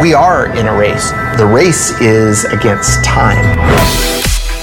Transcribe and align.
We 0.00 0.14
are 0.14 0.56
in 0.56 0.68
a 0.68 0.78
race. 0.78 1.10
The 1.38 1.50
race 1.52 1.90
is 2.00 2.44
against 2.44 3.04
time. 3.04 3.58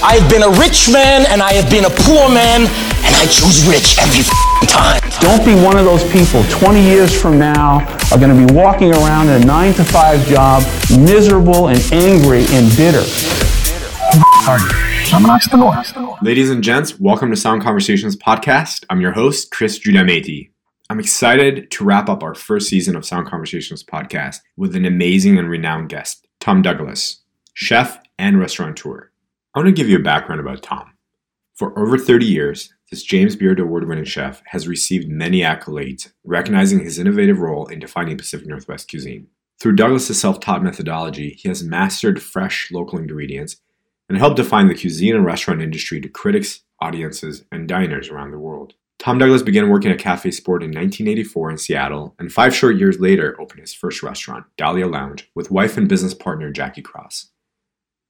I've 0.02 0.30
been 0.30 0.42
a 0.42 0.48
rich 0.48 0.90
man 0.90 1.26
and 1.28 1.42
I 1.42 1.52
have 1.52 1.70
been 1.70 1.84
a 1.84 1.90
poor 1.90 2.30
man, 2.30 2.62
and 2.62 3.14
I 3.16 3.26
choose 3.26 3.68
rich 3.68 3.98
every 3.98 4.24
time. 4.66 5.02
Don't 5.20 5.44
be 5.44 5.54
one 5.54 5.76
of 5.76 5.84
those 5.84 6.02
people 6.10 6.42
20 6.44 6.80
years 6.80 7.14
from 7.20 7.38
now 7.38 7.84
are 8.10 8.18
going 8.18 8.34
to 8.34 8.46
be 8.46 8.58
walking 8.58 8.94
around 8.94 9.28
in 9.28 9.42
a 9.42 9.44
9 9.44 9.74
to 9.74 9.84
5 9.84 10.26
job, 10.26 10.62
miserable 10.98 11.68
and 11.68 11.80
angry 11.92 12.46
and 12.48 12.74
bitter. 12.74 13.04
Ladies 16.22 16.48
and 16.48 16.64
gents, 16.64 16.98
welcome 16.98 17.28
to 17.28 17.36
Sound 17.36 17.62
Conversations 17.62 18.16
podcast. 18.16 18.86
I'm 18.88 19.02
your 19.02 19.12
host, 19.12 19.50
Chris 19.50 19.78
Giuliametti. 19.78 20.55
I'm 20.88 21.00
excited 21.00 21.68
to 21.72 21.84
wrap 21.84 22.08
up 22.08 22.22
our 22.22 22.36
first 22.36 22.68
season 22.68 22.94
of 22.94 23.04
Sound 23.04 23.26
Conversations 23.26 23.82
podcast 23.82 24.38
with 24.56 24.76
an 24.76 24.84
amazing 24.84 25.36
and 25.36 25.50
renowned 25.50 25.88
guest, 25.88 26.28
Tom 26.38 26.62
Douglas, 26.62 27.22
chef 27.54 27.98
and 28.20 28.38
restaurateur. 28.38 29.10
I 29.52 29.58
want 29.58 29.66
to 29.66 29.72
give 29.72 29.88
you 29.88 29.96
a 29.96 30.02
background 30.02 30.40
about 30.40 30.62
Tom. 30.62 30.92
For 31.54 31.76
over 31.76 31.98
30 31.98 32.26
years, 32.26 32.72
this 32.88 33.02
James 33.02 33.34
Beard 33.34 33.58
Award 33.58 33.88
winning 33.88 34.04
chef 34.04 34.40
has 34.46 34.68
received 34.68 35.08
many 35.08 35.40
accolades, 35.40 36.12
recognizing 36.22 36.78
his 36.78 37.00
innovative 37.00 37.40
role 37.40 37.66
in 37.66 37.80
defining 37.80 38.16
Pacific 38.16 38.46
Northwest 38.46 38.88
cuisine. 38.88 39.26
Through 39.58 39.74
Douglas's 39.74 40.20
self 40.20 40.38
taught 40.38 40.62
methodology, 40.62 41.30
he 41.30 41.48
has 41.48 41.64
mastered 41.64 42.22
fresh 42.22 42.70
local 42.70 43.00
ingredients 43.00 43.56
and 44.08 44.18
helped 44.18 44.36
define 44.36 44.68
the 44.68 44.74
cuisine 44.78 45.16
and 45.16 45.24
restaurant 45.24 45.62
industry 45.62 46.00
to 46.00 46.08
critics, 46.08 46.60
audiences, 46.80 47.44
and 47.50 47.66
diners 47.66 48.08
around 48.08 48.30
the 48.30 48.38
world. 48.38 48.74
Tom 48.98 49.18
Douglas 49.18 49.42
began 49.42 49.68
working 49.68 49.90
at 49.90 49.98
Cafe 49.98 50.30
Sport 50.30 50.62
in 50.62 50.70
1984 50.70 51.50
in 51.50 51.58
Seattle, 51.58 52.14
and 52.18 52.32
five 52.32 52.54
short 52.54 52.76
years 52.76 52.98
later 52.98 53.38
opened 53.40 53.60
his 53.60 53.74
first 53.74 54.02
restaurant, 54.02 54.46
Dahlia 54.56 54.86
Lounge, 54.86 55.30
with 55.34 55.50
wife 55.50 55.76
and 55.76 55.88
business 55.88 56.14
partner 56.14 56.50
Jackie 56.50 56.82
Cross. 56.82 57.30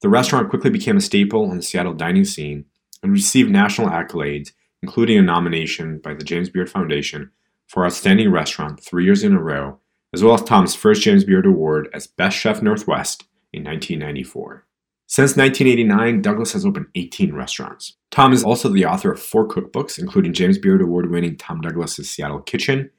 The 0.03 0.09
restaurant 0.09 0.51
quickly 0.51 0.71
became 0.71 0.97
a 0.97 1.01
staple 1.01 1.51
on 1.51 1.57
the 1.57 1.63
Seattle 1.63 1.95
dining 1.95 2.25
scene 2.25 2.67
and 3.03 3.13
received 3.13 3.51
national 3.51 3.89
accolades, 3.89 4.53
including 4.83 5.19
a 5.19 5.23
nomination 5.23 5.99
by 5.99 6.15
the 6.15 6.25
James 6.25 6.51
Beard 6.51 6.71
Foundation 6.71 7.31
for 7.67 7.85
Outstanding 7.85 8.31
Restaurant 8.31 8.81
three 8.81 9.05
years 9.05 9.25
in 9.25 9.35
a 9.35 9.43
row, 9.43 9.81
as 10.13 10.23
well 10.23 10.35
as 10.35 10.43
Tom's 10.43 10.75
first 10.75 11.03
James 11.03 11.25
Beard 11.25 11.47
Award 11.47 11.89
as 11.93 12.07
Best 12.07 12.37
Chef 12.37 12.63
Northwest 12.63 13.25
in 13.53 13.65
1994. 13.65 14.67
Since 15.09 15.37
1989, 15.37 16.21
Douglas 16.21 16.53
has 16.53 16.67
opened 16.67 16.87
18 16.97 17.33
restaurants. 17.33 17.97
Tom 18.11 18.33
is 18.33 18.43
also 18.43 18.69
the 18.69 18.87
author 18.87 19.13
of 19.13 19.23
four 19.23 19.47
cookbooks, 19.47 19.99
including 19.99 20.33
James 20.33 20.59
Beard 20.59 20.83
Award 20.83 21.11
winning 21.11 21.37
Tom 21.37 21.61
Douglas's 21.61 22.11
Seattle 22.11 22.41
Kitchen 22.41 22.91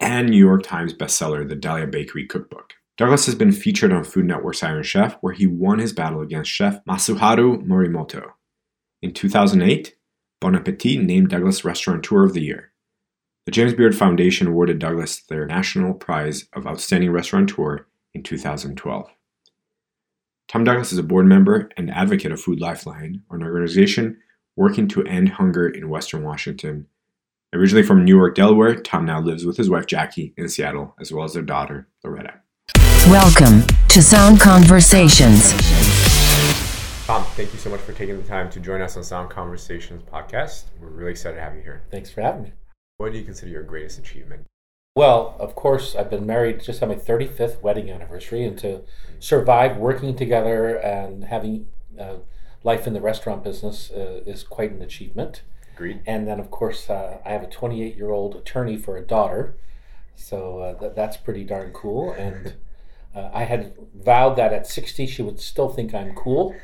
and 0.00 0.28
New 0.28 0.36
York 0.44 0.64
Times 0.64 0.92
bestseller, 0.92 1.48
The 1.48 1.54
Dahlia 1.54 1.86
Bakery 1.86 2.26
Cookbook. 2.26 2.74
Douglas 2.98 3.26
has 3.26 3.36
been 3.36 3.52
featured 3.52 3.92
on 3.92 4.02
Food 4.02 4.26
Network's 4.26 4.62
Iron 4.62 4.82
Chef, 4.82 5.16
where 5.20 5.32
he 5.32 5.46
won 5.46 5.78
his 5.78 5.92
battle 5.92 6.20
against 6.20 6.50
chef 6.50 6.84
Masaharu 6.84 7.64
Morimoto. 7.64 8.32
In 9.00 9.12
2008, 9.12 9.94
Bon 10.40 10.56
Appetit 10.56 11.00
named 11.00 11.30
Douglas 11.30 11.64
Restaurateur 11.64 12.24
of 12.24 12.34
the 12.34 12.42
Year. 12.42 12.72
The 13.46 13.52
James 13.52 13.74
Beard 13.74 13.96
Foundation 13.96 14.48
awarded 14.48 14.80
Douglas 14.80 15.22
their 15.28 15.46
National 15.46 15.94
Prize 15.94 16.48
of 16.52 16.66
Outstanding 16.66 17.12
Restaurateur 17.12 17.86
in 18.14 18.24
2012. 18.24 19.08
Tom 20.52 20.64
Douglas 20.64 20.92
is 20.92 20.98
a 20.98 21.02
board 21.02 21.24
member 21.24 21.70
and 21.78 21.90
advocate 21.90 22.30
of 22.30 22.38
Food 22.38 22.60
Lifeline, 22.60 23.22
an 23.30 23.42
organization 23.42 24.18
working 24.54 24.86
to 24.88 25.02
end 25.04 25.30
hunger 25.30 25.66
in 25.66 25.88
Western 25.88 26.22
Washington. 26.22 26.86
Originally 27.54 27.82
from 27.82 28.04
Newark, 28.04 28.34
Delaware, 28.34 28.74
Tom 28.74 29.06
now 29.06 29.18
lives 29.18 29.46
with 29.46 29.56
his 29.56 29.70
wife 29.70 29.86
Jackie 29.86 30.34
in 30.36 30.50
Seattle, 30.50 30.94
as 31.00 31.10
well 31.10 31.24
as 31.24 31.32
their 31.32 31.42
daughter, 31.42 31.88
Loretta. 32.04 32.34
Welcome 33.06 33.66
to 33.88 34.02
Sound 34.02 34.40
Conversations. 34.40 35.52
Tom, 37.06 37.24
thank 37.34 37.50
you 37.54 37.58
so 37.58 37.70
much 37.70 37.80
for 37.80 37.94
taking 37.94 38.18
the 38.18 38.28
time 38.28 38.50
to 38.50 38.60
join 38.60 38.82
us 38.82 38.98
on 38.98 39.04
Sound 39.04 39.30
Conversations 39.30 40.02
podcast. 40.02 40.64
We're 40.82 40.88
really 40.88 41.12
excited 41.12 41.36
to 41.36 41.42
have 41.42 41.56
you 41.56 41.62
here. 41.62 41.84
Thanks 41.90 42.10
for 42.10 42.20
having 42.20 42.42
me. 42.42 42.52
What 42.98 43.12
do 43.12 43.18
you 43.18 43.24
consider 43.24 43.50
your 43.50 43.62
greatest 43.62 43.98
achievement? 43.98 44.44
Well, 44.94 45.36
of 45.38 45.54
course, 45.54 45.96
I've 45.96 46.10
been 46.10 46.26
married 46.26 46.62
just 46.62 46.82
on 46.82 46.90
my 46.90 46.96
35th 46.96 47.62
wedding 47.62 47.90
anniversary, 47.90 48.44
and 48.44 48.58
to 48.58 48.82
survive 49.18 49.78
working 49.78 50.14
together 50.14 50.76
and 50.76 51.24
having 51.24 51.68
uh, 51.98 52.16
life 52.62 52.86
in 52.86 52.92
the 52.92 53.00
restaurant 53.00 53.42
business 53.42 53.90
uh, 53.90 54.20
is 54.26 54.42
quite 54.42 54.70
an 54.70 54.82
achievement. 54.82 55.42
Agreed. 55.74 56.02
And 56.06 56.28
then, 56.28 56.38
of 56.38 56.50
course, 56.50 56.90
uh, 56.90 57.18
I 57.24 57.30
have 57.30 57.42
a 57.42 57.46
28 57.46 57.96
year 57.96 58.10
old 58.10 58.36
attorney 58.36 58.76
for 58.76 58.98
a 58.98 59.02
daughter, 59.02 59.56
so 60.14 60.58
uh, 60.58 60.78
th- 60.78 60.92
that's 60.94 61.16
pretty 61.16 61.44
darn 61.44 61.72
cool. 61.72 62.12
And 62.12 62.56
uh, 63.14 63.30
I 63.32 63.44
had 63.44 63.74
vowed 63.94 64.36
that 64.36 64.52
at 64.52 64.66
60 64.66 65.06
she 65.06 65.22
would 65.22 65.40
still 65.40 65.70
think 65.70 65.94
I'm 65.94 66.14
cool. 66.14 66.54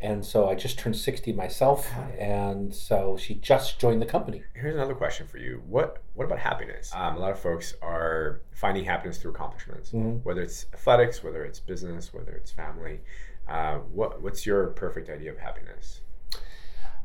And 0.00 0.22
so 0.24 0.48
I 0.48 0.54
just 0.54 0.78
turned 0.78 0.94
60 0.96 1.32
myself, 1.32 1.90
and 2.18 2.74
so 2.74 3.16
she 3.16 3.34
just 3.34 3.78
joined 3.80 4.02
the 4.02 4.06
company. 4.06 4.42
Here's 4.54 4.74
another 4.74 4.94
question 4.94 5.26
for 5.26 5.38
you. 5.38 5.62
What 5.66 6.02
what 6.12 6.26
about 6.26 6.38
happiness? 6.38 6.92
Um, 6.94 7.16
a 7.16 7.18
lot 7.18 7.30
of 7.32 7.38
folks 7.38 7.74
are 7.80 8.42
finding 8.52 8.84
happiness 8.84 9.16
through 9.16 9.30
accomplishments, 9.30 9.92
Mhm. 9.92 10.22
whether 10.22 10.42
it's 10.42 10.66
athletics, 10.74 11.24
whether 11.24 11.44
it's 11.44 11.60
business, 11.60 12.12
whether 12.12 12.32
it's 12.32 12.50
family. 12.50 13.00
Uh, 13.48 13.78
what 13.78 14.20
what's 14.22 14.44
your 14.44 14.66
perfect 14.68 15.08
idea 15.08 15.30
of 15.32 15.38
happiness? 15.38 16.02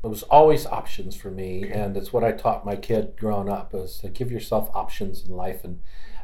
It 0.03 0.07
was 0.07 0.23
always 0.23 0.65
options 0.65 1.15
for 1.15 1.31
me, 1.31 1.69
and 1.71 1.95
it's 1.95 2.11
what 2.11 2.23
I 2.25 2.33
taught 2.33 2.65
my 2.65 2.75
kid 2.75 3.13
growing 3.17 3.47
up: 3.47 3.73
is 3.73 3.99
to 3.99 4.09
give 4.09 4.31
yourself 4.31 4.69
options 4.73 5.25
in 5.25 5.33
life. 5.33 5.63
And 5.63 5.79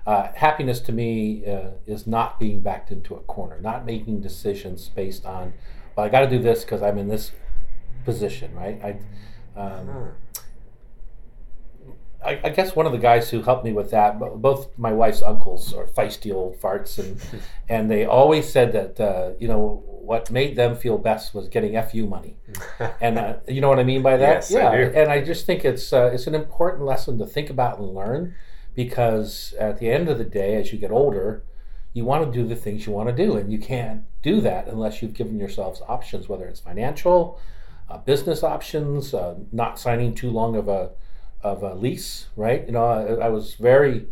uh, 0.06 0.32
happiness 0.34 0.80
to 0.82 0.92
me 0.92 1.46
uh, 1.46 1.72
is 1.86 2.06
not 2.08 2.40
being 2.40 2.60
backed 2.62 2.92
into 2.92 3.16
a 3.16 3.20
corner, 3.22 3.60
not 3.62 3.86
making 3.86 4.22
decisions 4.22 4.90
based 4.90 5.26
on, 5.26 5.54
well, 5.98 6.06
I 6.06 6.10
got 6.10 6.22
to 6.22 6.30
do 6.30 6.38
this 6.38 6.64
because 6.64 6.84
I'm 6.84 7.00
in 7.00 7.08
this 7.08 7.32
position, 8.06 8.54
right? 8.54 8.80
I, 9.56 9.60
um, 9.60 10.12
I, 12.24 12.40
I 12.44 12.50
guess 12.50 12.76
one 12.76 12.86
of 12.86 12.92
the 12.92 13.00
guys 13.00 13.32
who 13.32 13.42
helped 13.42 13.66
me 13.66 13.74
with 13.74 13.90
that, 13.92 14.20
both 14.20 14.70
my 14.78 14.94
wife's 14.94 15.24
uncles 15.24 15.74
are 15.74 15.88
feisty 15.88 16.32
old 16.32 16.62
farts, 16.62 17.00
and 17.00 17.20
and 17.70 17.90
they 17.90 18.06
always 18.06 18.48
said 18.48 18.72
that 18.74 19.00
uh, 19.00 19.32
you 19.40 19.48
know 19.48 19.84
what 19.88 20.30
made 20.30 20.56
them 20.56 20.76
feel 20.76 21.00
best 21.00 21.34
was 21.34 21.48
getting 21.50 21.82
fu 21.84 22.06
money, 22.06 22.38
and 23.02 23.18
uh, 23.18 23.38
you 23.48 23.60
know 23.60 23.70
what 23.70 23.80
I 23.80 23.84
mean 23.84 24.04
by 24.04 24.18
that. 24.18 24.50
Yes, 24.50 24.54
I 24.54 24.60
yeah, 24.60 24.90
do. 24.90 24.96
and 24.96 25.12
I 25.12 25.24
just 25.24 25.48
think 25.48 25.66
it's 25.66 25.92
uh, 25.92 26.12
it's 26.14 26.28
an 26.28 26.36
important 26.36 26.86
lesson 26.86 27.18
to 27.18 27.26
think 27.26 27.50
about 27.50 27.80
and 27.80 27.96
learn, 27.96 28.36
because 28.76 29.56
at 29.60 29.80
the 29.80 29.90
end 29.90 30.10
of 30.10 30.20
the 30.20 30.26
day, 30.26 30.56
as 30.56 30.72
you 30.72 30.78
get 30.78 30.92
older, 30.92 31.44
you 31.98 32.06
want 32.06 32.32
to 32.32 32.40
do 32.40 32.48
the 32.48 32.56
things 32.56 32.86
you 32.86 32.94
want 32.94 33.10
to 33.10 33.16
do, 33.16 33.36
and 33.36 33.52
you 33.52 33.58
can't 33.58 34.04
do 34.22 34.40
that 34.42 34.68
unless 34.68 35.02
you've 35.02 35.14
given 35.14 35.40
yourselves 35.40 35.82
options, 35.88 36.30
whether 36.30 36.46
it's 36.46 36.60
financial, 36.60 37.40
uh, 37.90 37.98
business 37.98 38.44
options, 38.44 39.14
uh, 39.14 39.36
not 39.52 39.80
signing 39.80 40.14
too 40.14 40.30
long 40.30 40.56
of 40.56 40.68
a 40.68 40.92
of 41.42 41.64
a 41.64 41.74
lease, 41.76 42.28
right? 42.36 42.66
You 42.66 42.74
know, 42.74 42.86
I, 42.86 43.26
I 43.26 43.30
was 43.30 43.56
very 43.56 44.08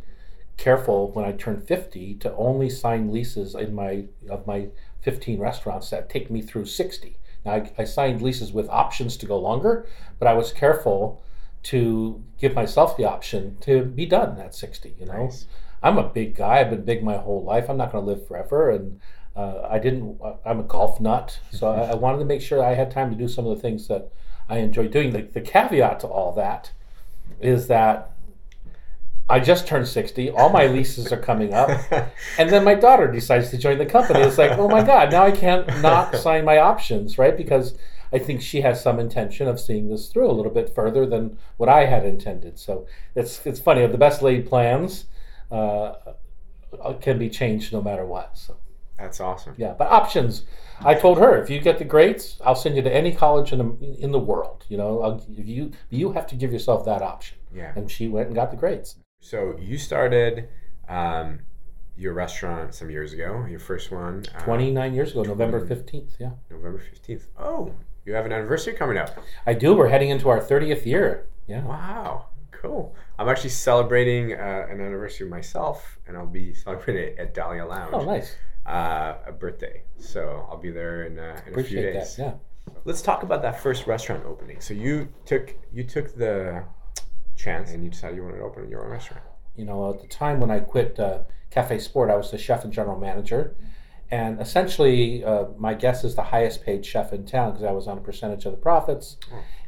careful 0.57 1.11
when 1.11 1.25
I 1.25 1.31
turned 1.31 1.67
50 1.67 2.15
to 2.15 2.35
only 2.35 2.69
sign 2.69 3.11
leases 3.11 3.55
in 3.55 3.75
my 3.75 4.05
of 4.29 4.47
my 4.47 4.67
15 5.01 5.39
restaurants 5.39 5.89
that 5.91 6.09
take 6.09 6.31
me 6.31 6.41
through 6.41 6.65
60. 6.65 7.17
Now 7.45 7.53
I, 7.53 7.71
I 7.77 7.83
signed 7.83 8.21
leases 8.21 8.51
with 8.51 8.67
options 8.69 9.17
to 9.17 9.25
go 9.25 9.37
longer, 9.37 9.87
but 10.17 10.27
I 10.27 10.33
was 10.33 10.51
careful 10.51 11.21
to 11.63 12.23
give 12.39 12.53
myself 12.53 12.95
the 12.97 13.05
option 13.05 13.57
to 13.61 13.83
be 13.83 14.05
done 14.05 14.39
at 14.39 14.55
60. 14.55 14.95
You 14.99 15.05
know, 15.05 15.25
Nice. 15.25 15.45
I'm 15.85 15.99
a 15.99 16.09
big 16.09 16.35
guy. 16.35 16.61
I've 16.61 16.71
been 16.71 16.83
big 16.83 17.03
my 17.03 17.17
whole 17.17 17.43
life. 17.43 17.69
I'm 17.69 17.77
not 17.77 17.91
going 17.91 18.03
to 18.03 18.11
live 18.11 18.27
forever, 18.27 18.71
and 18.71 18.99
uh, 19.35 19.67
I 19.69 19.77
didn't. 19.77 20.19
I'm 20.43 20.59
a 20.59 20.63
golf 20.63 20.99
nut, 20.99 21.39
so 21.51 21.67
I, 21.67 21.91
I 21.91 21.93
wanted 21.93 22.17
to 22.19 22.25
make 22.25 22.41
sure 22.41 22.63
I 22.63 22.73
had 22.73 22.89
time 22.89 23.11
to 23.11 23.15
do 23.15 23.27
some 23.27 23.45
of 23.45 23.55
the 23.55 23.61
things 23.61 23.87
that 23.87 24.09
I 24.49 24.57
enjoy 24.57 24.87
doing. 24.87 25.13
The, 25.13 25.21
the 25.21 25.41
caveat 25.41 25.99
to 25.99 26.07
all 26.07 26.31
that 26.33 26.71
is 27.39 27.67
that 27.67 28.13
I 29.29 29.39
just 29.39 29.67
turned 29.67 29.87
60. 29.87 30.31
All 30.31 30.49
my 30.49 30.65
leases 30.65 31.13
are 31.13 31.21
coming 31.21 31.53
up. 31.53 31.69
And 32.39 32.49
then 32.49 32.63
my 32.63 32.73
daughter 32.73 33.11
decides 33.11 33.51
to 33.51 33.57
join 33.57 33.77
the 33.77 33.85
company. 33.85 34.21
It's 34.21 34.39
like, 34.39 34.57
oh 34.57 34.67
my 34.67 34.83
God, 34.83 35.11
now 35.11 35.23
I 35.23 35.31
can't 35.31 35.67
not 35.81 36.15
sign 36.25 36.45
my 36.45 36.57
options, 36.57 37.19
right? 37.19 37.37
Because 37.37 37.77
I 38.11 38.17
think 38.17 38.41
she 38.41 38.61
has 38.61 38.81
some 38.81 38.99
intention 38.99 39.47
of 39.47 39.59
seeing 39.59 39.89
this 39.89 40.07
through 40.07 40.29
a 40.29 40.33
little 40.33 40.51
bit 40.51 40.73
further 40.73 41.05
than 41.05 41.37
what 41.57 41.69
I 41.69 41.85
had 41.85 42.05
intended. 42.05 42.57
So 42.57 42.87
it's, 43.15 43.45
it's 43.45 43.59
funny. 43.59 43.85
The 43.85 43.97
best 43.97 44.23
laid 44.23 44.47
plans 44.47 45.05
uh, 45.51 45.93
can 47.01 47.17
be 47.17 47.29
changed 47.29 47.71
no 47.73 47.81
matter 47.81 48.05
what. 48.05 48.37
So 48.37 48.57
That's 48.97 49.19
awesome. 49.19 49.53
yeah, 49.57 49.73
but 49.77 49.87
options. 49.87 50.43
I 50.81 50.93
told 50.95 51.19
her 51.19 51.41
if 51.41 51.49
you 51.49 51.59
get 51.61 51.77
the 51.79 51.85
grades, 51.85 52.41
I'll 52.45 52.55
send 52.55 52.75
you 52.75 52.81
to 52.81 52.93
any 52.93 53.13
college 53.13 53.53
in 53.53 53.59
the, 53.59 53.95
in 53.99 54.11
the 54.11 54.19
world. 54.19 54.65
You 54.67 54.77
know, 54.77 55.01
I'll, 55.01 55.25
if 55.37 55.47
you 55.47 55.71
you 55.89 56.11
have 56.13 56.27
to 56.27 56.35
give 56.35 56.51
yourself 56.51 56.83
that 56.85 57.01
option. 57.01 57.37
Yeah. 57.53 57.71
And 57.75 57.89
she 57.89 58.07
went 58.09 58.27
and 58.27 58.35
got 58.35 58.51
the 58.51 58.57
grades. 58.57 58.97
So 59.21 59.55
you 59.59 59.77
started 59.77 60.49
um, 60.89 61.39
your 61.95 62.13
restaurant 62.13 62.75
some 62.75 62.89
years 62.89 63.13
ago. 63.13 63.45
Your 63.49 63.59
first 63.59 63.89
one. 63.91 64.25
uh, 64.35 64.41
29 64.43 64.93
years 64.93 65.11
ago, 65.11 65.23
November 65.23 65.65
15th. 65.65 66.11
Yeah. 66.19 66.31
November 66.51 66.79
fifteenth. 66.79 67.27
Oh, 67.39 67.73
you 68.05 68.13
have 68.13 68.25
an 68.25 68.33
anniversary 68.33 68.73
coming 68.73 68.97
up. 68.97 69.17
I 69.47 69.53
do. 69.53 69.73
We're 69.73 69.87
heading 69.87 70.09
into 70.09 70.27
our 70.29 70.39
30th 70.41 70.85
year. 70.85 71.25
Yeah. 71.47 71.63
Wow, 71.63 72.25
cool. 72.65 72.95
I'm 73.19 73.29
actually 73.29 73.51
celebrating 73.51 74.33
uh, 74.33 74.67
an 74.69 74.81
anniversary 74.81 75.27
myself, 75.29 75.99
and 76.07 76.17
I'll 76.17 76.25
be 76.27 76.53
celebrating 76.53 77.03
it 77.13 77.19
at 77.19 77.33
Dahlia 77.33 77.65
Lounge. 77.65 77.93
Oh, 77.93 78.03
nice. 78.05 78.35
uh, 78.65 79.15
a 79.27 79.31
birthday. 79.31 79.83
So 79.97 80.47
I'll 80.49 80.57
be 80.57 80.71
there 80.71 81.03
in, 81.03 81.19
uh, 81.19 81.23
in 81.23 81.29
a 81.29 81.41
few 81.43 81.51
Appreciate 81.51 81.93
days. 81.93 82.15
that. 82.17 82.23
Yeah. 82.23 82.73
Let's 82.83 83.01
talk 83.01 83.23
about 83.23 83.41
that 83.43 83.61
first 83.61 83.85
restaurant 83.87 84.25
opening. 84.25 84.59
So 84.59 84.73
you 84.73 85.07
took 85.25 85.55
you 85.71 85.83
took 85.83 86.15
the 86.15 86.63
chance 87.35 87.71
and 87.71 87.83
you 87.83 87.91
decided 87.91 88.15
you 88.15 88.23
wanted 88.23 88.37
to 88.37 88.43
open 88.43 88.67
your 88.69 88.83
own 88.85 88.91
restaurant. 88.91 89.23
You 89.55 89.65
know, 89.65 89.91
at 89.93 90.01
the 90.01 90.07
time 90.07 90.39
when 90.39 90.49
I 90.49 90.59
quit 90.61 90.99
uh, 90.99 91.19
Cafe 91.51 91.77
Sport, 91.79 92.09
I 92.09 92.15
was 92.15 92.31
the 92.31 92.37
chef 92.39 92.63
and 92.63 92.73
general 92.73 92.99
manager. 92.99 93.55
And 94.11 94.39
essentially, 94.41 95.23
uh, 95.23 95.45
my 95.57 95.73
guess 95.73 96.03
is 96.03 96.15
the 96.15 96.23
highest 96.23 96.63
paid 96.63 96.85
chef 96.85 97.13
in 97.13 97.25
town 97.25 97.51
because 97.51 97.65
I 97.65 97.71
was 97.71 97.87
on 97.87 97.97
a 97.97 98.01
percentage 98.01 98.45
of 98.45 98.51
the 98.51 98.57
profits, 98.57 99.17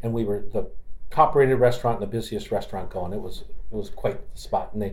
and 0.04 0.14
we 0.14 0.26
were 0.26 0.46
the 0.54 0.70
top 1.18 1.34
rated 1.36 1.60
restaurant 1.60 2.00
and 2.00 2.08
the 2.08 2.12
busiest 2.18 2.52
restaurant 2.52 2.90
going. 2.92 3.12
It 3.12 3.22
was 3.28 3.36
it 3.72 3.76
was 3.76 3.90
quite 3.90 4.18
the 4.36 4.40
spot, 4.40 4.70
and 4.74 4.82
they 4.84 4.92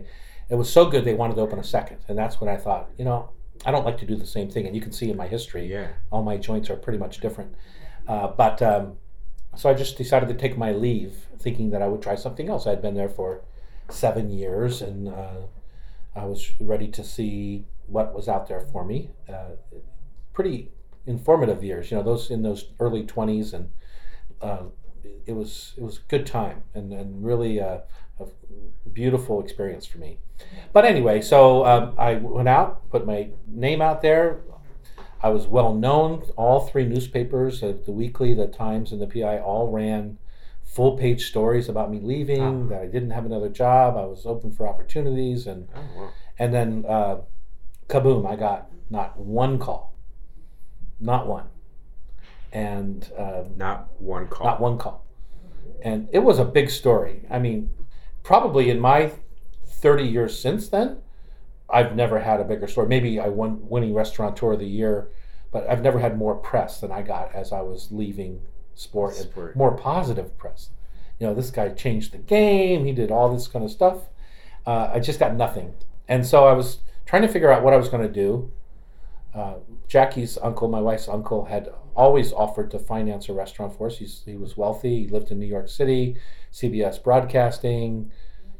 it 0.49 0.55
was 0.55 0.69
so 0.77 0.89
good 0.89 1.05
they 1.05 1.13
wanted 1.13 1.35
to 1.35 1.41
open 1.41 1.59
a 1.59 1.63
second, 1.63 1.97
and 2.07 2.17
that's 2.17 2.39
when 2.41 2.49
I 2.55 2.57
thought, 2.57 2.89
you 2.97 3.05
know, 3.05 3.29
I 3.65 3.71
don't 3.71 3.85
like 3.85 3.97
to 3.99 4.05
do 4.05 4.15
the 4.15 4.25
same 4.37 4.49
thing, 4.49 4.65
and 4.67 4.75
you 4.75 4.81
can 4.81 4.91
see 4.91 5.09
in 5.11 5.17
my 5.17 5.27
history, 5.27 5.65
Yeah. 5.71 5.87
all 6.11 6.23
my 6.23 6.37
joints 6.37 6.69
are 6.71 6.75
pretty 6.85 6.99
much 7.05 7.19
different. 7.19 7.51
Uh, 8.07 8.27
but 8.27 8.61
um, 8.61 8.97
so 9.55 9.69
I 9.69 9.73
just 9.73 9.97
decided 9.97 10.27
to 10.29 10.35
take 10.35 10.57
my 10.57 10.71
leave, 10.71 11.13
thinking 11.39 11.69
that 11.71 11.81
I 11.81 11.87
would 11.87 12.01
try 12.01 12.15
something 12.15 12.49
else. 12.49 12.65
I'd 12.67 12.81
been 12.81 12.95
there 12.95 13.09
for 13.19 13.41
seven 13.89 14.29
years, 14.31 14.81
and 14.81 15.07
uh, 15.09 15.41
I 16.15 16.25
was 16.25 16.41
ready 16.59 16.87
to 16.97 17.03
see 17.03 17.65
what 17.87 18.13
was 18.13 18.27
out 18.27 18.47
there 18.47 18.61
for 18.71 18.83
me. 18.83 19.09
Uh, 19.29 19.51
pretty 20.33 20.71
informative 21.07 21.63
years, 21.63 21.89
you 21.91 21.97
know, 21.97 22.03
those 22.03 22.29
in 22.31 22.41
those 22.43 22.61
early 22.79 23.03
twenties, 23.03 23.53
and 23.53 23.69
uh, 24.41 24.63
it 25.25 25.33
was 25.33 25.73
it 25.77 25.83
was 25.83 25.97
a 25.97 26.01
good 26.09 26.25
time 26.25 26.63
and, 26.73 26.91
and 26.93 27.25
really 27.25 27.57
a, 27.57 27.83
a 28.19 28.25
beautiful 28.91 29.41
experience 29.41 29.85
for 29.85 29.97
me. 29.97 30.19
But 30.73 30.85
anyway, 30.85 31.21
so 31.21 31.65
um, 31.65 31.95
I 31.97 32.15
went 32.15 32.49
out, 32.49 32.89
put 32.89 33.05
my 33.05 33.29
name 33.47 33.81
out 33.81 34.01
there. 34.01 34.41
I 35.21 35.29
was 35.29 35.47
well 35.47 35.73
known. 35.73 36.23
All 36.35 36.67
three 36.67 36.85
newspapers, 36.85 37.63
uh, 37.63 37.73
the 37.85 37.91
Weekly, 37.91 38.33
the 38.33 38.47
Times, 38.47 38.91
and 38.91 39.01
the 39.01 39.07
PI, 39.07 39.39
all 39.39 39.71
ran 39.71 40.17
full 40.63 40.97
page 40.97 41.25
stories 41.27 41.69
about 41.69 41.89
me 41.89 41.99
leaving. 41.99 42.67
That 42.69 42.81
I 42.81 42.85
didn't 42.87 43.11
have 43.11 43.25
another 43.25 43.49
job. 43.49 43.95
I 43.97 44.05
was 44.05 44.25
open 44.25 44.51
for 44.51 44.67
opportunities, 44.67 45.47
and 45.47 45.67
Oh 45.75 45.81
wow. 45.97 46.09
and 46.37 46.53
then 46.53 46.85
uh, 46.87 47.17
kaboom! 47.87 48.29
I 48.29 48.35
got 48.35 48.69
not 48.89 49.17
one 49.17 49.57
call, 49.57 49.93
not 50.99 51.27
one, 51.27 51.47
and 52.55 53.11
uh, 53.17 53.43
Not 53.57 53.89
one 53.99 54.27
call. 54.27 54.47
not 54.47 54.61
one 54.61 54.77
call. 54.77 55.05
And 55.83 56.07
it 56.11 56.19
was 56.19 56.39
a 56.39 56.45
big 56.45 56.69
story. 56.69 57.25
I 57.29 57.37
mean, 57.37 57.69
probably 58.23 58.69
in 58.69 58.79
my 58.79 59.11
30 59.67 60.03
years 60.05 60.39
since 60.39 60.69
then, 60.69 60.97
I've 61.69 61.95
never 61.95 62.19
had 62.19 62.39
a 62.39 62.43
bigger 62.43 62.67
story. 62.67 62.87
Maybe 62.87 63.19
I 63.19 63.27
won 63.27 63.67
winning 63.69 63.93
restaurateur 63.93 64.53
of 64.53 64.59
the 64.59 64.65
year, 64.67 65.09
but 65.51 65.69
I've 65.69 65.81
never 65.81 65.99
had 65.99 66.17
more 66.17 66.35
press 66.35 66.79
than 66.79 66.91
I 66.91 67.01
got 67.01 67.33
as 67.35 67.51
I 67.51 67.61
was 67.61 67.91
leaving 67.91 68.41
sport, 68.73 69.15
and 69.17 69.25
Sport. 69.29 69.55
more 69.55 69.75
positive 69.75 70.37
press. 70.37 70.69
You 71.19 71.27
know, 71.27 71.33
this 71.33 71.49
guy 71.51 71.69
changed 71.69 72.13
the 72.13 72.17
game. 72.19 72.85
He 72.85 72.91
did 72.93 73.11
all 73.11 73.33
this 73.33 73.47
kind 73.47 73.63
of 73.65 73.71
stuff. 73.71 73.97
Uh, 74.65 74.89
I 74.93 74.99
just 74.99 75.19
got 75.19 75.35
nothing, 75.35 75.73
and 76.07 76.25
so 76.25 76.45
I 76.45 76.53
was 76.53 76.79
trying 77.05 77.21
to 77.21 77.27
figure 77.27 77.51
out 77.51 77.63
what 77.63 77.73
I 77.73 77.77
was 77.77 77.87
going 77.89 78.01
to 78.03 78.11
do. 78.13 78.51
Uh, 79.33 79.55
Jackie's 79.87 80.37
uncle, 80.41 80.67
my 80.67 80.81
wife's 80.81 81.07
uncle, 81.07 81.45
had 81.45 81.69
always 81.95 82.33
offered 82.33 82.69
to 82.71 82.79
finance 82.79 83.29
a 83.29 83.33
restaurant 83.33 83.77
for 83.77 83.87
us. 83.87 83.97
He's, 83.97 84.23
he 84.25 84.35
was 84.35 84.57
wealthy. 84.57 85.03
He 85.03 85.07
lived 85.07 85.31
in 85.31 85.39
New 85.39 85.45
York 85.45 85.69
City, 85.69 86.17
CBS 86.51 87.01
Broadcasting, 87.01 88.11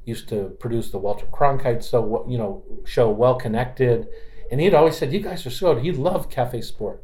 used 0.05 0.29
to 0.29 0.55
produce 0.59 0.91
the 0.91 0.97
Walter 0.97 1.25
Cronkite 1.25 1.83
so 1.83 2.25
you 2.29 2.37
know 2.37 2.63
show, 2.85 3.09
well 3.09 3.35
connected, 3.35 4.07
and 4.51 4.61
he'd 4.61 4.73
always 4.73 4.97
said, 4.97 5.11
"You 5.11 5.19
guys 5.19 5.45
are 5.45 5.51
so 5.51 5.73
good." 5.73 5.83
He 5.83 5.91
loved 5.91 6.31
Cafe 6.31 6.61
Sport. 6.61 7.03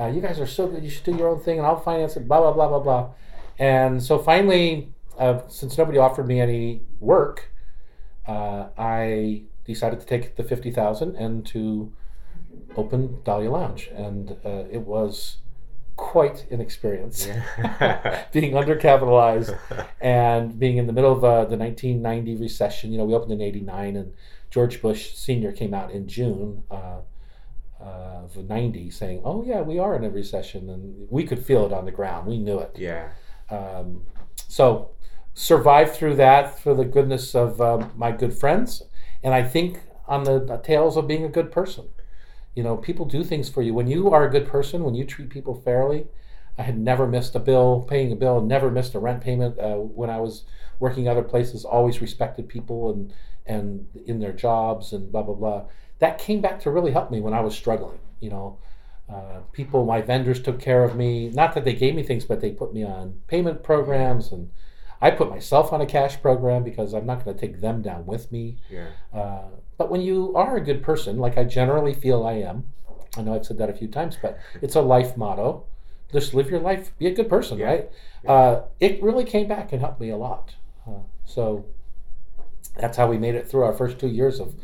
Uh, 0.00 0.06
you 0.06 0.20
guys 0.20 0.40
are 0.40 0.46
so 0.46 0.66
good. 0.66 0.82
You 0.82 0.90
should 0.90 1.04
do 1.04 1.16
your 1.16 1.28
own 1.28 1.40
thing, 1.40 1.58
and 1.58 1.66
I'll 1.66 1.80
finance 1.80 2.16
it. 2.16 2.26
Blah 2.26 2.40
blah 2.40 2.52
blah 2.52 2.68
blah 2.68 2.80
blah. 2.80 3.10
And 3.58 4.02
so 4.02 4.18
finally, 4.18 4.92
uh, 5.18 5.40
since 5.48 5.76
nobody 5.76 5.98
offered 5.98 6.26
me 6.26 6.40
any 6.40 6.82
work, 7.00 7.52
uh, 8.26 8.68
I 8.76 9.42
decided 9.64 10.00
to 10.00 10.06
take 10.06 10.36
the 10.36 10.44
fifty 10.44 10.70
thousand 10.70 11.16
and 11.16 11.44
to 11.46 11.92
open 12.76 13.20
Dahlia 13.24 13.50
Lounge, 13.50 13.90
and 13.94 14.36
uh, 14.44 14.64
it 14.70 14.82
was 14.82 15.38
quite 15.98 16.46
an 16.50 16.62
experience. 16.62 17.26
being 18.32 18.52
undercapitalized 18.52 19.58
and 20.00 20.58
being 20.58 20.78
in 20.78 20.86
the 20.86 20.92
middle 20.94 21.12
of 21.12 21.22
uh, 21.22 21.44
the 21.44 21.58
1990 21.58 22.36
recession. 22.36 22.92
You 22.92 22.98
know, 22.98 23.04
we 23.04 23.14
opened 23.14 23.32
in 23.32 23.42
'89, 23.42 23.96
and 23.96 24.14
George 24.50 24.80
Bush 24.80 25.12
Senior 25.14 25.52
came 25.52 25.74
out 25.74 25.90
in 25.90 26.08
June. 26.08 26.62
Uh, 26.70 27.00
uh, 27.80 28.24
of 28.24 28.36
90 28.36 28.90
saying, 28.90 29.22
Oh, 29.24 29.44
yeah, 29.44 29.60
we 29.60 29.78
are 29.78 29.94
in 29.94 30.02
a 30.02 30.10
recession. 30.10 30.68
And 30.68 31.06
we 31.10 31.22
could 31.22 31.38
feel 31.38 31.64
it 31.64 31.72
on 31.72 31.84
the 31.84 31.92
ground. 31.92 32.26
We 32.26 32.36
knew 32.38 32.58
it. 32.58 32.72
yeah. 32.76 33.10
Um, 33.50 34.02
so 34.48 34.90
survived 35.34 35.94
through 35.94 36.16
that 36.16 36.58
for 36.58 36.74
the 36.74 36.84
goodness 36.84 37.34
of 37.34 37.60
um, 37.60 37.92
my 37.96 38.10
good 38.10 38.36
friends, 38.36 38.82
and 39.22 39.32
I 39.32 39.42
think 39.44 39.78
on 40.06 40.24
the, 40.24 40.40
the 40.40 40.56
tails 40.56 40.96
of 40.96 41.06
being 41.06 41.24
a 41.24 41.28
good 41.28 41.52
person. 41.52 41.88
You 42.58 42.64
know, 42.64 42.76
people 42.76 43.06
do 43.06 43.22
things 43.22 43.48
for 43.48 43.62
you 43.62 43.72
when 43.72 43.86
you 43.86 44.10
are 44.10 44.26
a 44.26 44.28
good 44.28 44.48
person. 44.48 44.82
When 44.82 44.96
you 44.96 45.04
treat 45.04 45.30
people 45.30 45.54
fairly, 45.54 46.08
I 46.58 46.62
had 46.62 46.76
never 46.76 47.06
missed 47.06 47.36
a 47.36 47.38
bill, 47.38 47.86
paying 47.88 48.10
a 48.10 48.16
bill, 48.16 48.40
never 48.40 48.68
missed 48.68 48.96
a 48.96 48.98
rent 48.98 49.22
payment. 49.22 49.56
Uh, 49.60 49.76
when 49.76 50.10
I 50.10 50.18
was 50.18 50.42
working 50.80 51.06
other 51.06 51.22
places, 51.22 51.64
always 51.64 52.00
respected 52.00 52.48
people 52.48 52.90
and 52.90 53.12
and 53.46 53.86
in 54.06 54.18
their 54.18 54.32
jobs 54.32 54.92
and 54.92 55.12
blah 55.12 55.22
blah 55.22 55.36
blah. 55.36 55.66
That 56.00 56.18
came 56.18 56.40
back 56.40 56.58
to 56.62 56.72
really 56.72 56.90
help 56.90 57.12
me 57.12 57.20
when 57.20 57.32
I 57.32 57.42
was 57.42 57.54
struggling. 57.54 58.00
You 58.18 58.30
know, 58.30 58.58
uh, 59.08 59.42
people, 59.52 59.84
my 59.84 60.02
vendors 60.02 60.42
took 60.42 60.58
care 60.58 60.82
of 60.82 60.96
me. 60.96 61.30
Not 61.30 61.54
that 61.54 61.64
they 61.64 61.74
gave 61.74 61.94
me 61.94 62.02
things, 62.02 62.24
but 62.24 62.40
they 62.40 62.50
put 62.50 62.74
me 62.74 62.82
on 62.82 63.20
payment 63.28 63.62
programs, 63.62 64.32
and 64.32 64.50
I 65.00 65.12
put 65.12 65.30
myself 65.30 65.72
on 65.72 65.80
a 65.80 65.86
cash 65.86 66.20
program 66.20 66.64
because 66.64 66.92
I'm 66.92 67.06
not 67.06 67.24
going 67.24 67.36
to 67.36 67.40
take 67.40 67.60
them 67.60 67.82
down 67.82 68.04
with 68.04 68.32
me. 68.32 68.56
Yeah. 68.68 68.88
Uh, 69.14 69.50
but 69.78 69.90
when 69.90 70.00
you 70.02 70.34
are 70.36 70.56
a 70.56 70.60
good 70.60 70.82
person, 70.82 71.18
like 71.18 71.38
I 71.38 71.44
generally 71.44 71.94
feel 71.94 72.26
I 72.26 72.34
am, 72.34 72.66
I 73.16 73.22
know 73.22 73.34
I've 73.34 73.46
said 73.46 73.58
that 73.58 73.70
a 73.70 73.72
few 73.72 73.88
times, 73.88 74.18
but 74.20 74.38
it's 74.60 74.74
a 74.74 74.82
life 74.82 75.16
motto. 75.16 75.64
Just 76.12 76.34
live 76.34 76.50
your 76.50 76.60
life, 76.60 76.96
be 76.98 77.06
a 77.06 77.14
good 77.14 77.28
person, 77.28 77.58
Yeah. 77.58 77.66
right? 77.66 77.90
Uh, 78.26 78.62
it 78.80 79.02
really 79.02 79.24
came 79.24 79.46
back 79.48 79.72
and 79.72 79.80
helped 79.80 80.00
me 80.00 80.10
a 80.10 80.16
lot. 80.16 80.54
Uh, 80.86 81.00
so 81.24 81.64
that's 82.76 82.96
how 82.96 83.06
we 83.08 83.18
made 83.18 83.34
it 83.34 83.46
through 83.48 83.62
our 83.62 83.72
first 83.72 83.98
two 83.98 84.08
years 84.08 84.40
of 84.40 84.54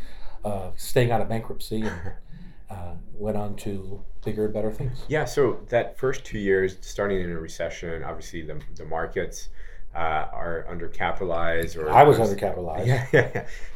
uh, 0.45 0.71
staying 0.77 1.11
out 1.11 1.21
of 1.21 1.29
bankruptcy 1.29 1.83
and 1.83 2.01
uh, 2.71 2.95
went 3.15 3.37
on 3.37 3.55
to 3.57 4.03
bigger 4.25 4.47
and 4.47 4.55
better 4.55 4.71
things. 4.73 5.05
Yeah, 5.09 5.25
so 5.27 5.61
that 5.69 5.99
first 5.99 6.25
two 6.25 6.39
years, 6.39 6.77
starting 6.81 7.21
in 7.21 7.31
a 7.31 7.39
recession, 7.39 8.03
obviously 8.03 8.43
the, 8.43 8.61
the 8.77 8.85
markets 8.85 9.49
uh, 9.95 9.99
are 10.33 10.67
undercapitalized. 10.71 11.77
Or 11.77 11.91
I 11.91 12.03
was 12.05 12.19
undercapitalized. 12.19 12.87
Yeah, 12.87 13.07
yeah, 13.13 13.31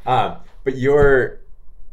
yeah. 0.07 0.11
Um, 0.11 0.38
but 0.69 0.77
your 0.77 1.41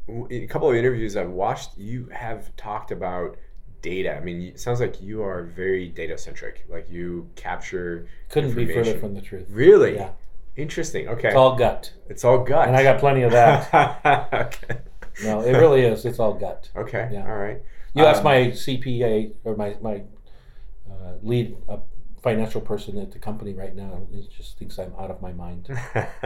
in 0.10 0.44
a 0.44 0.48
couple 0.48 0.70
of 0.70 0.76
interviews 0.76 1.16
I've 1.16 1.30
watched, 1.30 1.78
you 1.78 2.10
have 2.12 2.54
talked 2.58 2.92
about 2.92 3.38
data. 3.82 4.18
I 4.18 4.20
mean, 4.20 4.42
it 4.42 4.60
sounds 4.60 4.82
like 4.82 5.02
you 5.02 5.24
are 5.24 5.44
very 5.44 5.88
data 5.88 6.18
centric. 6.18 6.66
Like 6.68 6.90
you 6.90 7.30
capture. 7.38 8.10
Couldn't 8.28 8.54
be 8.54 8.66
further 8.66 9.00
from 9.00 9.14
the 9.14 9.22
truth. 9.22 9.48
Really 9.50 9.96
Yeah. 9.96 10.10
interesting. 10.58 11.08
Okay, 11.08 11.30
It's 11.30 11.38
all 11.38 11.56
gut. 11.56 11.94
It's 12.10 12.26
all 12.26 12.40
gut. 12.44 12.68
And 12.68 12.76
I 12.76 12.84
got 12.84 13.00
plenty 13.00 13.22
of 13.22 13.32
that. 13.32 13.74
okay. 14.34 14.80
No, 15.24 15.40
it 15.40 15.54
really 15.54 15.84
is. 15.84 16.04
It's 16.06 16.20
all 16.20 16.34
gut. 16.34 16.70
Okay. 16.76 17.08
Yeah. 17.14 17.26
All 17.26 17.38
right. 17.38 17.62
You 17.94 18.06
Um, 18.06 18.24
my 18.26 18.52
CPA 18.52 19.32
or 19.46 19.56
my 19.56 19.78
my 19.82 20.04
uh, 20.92 21.14
lead 21.24 21.56
uh, 21.70 21.78
financial 22.22 22.60
person 22.60 22.98
at 22.98 23.14
the 23.14 23.20
company 23.20 23.54
right 23.54 23.74
now. 23.74 24.02
He 24.12 24.28
just 24.38 24.60
thinks 24.60 24.78
I'm 24.78 24.94
out 25.00 25.12
of 25.12 25.22
my 25.22 25.32
mind. 25.32 25.70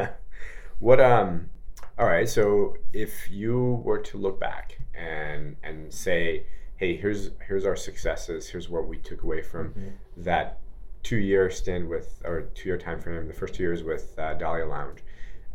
what 0.79 1.00
um 1.00 1.51
all 2.00 2.06
right 2.08 2.27
so 2.29 2.75
if 2.94 3.29
you 3.29 3.82
were 3.84 4.00
to 4.00 4.18
look 4.18 4.39
back 4.39 4.79
and 4.96 5.56
and 5.63 5.94
say 5.94 6.44
hey 6.77 6.96
here's 6.96 7.32
here's 7.48 7.65
our 7.65 7.75
successes 7.75 8.48
here's 8.48 8.70
what 8.70 8.88
we 8.88 8.98
took 8.98 9.24
away 9.24 9.41
from 9.41 9.74
that 10.18 10.60
two 11.03 11.18
year 11.18 11.50
stint 11.50 11.88
with 11.89 12.22
or 12.25 12.41
two 12.56 12.70
year 12.70 12.77
time 12.77 13.00
frame 13.00 13.27
the 13.27 13.34
first 13.34 13.53
two 13.53 13.63
years 13.63 13.84
with 13.84 14.18
uh, 14.18 14.34
dahlia 14.36 14.65
lounge 14.65 15.00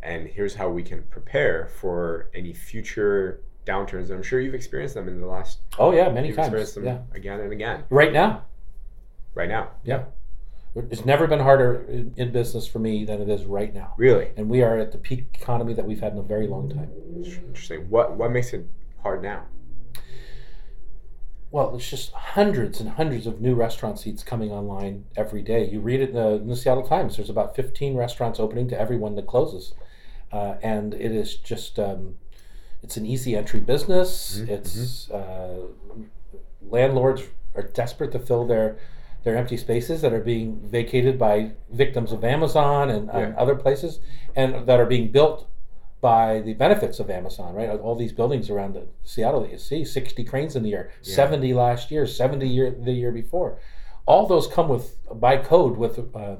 and 0.03 0.27
here's 0.27 0.55
how 0.55 0.69
we 0.69 0.83
can 0.83 1.01
prepare 1.03 1.67
for 1.67 2.29
any 2.35 2.53
future 2.53 3.41
downturns 3.65 4.11
i'm 4.11 4.21
sure 4.23 4.39
you've 4.39 4.53
experienced 4.55 4.93
them 4.95 5.07
in 5.07 5.19
the 5.19 5.25
last 5.27 5.59
Oh 5.79 5.91
yeah, 5.91 6.09
many 6.11 6.27
you've 6.27 6.35
times. 6.37 6.47
experienced 6.47 6.75
them 6.75 6.85
Yeah, 6.85 6.99
again 7.13 7.39
and 7.39 7.51
again 7.51 7.83
right 7.89 8.13
now. 8.13 8.45
right 9.33 9.49
now 9.49 9.71
Yeah, 9.83 10.03
it's 10.75 11.05
never 11.05 11.25
been 11.27 11.39
harder 11.39 11.85
in, 11.87 12.13
in 12.17 12.31
business 12.31 12.67
for 12.67 12.79
me 12.79 13.05
than 13.05 13.21
it 13.21 13.29
is 13.29 13.45
right 13.45 13.73
now. 13.73 13.93
really 13.97 14.31
And 14.37 14.49
we 14.49 14.61
are 14.61 14.77
at 14.77 14.91
the 14.91 14.97
peak 14.97 15.27
economy 15.33 15.73
that 15.73 15.85
we've 15.85 16.01
had 16.01 16.11
in 16.13 16.17
a 16.19 16.23
very 16.23 16.47
long 16.47 16.69
time. 16.69 16.89
interesting 17.25 17.89
what 17.89 18.17
what 18.17 18.31
makes 18.31 18.53
it 18.53 18.65
hard 19.03 19.21
now 19.23 19.43
Well, 21.51 21.75
it's 21.75 21.89
just 21.89 22.11
hundreds 22.11 22.81
and 22.81 22.89
hundreds 22.91 23.27
of 23.27 23.39
new 23.39 23.55
restaurant 23.55 23.99
seats 23.99 24.23
coming 24.23 24.51
online 24.51 25.05
every 25.15 25.41
day. 25.41 25.69
You 25.69 25.79
read 25.79 26.01
it 26.01 26.09
in 26.09 26.15
the, 26.15 26.29
in 26.31 26.47
the 26.47 26.55
Seattle 26.55 26.83
Times. 26.85 27.15
There's 27.15 27.29
about 27.29 27.55
15 27.55 27.95
restaurants 27.95 28.39
opening 28.39 28.67
to 28.69 28.79
every 28.79 28.97
one 28.97 29.15
that 29.15 29.25
closes, 29.27 29.73
uh, 30.33 30.55
and 30.61 30.93
it 30.93 31.11
is 31.13 31.37
just 31.37 31.79
um, 31.79 32.15
it's 32.83 32.97
an 32.97 33.05
easy 33.05 33.35
entry 33.37 33.61
business. 33.61 34.39
Mm-hmm, 34.39 34.51
It's 34.53 35.09
uh, 35.11 35.67
landlords 36.61 37.23
are 37.55 37.63
desperate 37.63 38.11
to 38.11 38.19
fill 38.19 38.45
their 38.45 38.77
their 39.25 39.35
empty 39.35 39.57
spaces 39.57 40.01
that 40.01 40.13
are 40.13 40.21
being 40.21 40.61
vacated 40.63 41.19
by 41.19 41.51
victims 41.69 42.13
of 42.13 42.23
Amazon 42.23 42.89
and, 42.89 43.09
and 43.09 43.35
other 43.35 43.55
places, 43.55 43.99
and 44.35 44.65
that 44.65 44.79
are 44.79 44.85
being 44.85 45.11
built 45.11 45.49
by 45.99 46.39
the 46.41 46.53
benefits 46.53 46.99
of 46.99 47.09
Amazon. 47.09 47.53
Right, 47.55 47.69
all 47.69 47.95
these 47.95 48.13
buildings 48.13 48.49
around 48.49 48.75
the 48.75 48.87
Seattle 49.03 49.41
that 49.41 49.51
you 49.51 49.57
see, 49.57 49.83
sixty 49.83 50.23
cranes 50.23 50.55
in 50.55 50.63
the 50.63 50.69
year, 50.69 50.91
seventy 51.01 51.53
last 51.53 51.91
year, 51.91 52.07
seventy 52.07 52.47
year 52.47 52.71
the 52.71 52.93
year 52.93 53.11
before. 53.11 53.59
All 54.05 54.27
those 54.27 54.47
come 54.47 54.69
with 54.69 54.97
by 55.11 55.37
code 55.37 55.75
with. 55.77 55.99
Um, 56.15 56.37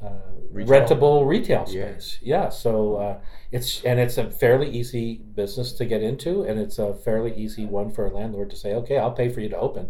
uh, 0.00 0.10
Retail. 0.52 0.80
rentable 0.86 1.26
retail 1.26 1.64
Yeah. 1.68 1.90
space. 1.90 2.18
Yeah, 2.22 2.48
so 2.50 2.96
uh, 2.96 3.18
it's 3.50 3.82
and 3.84 3.98
it's 3.98 4.16
a 4.16 4.30
fairly 4.30 4.70
easy 4.70 5.16
business 5.34 5.72
to 5.72 5.84
get 5.84 6.02
into, 6.02 6.42
and 6.44 6.58
it's 6.60 6.78
a 6.78 6.94
fairly 6.94 7.34
easy 7.34 7.66
one 7.66 7.90
for 7.90 8.06
a 8.06 8.10
landlord 8.10 8.48
to 8.50 8.56
say, 8.56 8.74
"Okay, 8.74 8.96
I'll 8.96 9.10
pay 9.10 9.28
for 9.28 9.40
you 9.40 9.48
to 9.48 9.58
open. 9.58 9.88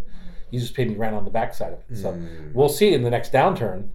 You 0.50 0.60
just 0.60 0.74
pay 0.74 0.84
me 0.84 0.94
rent 0.94 1.14
on 1.14 1.24
the 1.24 1.30
backside 1.30 1.72
of 1.72 1.80
it." 1.90 1.96
So 1.96 2.12
Hmm. 2.12 2.50
we'll 2.54 2.68
see 2.68 2.92
in 2.94 3.02
the 3.02 3.10
next 3.10 3.32
downturn 3.32 3.88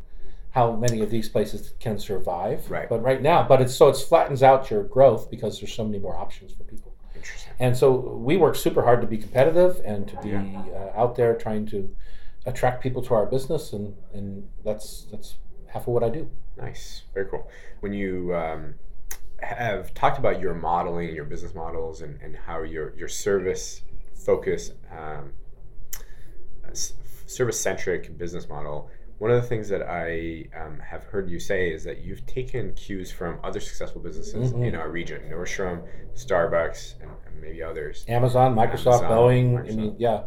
how 0.51 0.72
many 0.75 1.01
of 1.01 1.10
these 1.10 1.29
places 1.29 1.74
can 1.79 1.98
survive. 1.98 2.69
Right. 2.69 2.88
But 2.88 3.01
right 3.01 3.22
now, 3.22 3.48
but 3.48 3.62
it's 3.62 3.74
so 3.74 3.88
it 3.89 3.98
flattens 3.98 4.43
out 4.43 4.69
your 4.69 4.83
growth 4.83 5.29
because 5.31 5.60
there's 5.60 5.74
so 5.74 5.83
many 5.83 5.98
more 6.00 6.15
options 6.15 6.53
for 6.53 6.63
people. 6.63 6.93
Interesting. 7.15 7.53
And 7.60 7.75
so 7.75 7.91
we 7.91 8.38
work 8.38 8.55
super 8.55 8.83
hard 8.83 9.01
to 9.01 9.07
be 9.07 9.17
competitive 9.17 9.81
and 9.86 10.07
to 10.10 10.15
be 10.22 10.36
uh, 10.36 10.91
out 11.01 11.15
there 11.15 11.36
trying 11.36 11.65
to 11.67 11.89
attract 12.45 12.83
people 12.83 13.01
to 13.01 13.13
our 13.13 13.25
business, 13.25 13.74
and 13.74 13.95
and 14.13 14.48
that's 14.63 15.07
that's 15.12 15.38
half 15.67 15.83
of 15.83 15.93
what 15.93 16.03
I 16.03 16.10
do. 16.10 16.29
Nice, 16.57 17.03
very 17.13 17.25
cool. 17.27 17.50
When 17.79 17.93
you 17.93 18.36
um, 18.36 18.75
have 19.39 19.93
talked 19.93 20.19
about 20.19 20.39
your 20.39 20.53
modeling, 20.53 21.15
your 21.15 21.25
business 21.25 21.55
models, 21.55 22.01
and, 22.01 22.19
and 22.22 22.36
how 22.36 22.62
your 22.62 22.93
your 22.95 23.07
service 23.07 23.81
focus, 24.13 24.72
um, 24.91 25.33
service 27.25 27.60
centric 27.60 28.17
business 28.17 28.48
model, 28.48 28.89
one 29.20 29.32
of 29.32 29.41
the 29.41 29.48
things 29.48 29.70
that 29.70 29.84
I 29.84 30.50
um, 30.60 30.79
have 30.79 31.05
heard 31.05 31.29
you 31.29 31.39
say 31.39 31.72
is 31.72 31.84
that 31.86 32.01
you've 32.01 32.25
taken 32.25 32.74
cues 32.74 33.12
from 33.12 33.39
other 33.43 33.60
successful 33.60 34.01
businesses 34.01 34.51
in 34.51 34.75
our 34.75 34.89
region, 34.89 35.22
Nordstrom, 35.29 35.84
Starbucks, 36.15 37.01
and, 37.01 37.10
and 37.25 37.41
maybe 37.41 37.63
others. 37.63 38.03
Amazon, 38.08 38.55
Microsoft, 38.55 39.03
Amazon, 39.03 39.12
Boeing. 39.12 39.60
I 39.60 39.75
mean, 39.75 39.96
yeah. 39.98 40.24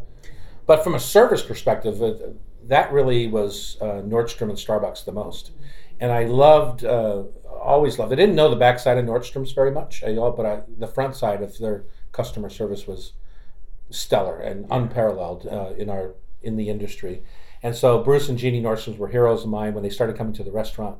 But 0.66 0.82
from 0.82 0.94
a 0.94 1.00
service 1.00 1.42
perspective, 1.42 2.02
uh, 2.02 2.14
that 2.64 2.92
really 2.92 3.26
was 3.26 3.76
uh, 3.80 4.02
Nordstrom 4.02 4.48
and 4.48 4.58
Starbucks 4.58 5.04
the 5.04 5.12
most. 5.12 5.52
And 6.00 6.10
I 6.10 6.24
loved, 6.24 6.84
uh, 6.84 7.24
always 7.60 7.98
loved. 7.98 8.12
I 8.12 8.16
didn't 8.16 8.34
know 8.34 8.48
the 8.48 8.56
backside 8.56 8.98
of 8.98 9.04
Nordstrom's 9.04 9.52
very 9.52 9.70
much, 9.70 10.02
I, 10.04 10.14
but 10.14 10.46
I, 10.46 10.62
the 10.78 10.86
front 10.86 11.16
side 11.16 11.42
of 11.42 11.58
their 11.58 11.84
customer 12.12 12.48
service 12.48 12.86
was 12.86 13.12
stellar 13.90 14.38
and 14.38 14.66
unparalleled 14.70 15.46
uh, 15.46 15.74
in 15.76 15.90
our 15.90 16.14
in 16.46 16.56
the 16.56 16.68
industry. 16.68 17.22
And 17.62 17.74
so 17.74 18.02
Bruce 18.02 18.28
and 18.28 18.38
Jeannie 18.38 18.62
Nordstroms 18.62 18.98
were 18.98 19.08
heroes 19.08 19.42
of 19.42 19.50
mine 19.50 19.74
when 19.74 19.82
they 19.82 19.90
started 19.90 20.16
coming 20.16 20.34
to 20.34 20.44
the 20.44 20.52
restaurant. 20.52 20.98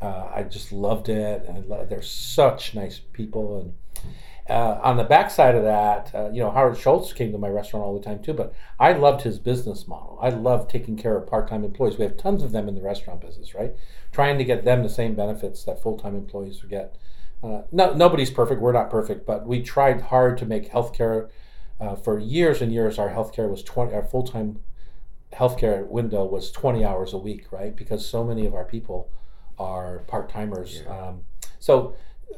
Uh, 0.00 0.28
I 0.34 0.42
just 0.42 0.72
loved 0.72 1.08
it, 1.08 1.46
and 1.48 1.70
they're 1.88 2.02
such 2.02 2.74
nice 2.74 3.00
people. 3.12 3.60
And 3.60 3.72
uh, 4.48 4.78
on 4.82 4.98
the 4.98 5.04
backside 5.04 5.54
of 5.54 5.64
that, 5.64 6.14
uh, 6.14 6.30
you 6.30 6.40
know, 6.40 6.50
Howard 6.50 6.78
Schultz 6.78 7.12
came 7.12 7.32
to 7.32 7.38
my 7.38 7.48
restaurant 7.48 7.84
all 7.84 7.98
the 7.98 8.04
time 8.04 8.22
too. 8.22 8.34
But 8.34 8.54
I 8.78 8.92
loved 8.92 9.22
his 9.22 9.38
business 9.38 9.88
model. 9.88 10.18
I 10.20 10.28
love 10.28 10.68
taking 10.68 10.96
care 10.96 11.16
of 11.16 11.26
part-time 11.26 11.64
employees. 11.64 11.96
We 11.98 12.04
have 12.04 12.18
tons 12.18 12.42
of 12.42 12.52
them 12.52 12.68
in 12.68 12.74
the 12.74 12.82
restaurant 12.82 13.22
business, 13.22 13.54
right? 13.54 13.74
Trying 14.12 14.38
to 14.38 14.44
get 14.44 14.64
them 14.64 14.82
the 14.82 14.88
same 14.90 15.14
benefits 15.14 15.64
that 15.64 15.82
full-time 15.82 16.14
employees 16.14 16.62
get. 16.68 16.96
Uh, 17.42 17.62
no, 17.72 17.94
nobody's 17.94 18.30
perfect. 18.30 18.60
We're 18.60 18.72
not 18.72 18.90
perfect, 18.90 19.26
but 19.26 19.46
we 19.46 19.62
tried 19.62 20.00
hard 20.02 20.36
to 20.38 20.46
make 20.46 20.70
healthcare. 20.70 21.28
Uh, 21.80 21.94
for 21.94 22.18
years 22.18 22.62
and 22.62 22.72
years, 22.72 22.98
our 22.98 23.10
healthcare 23.10 23.50
was 23.50 23.62
twenty. 23.62 23.94
Our 23.94 24.04
full-time 24.04 24.60
healthcare 25.32 25.86
window 25.86 26.24
was 26.24 26.50
20 26.50 26.84
hours 26.84 27.12
a 27.12 27.18
week, 27.18 27.52
right? 27.52 27.76
Because 27.76 28.06
so 28.06 28.24
many 28.24 28.46
of 28.46 28.54
our 28.54 28.64
people 28.64 29.10
are 29.58 30.00
part 30.00 30.28
timers. 30.28 30.82
Um, 30.88 31.22
so 31.58 31.94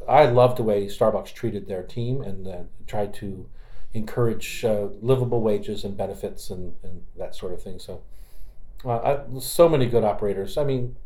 I 0.08 0.26
loved 0.26 0.58
the 0.58 0.62
way 0.62 0.86
Starbucks 0.86 1.32
treated 1.32 1.68
their 1.68 1.82
team 1.82 2.22
and 2.22 2.46
uh, 2.46 2.58
tried 2.86 3.14
to 3.14 3.48
encourage 3.94 4.64
uh, 4.64 4.88
livable 5.00 5.40
wages 5.40 5.84
and 5.84 5.96
benefits 5.96 6.50
and, 6.50 6.74
and 6.82 7.02
that 7.16 7.34
sort 7.34 7.52
of 7.52 7.62
thing. 7.62 7.78
So, 7.78 8.02
uh, 8.84 8.98
I, 8.98 9.38
so 9.40 9.68
many 9.68 9.86
good 9.86 10.04
operators. 10.04 10.56
I 10.56 10.64
mean, 10.64 10.96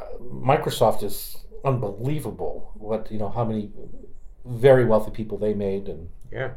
uh, 0.00 0.18
Microsoft 0.20 1.02
is 1.02 1.44
unbelievable. 1.64 2.72
What 2.74 3.10
you 3.10 3.18
know, 3.18 3.30
how 3.30 3.44
many 3.44 3.70
very 4.44 4.84
wealthy 4.84 5.10
people 5.10 5.38
they 5.38 5.54
made 5.54 5.88
and 5.88 6.08
Yeah. 6.30 6.52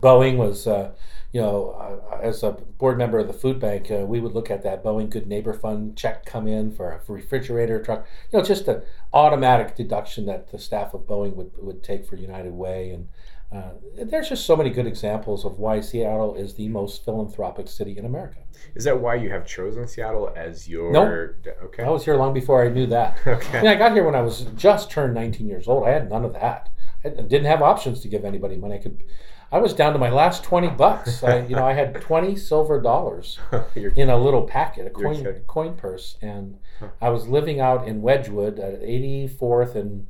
Boeing 0.00 0.36
was, 0.36 0.66
uh, 0.66 0.90
you 1.32 1.40
know, 1.40 1.70
uh, 2.10 2.18
as 2.20 2.42
a 2.42 2.52
board 2.52 2.98
member 2.98 3.18
of 3.18 3.28
the 3.28 3.32
food 3.32 3.60
bank, 3.60 3.88
uh, 3.90 4.04
we 4.04 4.20
would 4.20 4.32
look 4.32 4.50
at 4.50 4.62
that 4.64 4.82
Boeing 4.82 5.08
Good 5.08 5.28
Neighbor 5.28 5.52
Fund 5.52 5.96
check 5.96 6.24
come 6.24 6.48
in 6.48 6.72
for 6.72 6.90
a 6.90 7.12
refrigerator 7.12 7.80
truck. 7.80 8.04
You 8.32 8.38
know, 8.38 8.44
just 8.44 8.66
an 8.66 8.82
automatic 9.12 9.76
deduction 9.76 10.26
that 10.26 10.50
the 10.50 10.58
staff 10.58 10.92
of 10.92 11.02
Boeing 11.02 11.36
would, 11.36 11.52
would 11.58 11.82
take 11.84 12.04
for 12.04 12.16
United 12.16 12.52
Way. 12.52 12.90
And 12.90 13.08
uh, 13.52 13.74
there's 13.96 14.28
just 14.30 14.44
so 14.44 14.56
many 14.56 14.70
good 14.70 14.86
examples 14.86 15.44
of 15.44 15.58
why 15.58 15.80
Seattle 15.80 16.34
is 16.34 16.54
the 16.54 16.68
most 16.68 17.04
philanthropic 17.04 17.68
city 17.68 17.96
in 17.96 18.04
America. 18.04 18.40
Is 18.74 18.84
that 18.84 19.00
why 19.00 19.14
you 19.16 19.30
have 19.30 19.46
chosen 19.46 19.86
Seattle 19.86 20.32
as 20.34 20.68
your? 20.68 20.90
Nope. 20.90 21.54
Okay. 21.64 21.84
I 21.84 21.90
was 21.90 22.04
here 22.04 22.16
long 22.16 22.34
before 22.34 22.64
I 22.64 22.68
knew 22.68 22.86
that. 22.86 23.18
Okay. 23.26 23.58
I 23.58 23.62
mean, 23.62 23.70
I 23.70 23.76
got 23.76 23.92
here 23.92 24.04
when 24.04 24.14
I 24.16 24.22
was 24.22 24.46
just 24.56 24.90
turned 24.90 25.14
19 25.14 25.46
years 25.46 25.68
old. 25.68 25.86
I 25.86 25.90
had 25.90 26.10
none 26.10 26.24
of 26.24 26.32
that. 26.34 26.70
I 27.04 27.08
didn't 27.08 27.44
have 27.44 27.62
options 27.62 28.00
to 28.00 28.08
give 28.08 28.24
anybody 28.24 28.56
money. 28.56 28.74
I 28.76 28.78
could. 28.78 29.02
I 29.50 29.58
was 29.58 29.74
down 29.74 29.92
to 29.92 29.98
my 29.98 30.08
last 30.08 30.42
20 30.44 30.68
bucks. 30.70 31.22
I, 31.22 31.40
you 31.40 31.54
know, 31.54 31.66
I 31.66 31.74
had 31.74 31.94
20 32.00 32.36
silver 32.36 32.80
dollars 32.80 33.38
in 33.74 34.08
a 34.08 34.16
little 34.16 34.44
packet, 34.44 34.86
a 34.86 34.90
coin 34.90 35.22
coin 35.46 35.74
purse, 35.76 36.16
and 36.22 36.58
I 37.00 37.10
was 37.10 37.28
living 37.28 37.60
out 37.60 37.86
in 37.86 38.00
Wedgwood 38.00 38.58
at 38.58 38.80
84th 38.80 39.74
and 39.74 40.06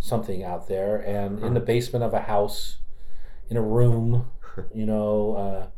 something 0.00 0.42
out 0.42 0.68
there, 0.68 0.96
and 0.96 1.42
in 1.42 1.54
the 1.54 1.60
basement 1.60 2.04
of 2.04 2.14
a 2.14 2.20
house, 2.20 2.78
in 3.50 3.56
a 3.56 3.62
room. 3.62 4.30
You 4.74 4.86
know, 4.86 5.70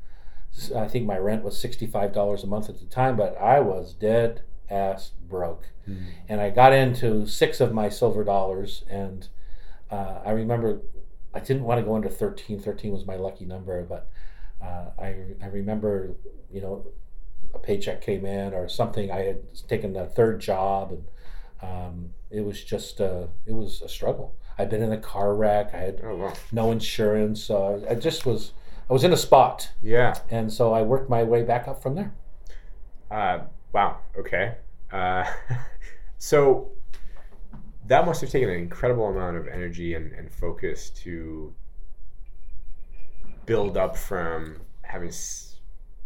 uh, 0.75 0.79
I 0.79 0.89
think 0.89 1.05
my 1.05 1.19
rent 1.19 1.45
was 1.45 1.55
$65 1.63 2.43
a 2.43 2.47
month 2.47 2.71
at 2.71 2.79
the 2.79 2.87
time, 2.87 3.15
but 3.15 3.37
I 3.39 3.61
was 3.61 3.93
dead 3.93 4.41
ass 4.71 5.11
broke, 5.29 5.67
and 6.31 6.41
I 6.41 6.49
got 6.49 6.73
into 6.73 7.27
six 7.27 7.61
of 7.61 7.75
my 7.75 7.91
silver 7.91 8.25
dollars, 8.25 8.85
and 8.89 9.29
uh, 9.91 10.21
I 10.25 10.31
remember 10.33 10.81
I 11.35 11.41
didn't 11.41 11.65
want 11.65 11.79
to 11.81 11.85
go 11.85 11.95
under 11.95 12.09
13. 12.09 12.61
13 12.61 12.93
was 12.93 13.07
my 13.07 13.17
lucky 13.17 13.45
number, 13.45 13.83
but 13.85 14.09
uh, 14.63 14.91
I, 15.01 15.15
I 15.43 15.47
remember, 15.47 16.15
you 16.51 16.61
know, 16.61 16.87
a 17.55 17.59
paycheck 17.59 18.01
came 18.03 18.25
in 18.27 18.53
or 18.55 18.69
something. 18.69 19.11
I 19.11 19.21
had 19.25 19.39
taken 19.69 19.97
a 19.97 20.07
third 20.07 20.41
job, 20.41 20.93
and 20.93 21.05
um, 21.63 22.11
it 22.31 22.43
was 22.45 22.63
just 22.63 23.01
uh, 23.01 23.27
it 23.47 23.53
was 23.53 23.83
a 23.83 23.89
struggle. 23.89 24.35
I'd 24.59 24.69
been 24.71 24.83
in 24.83 24.93
a 24.93 24.99
car 24.99 25.35
wreck. 25.35 25.71
I 25.75 25.79
had 25.79 26.01
Oh 26.05 26.17
wow. 26.17 26.33
no 26.53 26.71
insurance. 26.71 27.43
So 27.43 27.83
I 27.89 27.95
just 27.95 28.27
was 28.27 28.53
I 28.89 28.93
was 28.93 29.05
in 29.05 29.13
a 29.13 29.17
spot, 29.17 29.71
Yeah. 29.83 30.15
and 30.31 30.53
so 30.53 30.73
I 30.73 30.83
worked 30.83 31.09
my 31.09 31.23
way 31.23 31.43
back 31.45 31.67
up 31.69 31.83
from 31.83 31.95
there. 31.95 32.13
Uh, 33.11 33.41
wow. 33.73 33.99
Okay. 34.19 34.57
Uh, 34.93 35.25
so 36.19 36.71
that 37.91 38.07
must 38.07 38.21
have 38.21 38.31
taken 38.31 38.49
an 38.49 38.57
incredible 38.57 39.07
amount 39.09 39.37
of 39.37 39.49
energy 39.49 39.95
and, 39.95 40.13
and 40.13 40.31
focus 40.33 40.91
to 40.91 41.53
build 43.47 43.77
up 43.77 43.97
from 43.97 44.61
having 44.83 45.13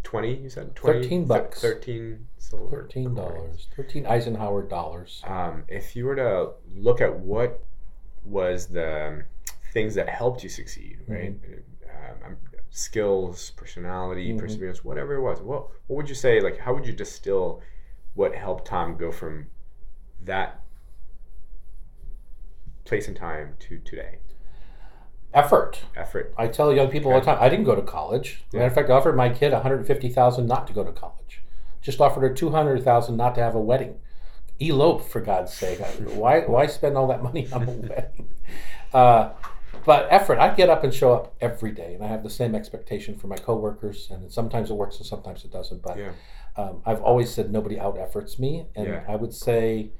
20, 0.02 0.34
you 0.34 0.48
said? 0.48 0.74
20, 0.74 1.02
13 1.02 1.24
bucks. 1.26 1.60
13 1.60 2.26
silver. 2.38 2.70
Thirteen 2.70 3.14
dollars, 3.14 3.68
thirteen 3.74 4.06
Eisenhower 4.06 4.62
dollars. 4.62 5.22
Um, 5.26 5.64
if 5.68 5.96
you 5.96 6.04
were 6.04 6.16
to 6.16 6.50
look 6.74 7.00
at 7.00 7.14
what 7.14 7.62
was 8.24 8.66
the 8.66 9.24
things 9.72 9.94
that 9.94 10.08
helped 10.08 10.42
you 10.42 10.48
succeed, 10.48 10.98
right? 11.08 11.34
Um, 11.88 12.16
um, 12.26 12.36
skills, 12.70 13.50
personality, 13.56 14.32
Mhm. 14.32 14.38
perseverance, 14.38 14.84
whatever 14.84 15.14
it 15.16 15.20
was. 15.22 15.40
What 15.40 15.68
what 15.86 15.96
would 15.96 16.08
you 16.08 16.14
say? 16.14 16.40
Like, 16.40 16.58
how 16.58 16.74
would 16.74 16.86
you 16.86 16.92
distill 16.92 17.62
what 18.14 18.34
helped 18.34 18.66
Tom 18.66 18.96
go 18.96 19.10
from 19.10 19.46
that 20.22 20.63
place 22.84 23.08
and 23.08 23.16
time 23.16 23.54
to 23.60 23.78
today? 23.78 24.18
Effort. 25.32 25.80
Effort. 25.96 26.32
I 26.38 26.46
tell 26.46 26.72
young 26.72 26.88
people 26.88 27.12
all 27.12 27.18
the 27.18 27.26
time, 27.26 27.38
I 27.40 27.48
didn't 27.48 27.64
go 27.64 27.74
to 27.74 27.82
college. 27.82 28.44
Matter 28.52 28.66
of 28.66 28.74
fact, 28.74 28.88
I 28.88 28.92
offered 28.92 29.16
my 29.16 29.30
kid 29.30 29.52
150,000 29.52 30.46
not 30.46 30.66
to 30.68 30.72
go 30.72 30.84
to 30.84 30.92
college. 30.92 31.42
Just 31.82 32.00
offered 32.00 32.20
her 32.22 32.32
200,000 32.32 33.16
not 33.16 33.34
to 33.34 33.40
have 33.42 33.54
a 33.54 33.60
wedding. 33.60 33.96
Elope, 34.60 35.02
for 35.08 35.20
God's 35.20 35.52
sake. 35.52 35.80
Why, 35.80 36.40
why 36.42 36.66
spend 36.66 36.96
all 36.96 37.08
that 37.08 37.22
money 37.22 37.48
on 37.52 37.62
a 37.64 37.66
wedding? 37.72 38.28
Uh, 38.92 39.30
but 39.84 40.06
effort, 40.10 40.38
I 40.38 40.54
get 40.54 40.70
up 40.70 40.84
and 40.84 40.94
show 40.94 41.12
up 41.12 41.34
every 41.40 41.72
day, 41.72 41.94
and 41.94 42.04
I 42.04 42.06
have 42.06 42.22
the 42.22 42.30
same 42.30 42.54
expectation 42.54 43.16
for 43.18 43.26
my 43.26 43.36
coworkers. 43.36 44.08
And 44.12 44.30
sometimes 44.30 44.70
it 44.70 44.74
works 44.74 44.98
and 44.98 45.04
sometimes 45.06 45.44
it 45.44 45.50
doesn't. 45.50 45.82
But 45.82 45.98
Yeah. 45.98 46.12
um, 46.56 46.80
I've 46.86 47.02
always 47.02 47.34
said 47.34 47.50
nobody 47.50 47.78
out 47.80 47.98
efforts 47.98 48.38
me, 48.38 48.66
and 48.76 48.86
Yeah. 48.86 49.04
I 49.08 49.16
would 49.16 49.34
say 49.34 49.90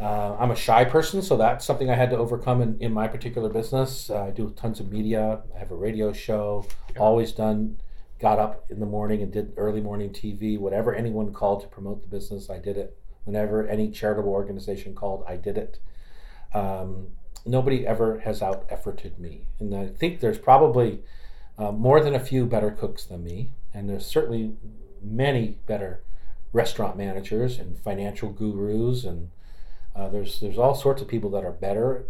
Uh, 0.00 0.36
I'm 0.38 0.52
a 0.52 0.56
shy 0.56 0.84
person, 0.84 1.22
so 1.22 1.36
that's 1.36 1.64
something 1.64 1.90
I 1.90 1.94
had 1.94 2.10
to 2.10 2.16
overcome 2.16 2.62
in, 2.62 2.78
in 2.78 2.92
my 2.92 3.08
particular 3.08 3.48
business. 3.48 4.10
Uh, 4.10 4.24
I 4.24 4.30
do 4.30 4.50
tons 4.50 4.78
of 4.78 4.92
media. 4.92 5.40
I 5.54 5.58
have 5.58 5.72
a 5.72 5.76
radio 5.76 6.12
show. 6.12 6.66
Always 6.96 7.32
done. 7.32 7.78
Got 8.20 8.38
up 8.38 8.64
in 8.70 8.78
the 8.78 8.86
morning 8.86 9.22
and 9.22 9.32
did 9.32 9.52
early 9.56 9.80
morning 9.80 10.10
TV. 10.10 10.58
Whatever 10.58 10.94
anyone 10.94 11.32
called 11.32 11.62
to 11.62 11.68
promote 11.68 12.02
the 12.02 12.08
business, 12.08 12.48
I 12.48 12.58
did 12.58 12.76
it. 12.76 12.96
Whenever 13.24 13.66
any 13.66 13.90
charitable 13.90 14.30
organization 14.30 14.94
called, 14.94 15.24
I 15.26 15.36
did 15.36 15.58
it. 15.58 15.80
Um, 16.54 17.08
nobody 17.44 17.86
ever 17.86 18.20
has 18.20 18.40
out 18.40 18.68
efforted 18.68 19.18
me, 19.18 19.46
and 19.58 19.74
I 19.74 19.86
think 19.86 20.20
there's 20.20 20.38
probably 20.38 21.00
uh, 21.58 21.72
more 21.72 22.00
than 22.00 22.14
a 22.14 22.20
few 22.20 22.46
better 22.46 22.70
cooks 22.70 23.04
than 23.04 23.24
me, 23.24 23.50
and 23.74 23.88
there's 23.88 24.06
certainly 24.06 24.54
many 25.02 25.58
better 25.66 26.02
restaurant 26.52 26.96
managers 26.96 27.58
and 27.58 27.78
financial 27.78 28.30
gurus 28.30 29.04
and 29.04 29.30
uh, 29.98 30.08
there's 30.08 30.40
there's 30.40 30.58
all 30.58 30.74
sorts 30.74 31.02
of 31.02 31.08
people 31.08 31.30
that 31.30 31.44
are 31.44 31.52
better 31.52 32.06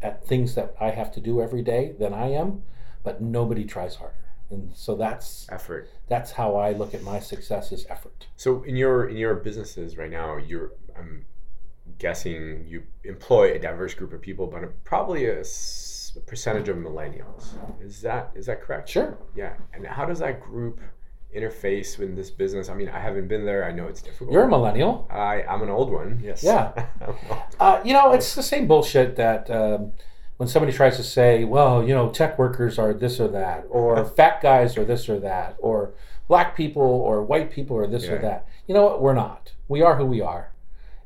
at 0.00 0.24
things 0.26 0.54
that 0.54 0.74
I 0.80 0.90
have 0.90 1.12
to 1.12 1.20
do 1.20 1.40
every 1.40 1.62
day 1.62 1.94
than 1.98 2.12
I 2.14 2.28
am, 2.32 2.62
but 3.02 3.20
nobody 3.20 3.64
tries 3.64 3.96
harder. 3.96 4.14
And 4.50 4.72
so 4.74 4.94
that's 4.96 5.46
Effort. 5.50 5.88
that's 6.08 6.32
how 6.32 6.56
I 6.56 6.72
look 6.72 6.94
at 6.94 7.02
my 7.02 7.18
success 7.18 7.72
is 7.72 7.86
effort. 7.88 8.26
So 8.36 8.62
in 8.62 8.76
your 8.76 9.08
in 9.08 9.16
your 9.16 9.34
businesses 9.34 9.96
right 9.96 10.10
now, 10.10 10.36
you're 10.36 10.72
I'm 10.96 11.24
guessing 11.98 12.64
you 12.68 12.84
employ 13.04 13.52
a 13.54 13.58
diverse 13.58 13.94
group 13.94 14.12
of 14.12 14.20
people, 14.20 14.46
but 14.46 14.84
probably 14.84 15.26
a 15.26 15.42
percentage 16.26 16.68
of 16.68 16.76
millennials. 16.76 17.46
Is 17.80 18.02
that 18.02 18.30
is 18.34 18.46
that 18.46 18.62
correct? 18.62 18.88
Sure. 18.88 19.18
Yeah. 19.34 19.54
And 19.72 19.86
how 19.86 20.04
does 20.04 20.18
that 20.18 20.40
group 20.40 20.80
interface 21.36 21.98
with 21.98 22.14
this 22.16 22.30
business? 22.30 22.68
I 22.68 22.74
mean, 22.74 22.88
I 22.88 22.98
haven't 23.00 23.28
been 23.28 23.44
there. 23.44 23.64
I 23.64 23.72
know 23.72 23.86
it's 23.86 24.02
difficult. 24.02 24.32
You're 24.32 24.44
a 24.44 24.48
millennial. 24.48 25.06
I 25.10 25.42
I'm 25.42 25.62
an 25.62 25.68
old 25.70 25.90
one. 25.90 26.20
Yes. 26.22 26.42
Yeah. 26.42 26.72
Uh, 27.60 27.80
you 27.84 27.92
know, 27.92 28.12
it's 28.12 28.34
the 28.34 28.42
same 28.42 28.66
bullshit 28.66 29.14
that 29.16 29.48
um, 29.50 29.92
when 30.36 30.48
somebody 30.48 30.72
tries 30.72 30.96
to 30.96 31.02
say, 31.04 31.44
well, 31.44 31.82
you 31.86 31.94
know, 31.94 32.10
tech 32.10 32.36
workers 32.38 32.76
are 32.76 32.92
this 32.92 33.20
or 33.20 33.28
that, 33.28 33.64
or 33.70 34.04
fat 34.16 34.40
guys 34.42 34.76
are 34.76 34.84
this 34.84 35.08
or 35.08 35.20
that, 35.20 35.54
or 35.60 35.92
black 36.26 36.56
people 36.56 36.82
or 36.82 37.22
white 37.22 37.52
people 37.52 37.76
are 37.76 37.86
this 37.86 38.04
Yeah. 38.06 38.12
or 38.14 38.18
that. 38.22 38.46
You 38.66 38.74
know 38.74 38.82
what? 38.84 39.00
We're 39.02 39.14
not. 39.14 39.52
We 39.68 39.80
are 39.82 39.96
who 39.96 40.06
we 40.06 40.20
are. 40.20 40.50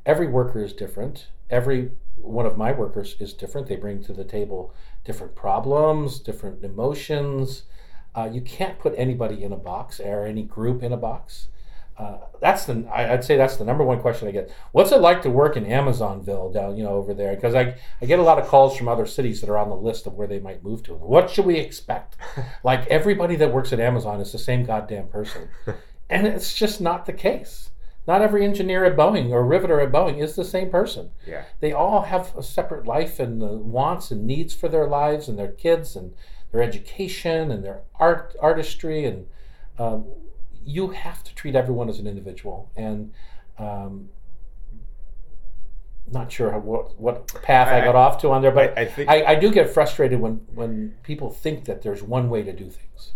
Every 0.05 0.27
worker 0.27 0.63
is 0.63 0.73
different. 0.73 1.27
Every 1.49 1.91
one 2.17 2.45
of 2.47 2.57
my 2.57 2.71
workers 2.71 3.15
is 3.19 3.33
different. 3.33 3.67
They 3.67 3.75
bring 3.75 4.03
to 4.05 4.13
the 4.13 4.23
table 4.23 4.73
different 5.05 5.35
problems, 5.35 6.19
different 6.19 6.63
emotions. 6.63 7.63
Uh, 8.17 8.27
you 8.31 8.41
can't 8.41 8.79
put 8.79 8.93
anybody 8.97 9.43
in 9.43 9.53
a 9.53 9.57
box 9.57 9.99
or 9.99 10.25
any 10.25 10.41
group 10.41 10.81
in 10.81 10.91
a 10.91 10.97
box. 10.97 11.49
Uh, 11.99 12.17
that's 12.41 12.65
the 12.65 12.87
I- 12.91 13.13
I'd 13.13 13.23
say 13.23 13.37
that's 13.37 13.57
the 13.57 13.65
number 13.65 13.83
one 13.83 13.99
question 14.01 14.27
I 14.27 14.31
get. 14.31 14.51
What's 14.71 14.91
it 14.91 15.01
like 15.01 15.21
to 15.23 15.29
work 15.29 15.55
in 15.57 15.65
Amazonville 15.65 16.53
down 16.53 16.77
you 16.77 16.83
know 16.83 16.91
over 16.95 17.13
there? 17.13 17.35
Because 17.35 17.55
I 17.55 17.75
I 18.01 18.05
get 18.05 18.19
a 18.19 18.23
lot 18.23 18.39
of 18.39 18.47
calls 18.47 18.75
from 18.77 18.87
other 18.87 19.05
cities 19.05 19.41
that 19.41 19.49
are 19.49 19.57
on 19.57 19.69
the 19.69 19.75
list 19.75 20.07
of 20.07 20.13
where 20.13 20.27
they 20.27 20.39
might 20.39 20.63
move 20.63 20.83
to. 20.83 20.93
What 20.93 21.29
should 21.29 21.45
we 21.45 21.57
expect? 21.57 22.15
like 22.63 22.85
everybody 22.87 23.35
that 23.37 23.53
works 23.53 23.73
at 23.73 23.79
Amazon 23.79 24.19
is 24.19 24.31
the 24.31 24.37
same 24.39 24.63
goddamn 24.63 25.07
person, 25.07 25.49
and 26.09 26.27
it's 26.27 26.53
just 26.55 26.81
not 26.81 27.05
the 27.05 27.13
case. 27.13 27.69
Not 28.07 28.21
every 28.21 28.45
engineer 28.45 28.85
at 28.85 28.95
Boeing 28.95 29.31
or 29.31 29.45
riveter 29.45 29.81
at 29.81 29.91
Boeing 29.91 30.23
is 30.23 30.35
the 30.35 30.45
same 30.45 30.69
person. 30.69 31.11
Yeah. 31.25 31.43
They 31.59 31.73
all 31.73 32.03
have 32.03 32.33
a 32.37 32.41
separate 32.41 32.85
life 32.85 33.19
and 33.19 33.41
the 33.41 33.57
wants 33.57 34.11
and 34.11 34.25
needs 34.25 34.53
for 34.53 34.69
their 34.69 34.87
lives 34.87 35.27
and 35.27 35.37
their 35.37 35.51
kids 35.51 35.95
and 35.97 36.13
their 36.51 36.61
education 36.61 37.51
and 37.51 37.63
their 37.63 37.81
art 37.99 38.35
artistry 38.41 39.05
and 39.05 39.27
um, 39.79 40.05
you 40.65 40.89
have 40.89 41.23
to 41.23 41.33
treat 41.35 41.55
everyone 41.55 41.87
as 41.89 41.99
an 41.99 42.07
individual 42.07 42.71
and 42.75 43.11
um, 43.57 44.09
not 46.09 46.31
sure 46.31 46.51
how, 46.51 46.59
what 46.59 46.97
what 46.99 47.27
path 47.43 47.67
I, 47.67 47.81
I- 47.81 47.85
got 47.85 47.95
off 47.95 48.21
to 48.21 48.31
on 48.31 48.41
there, 48.41 48.51
but 48.51 48.77
I- 48.77 48.81
I 48.81 48.85
think- 48.85 49.09
I, 49.09 49.23
I 49.25 49.35
do 49.35 49.51
get 49.51 49.69
frustrated 49.69 50.19
when 50.19 50.35
when 50.53 50.95
people 51.03 51.29
think 51.31 51.65
that 51.65 51.81
there's 51.81 52.01
one 52.01 52.29
way 52.29 52.43
to 52.43 52.53
do 52.53 52.69
things. 52.69 53.13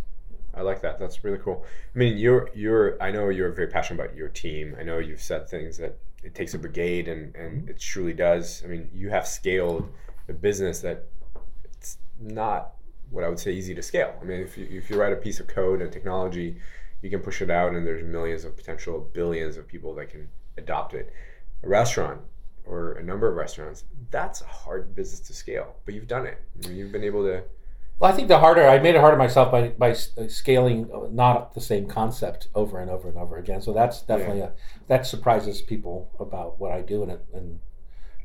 I 0.54 0.62
like 0.62 0.82
that. 0.82 1.00
That's 1.00 1.24
really 1.24 1.38
cool. 1.38 1.64
I 1.96 1.98
mean, 1.98 2.18
you're 2.18 2.50
you're. 2.54 3.02
I 3.02 3.10
know 3.12 3.30
you're 3.30 3.52
very 3.54 3.68
passionate 3.70 4.04
about 4.04 4.16
your 4.18 4.28
team. 4.28 4.76
I 4.78 4.84
know 4.84 5.00
you've 5.00 5.22
said 5.22 5.48
things 5.48 5.78
that 5.78 5.98
it 6.24 6.36
takes 6.36 6.54
a 6.54 6.60
brigade, 6.60 7.08
and 7.08 7.34
and 7.36 7.70
it 7.70 7.80
truly 7.80 8.12
does. 8.14 8.62
I 8.66 8.68
mean, 8.68 8.90
you 8.94 9.10
have 9.10 9.26
scaled 9.26 9.88
a 10.28 10.34
business 10.34 10.82
that 10.82 11.06
it's 11.64 11.98
not 12.20 12.74
what 13.12 13.24
I 13.24 13.30
would 13.30 13.40
say 13.40 13.52
easy 13.52 13.76
to 13.76 13.82
scale. 13.82 14.16
I 14.22 14.26
mean, 14.26 14.40
if 14.40 14.58
you 14.58 14.68
if 14.70 14.90
you 14.90 15.00
write 15.00 15.14
a 15.14 15.18
piece 15.18 15.40
of 15.40 15.48
code 15.48 15.82
and 15.82 15.92
technology, 15.92 16.58
you 17.02 17.10
can 17.10 17.20
push 17.20 17.42
it 17.42 17.52
out, 17.52 17.74
and 17.74 17.86
there's 17.86 18.04
millions 18.04 18.46
of 18.46 18.56
potential 18.56 19.10
billions 19.14 19.58
of 19.58 19.68
people 19.68 19.94
that 19.96 20.10
can 20.10 20.30
adopt 20.58 20.94
it. 20.94 21.12
A 21.64 21.68
restaurant 21.68 22.22
or 22.66 22.94
a 22.94 23.04
number 23.04 23.28
of 23.28 23.36
restaurants, 23.36 23.84
that's 24.12 24.42
a 24.42 24.46
hard 24.46 24.96
business 24.96 25.20
to 25.20 25.34
scale, 25.34 25.76
but 25.86 25.94
you've 25.94 26.08
done 26.08 26.26
it. 26.26 26.42
I 26.64 26.68
mean, 26.68 26.78
you've 26.78 26.92
been 26.92 27.04
able 27.04 27.24
to. 27.24 27.44
Well, 28.00 28.12
I 28.12 28.16
think 28.16 28.30
the 28.30 28.40
harder 28.40 28.68
I 28.68 28.80
made 28.80 28.96
it 28.96 29.02
harder 29.02 29.18
myself 29.18 29.52
by 29.52 29.70
by 29.70 29.94
scaling 29.94 30.90
uh, 30.94 31.08
not 31.12 31.54
the 31.54 31.62
same 31.62 31.86
concept 31.86 32.48
over 32.56 32.80
and 32.80 32.90
over 32.90 33.10
and 33.10 33.18
over 33.18 33.38
again. 33.38 33.62
So 33.62 33.74
that's 33.74 34.02
definitely 34.02 34.42
a 34.42 34.54
that 34.88 35.06
surprises 35.06 35.62
people 35.62 36.12
about 36.20 36.60
what 36.60 36.72
I 36.72 36.82
do, 36.82 37.04
and 37.04 37.20
and 37.34 37.60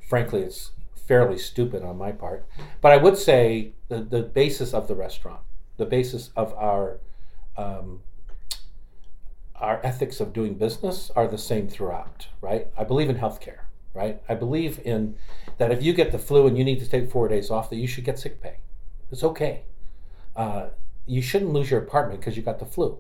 frankly, 0.09 0.43
it's 0.43 0.71
fairly 1.07 1.39
stupid 1.39 1.83
on 1.83 1.97
my 1.97 2.13
part. 2.13 2.47
But 2.81 2.93
I 2.93 2.97
would 2.97 3.17
say 3.17 3.73
the 3.89 4.01
the 4.01 4.23
basis 4.23 4.75
of 4.75 4.89
the 4.89 4.95
restaurant, 4.95 5.41
the 5.77 5.87
basis 5.87 6.31
of 6.37 6.53
our 6.55 6.99
um, 7.57 8.03
our 9.55 9.81
ethics 9.83 10.21
of 10.21 10.33
doing 10.33 10.55
business 10.55 11.11
are 11.17 11.27
the 11.27 11.39
same 11.39 11.69
throughout, 11.69 12.29
right? 12.41 12.69
I 12.77 12.85
believe 12.85 13.09
in 13.09 13.17
healthcare, 13.17 13.61
right? 13.95 14.23
I 14.29 14.35
believe 14.35 14.81
in 14.85 15.17
that 15.59 15.73
if 15.73 15.83
you 15.83 15.93
get 15.95 16.13
the 16.13 16.19
flu 16.19 16.47
and 16.47 16.59
you 16.59 16.65
need 16.65 16.81
to 16.81 16.89
take 16.89 17.11
four 17.11 17.29
days 17.29 17.51
off, 17.51 17.71
that 17.71 17.77
you 17.77 17.87
should 17.87 18.05
get 18.05 18.19
sick 18.19 18.43
pay. 18.43 18.59
It's 19.11 19.25
okay. 19.25 19.63
Uh, 20.35 20.69
you 21.07 21.23
shouldn't 21.23 21.53
lose 21.53 21.71
your 21.71 21.81
apartment 21.81 22.21
because 22.21 22.37
you 22.37 22.43
got 22.43 22.59
the 22.59 22.67
flu. 22.67 22.99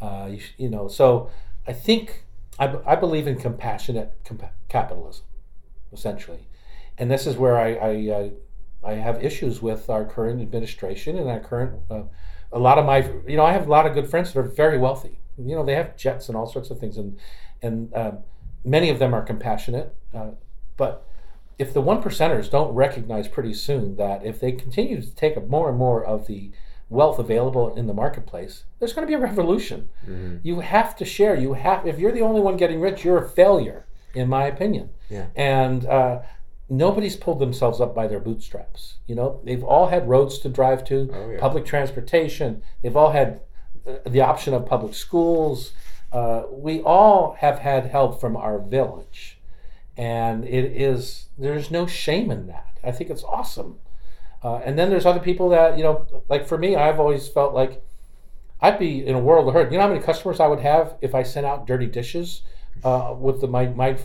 Uh, 0.00 0.28
you, 0.30 0.40
you 0.56 0.68
know, 0.68 0.86
so 0.86 1.30
I 1.66 1.72
think 1.72 2.24
I, 2.58 2.76
I 2.86 2.94
believe 2.94 3.26
in 3.26 3.36
compassionate 3.36 4.22
compa- 4.24 4.50
capitalism, 4.68 5.24
essentially, 5.92 6.46
and 6.98 7.10
this 7.10 7.26
is 7.26 7.36
where 7.36 7.58
I 7.58 7.74
I, 7.74 8.10
uh, 8.10 8.28
I 8.82 8.92
have 8.94 9.22
issues 9.22 9.60
with 9.60 9.90
our 9.90 10.04
current 10.04 10.40
administration 10.40 11.18
and 11.18 11.28
our 11.28 11.40
current. 11.40 11.80
Uh, 11.90 12.02
a 12.52 12.58
lot 12.58 12.78
of 12.78 12.84
my, 12.84 13.08
you 13.28 13.36
know, 13.36 13.44
I 13.44 13.52
have 13.52 13.66
a 13.66 13.70
lot 13.70 13.86
of 13.86 13.94
good 13.94 14.10
friends 14.10 14.32
that 14.32 14.40
are 14.40 14.42
very 14.42 14.76
wealthy. 14.76 15.20
You 15.38 15.54
know, 15.54 15.64
they 15.64 15.74
have 15.74 15.96
jets 15.96 16.28
and 16.28 16.36
all 16.36 16.46
sorts 16.46 16.70
of 16.70 16.78
things, 16.78 16.96
and 16.96 17.18
and 17.62 17.94
um, 17.94 18.18
many 18.64 18.90
of 18.90 18.98
them 18.98 19.14
are 19.14 19.22
compassionate, 19.22 19.94
uh, 20.14 20.30
but 20.76 21.06
if 21.58 21.74
the 21.74 21.80
one 21.80 22.02
percenters 22.02 22.50
don't 22.50 22.72
recognize 22.74 23.28
pretty 23.28 23.52
soon 23.52 23.96
that 23.96 24.24
if 24.24 24.40
they 24.40 24.50
continue 24.50 25.00
to 25.02 25.14
take 25.14 25.36
up 25.36 25.46
more 25.46 25.68
and 25.68 25.76
more 25.76 26.02
of 26.02 26.26
the 26.26 26.50
wealth 26.88 27.18
available 27.18 27.76
in 27.76 27.86
the 27.86 27.92
marketplace, 27.92 28.64
there's 28.78 28.94
going 28.94 29.06
to 29.06 29.10
be 29.10 29.14
a 29.14 29.18
revolution. 29.18 29.90
You 30.42 30.60
have 30.60 30.96
to 30.96 31.04
share. 31.04 31.36
You 31.36 31.52
have. 31.52 31.86
If 31.86 31.98
you're 31.98 32.12
the 32.12 32.22
only 32.22 32.40
one 32.40 32.56
getting 32.56 32.80
rich, 32.80 33.04
you're 33.04 33.22
a 33.22 33.28
failure, 33.28 33.86
in 34.14 34.28
my 34.28 34.46
opinion. 34.46 34.88
Yeah. 35.10 35.26
And 35.36 35.84
uh, 35.84 36.22
nobody's 36.70 37.16
pulled 37.16 37.40
themselves 37.40 37.80
up 37.80 37.94
by 37.94 38.06
their 38.06 38.20
bootstraps. 38.20 38.94
You 39.06 39.16
know, 39.16 39.40
they've 39.44 39.62
all 39.64 39.88
had 39.88 40.08
roads 40.08 40.38
to 40.38 40.48
drive 40.48 40.84
to, 40.84 41.10
Oh, 41.12 41.30
yeah. 41.30 41.40
public 41.40 41.64
transportation. 41.66 42.62
They've 42.82 42.96
all 42.96 43.10
had 43.10 43.40
uh, 43.86 43.96
the 44.08 44.20
option 44.20 44.54
of 44.54 44.64
public 44.66 44.94
schools. 44.94 45.72
Uh, 46.12 46.44
we 46.50 46.80
all 46.82 47.32
have 47.40 47.58
had 47.58 47.86
help 47.86 48.20
from 48.20 48.36
our 48.36 48.58
village 48.58 49.36
and 49.96 50.44
it 50.44 50.64
is 50.64 51.26
there's 51.36 51.70
no 51.70 51.84
shame 51.84 52.30
in 52.30 52.46
that 52.46 52.78
i 52.84 52.92
think 52.92 53.10
it's 53.10 53.24
awesome 53.24 53.76
uh, 54.44 54.56
and 54.64 54.78
then 54.78 54.88
there's 54.88 55.04
other 55.04 55.18
people 55.20 55.48
that 55.48 55.76
you 55.76 55.82
know 55.82 56.06
like 56.28 56.46
for 56.46 56.56
me 56.56 56.76
i've 56.76 57.00
always 57.00 57.26
felt 57.28 57.52
like 57.54 57.82
i'd 58.60 58.78
be 58.78 59.04
in 59.04 59.16
a 59.16 59.18
world 59.18 59.46
of 59.48 59.52
hurt 59.54 59.70
you 59.70 59.76
know 59.76 59.82
how 59.82 59.92
many 59.92 60.00
customers 60.00 60.38
i 60.38 60.46
would 60.46 60.60
have 60.60 60.94
if 61.00 61.12
i 61.14 61.22
sent 61.24 61.44
out 61.44 61.66
dirty 61.66 61.86
dishes 61.86 62.42
uh, 62.84 63.14
with 63.18 63.40
the, 63.40 63.48
my, 63.48 63.66
my 63.66 63.96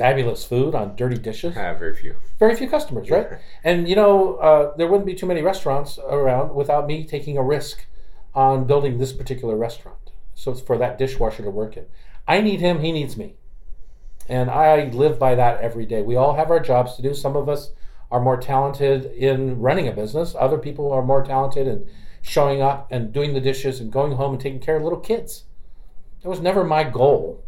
fabulous 0.00 0.44
food 0.44 0.74
on 0.74 0.96
dirty 0.96 1.18
dishes 1.18 1.54
have 1.54 1.78
very 1.78 1.94
few. 1.94 2.14
very 2.38 2.56
few 2.56 2.68
customers 2.68 3.10
right 3.10 3.28
and 3.64 3.88
you 3.88 3.96
know 3.96 4.36
uh, 4.36 4.74
there 4.76 4.88
wouldn't 4.88 5.06
be 5.06 5.14
too 5.14 5.26
many 5.26 5.42
restaurants 5.42 5.98
around 6.08 6.54
without 6.54 6.86
me 6.86 7.04
taking 7.04 7.36
a 7.36 7.42
risk 7.42 7.86
on 8.34 8.66
building 8.66 8.98
this 8.98 9.12
particular 9.12 9.56
restaurant 9.56 10.10
so 10.34 10.50
it's 10.50 10.60
for 10.60 10.78
that 10.78 10.98
dishwasher 10.98 11.42
to 11.42 11.50
work 11.50 11.76
in 11.76 11.84
i 12.26 12.40
need 12.40 12.60
him 12.60 12.80
he 12.80 12.92
needs 12.92 13.16
me 13.16 13.36
and 14.30 14.48
I 14.48 14.84
live 14.90 15.18
by 15.18 15.34
that 15.34 15.60
every 15.60 15.84
day. 15.84 16.02
We 16.02 16.14
all 16.14 16.34
have 16.34 16.52
our 16.52 16.60
jobs 16.60 16.94
to 16.94 17.02
do. 17.02 17.14
Some 17.14 17.34
of 17.34 17.48
us 17.48 17.72
are 18.12 18.20
more 18.20 18.40
talented 18.40 19.06
in 19.06 19.58
running 19.58 19.88
a 19.88 19.92
business. 19.92 20.36
Other 20.38 20.56
people 20.56 20.92
are 20.92 21.02
more 21.02 21.24
talented 21.24 21.66
in 21.66 21.88
showing 22.22 22.62
up 22.62 22.86
and 22.92 23.12
doing 23.12 23.34
the 23.34 23.40
dishes 23.40 23.80
and 23.80 23.90
going 23.90 24.12
home 24.12 24.34
and 24.34 24.40
taking 24.40 24.60
care 24.60 24.76
of 24.76 24.84
little 24.84 25.00
kids. 25.00 25.44
That 26.22 26.28
was 26.28 26.38
never 26.38 26.62
my 26.62 26.84
goal. 26.84 27.42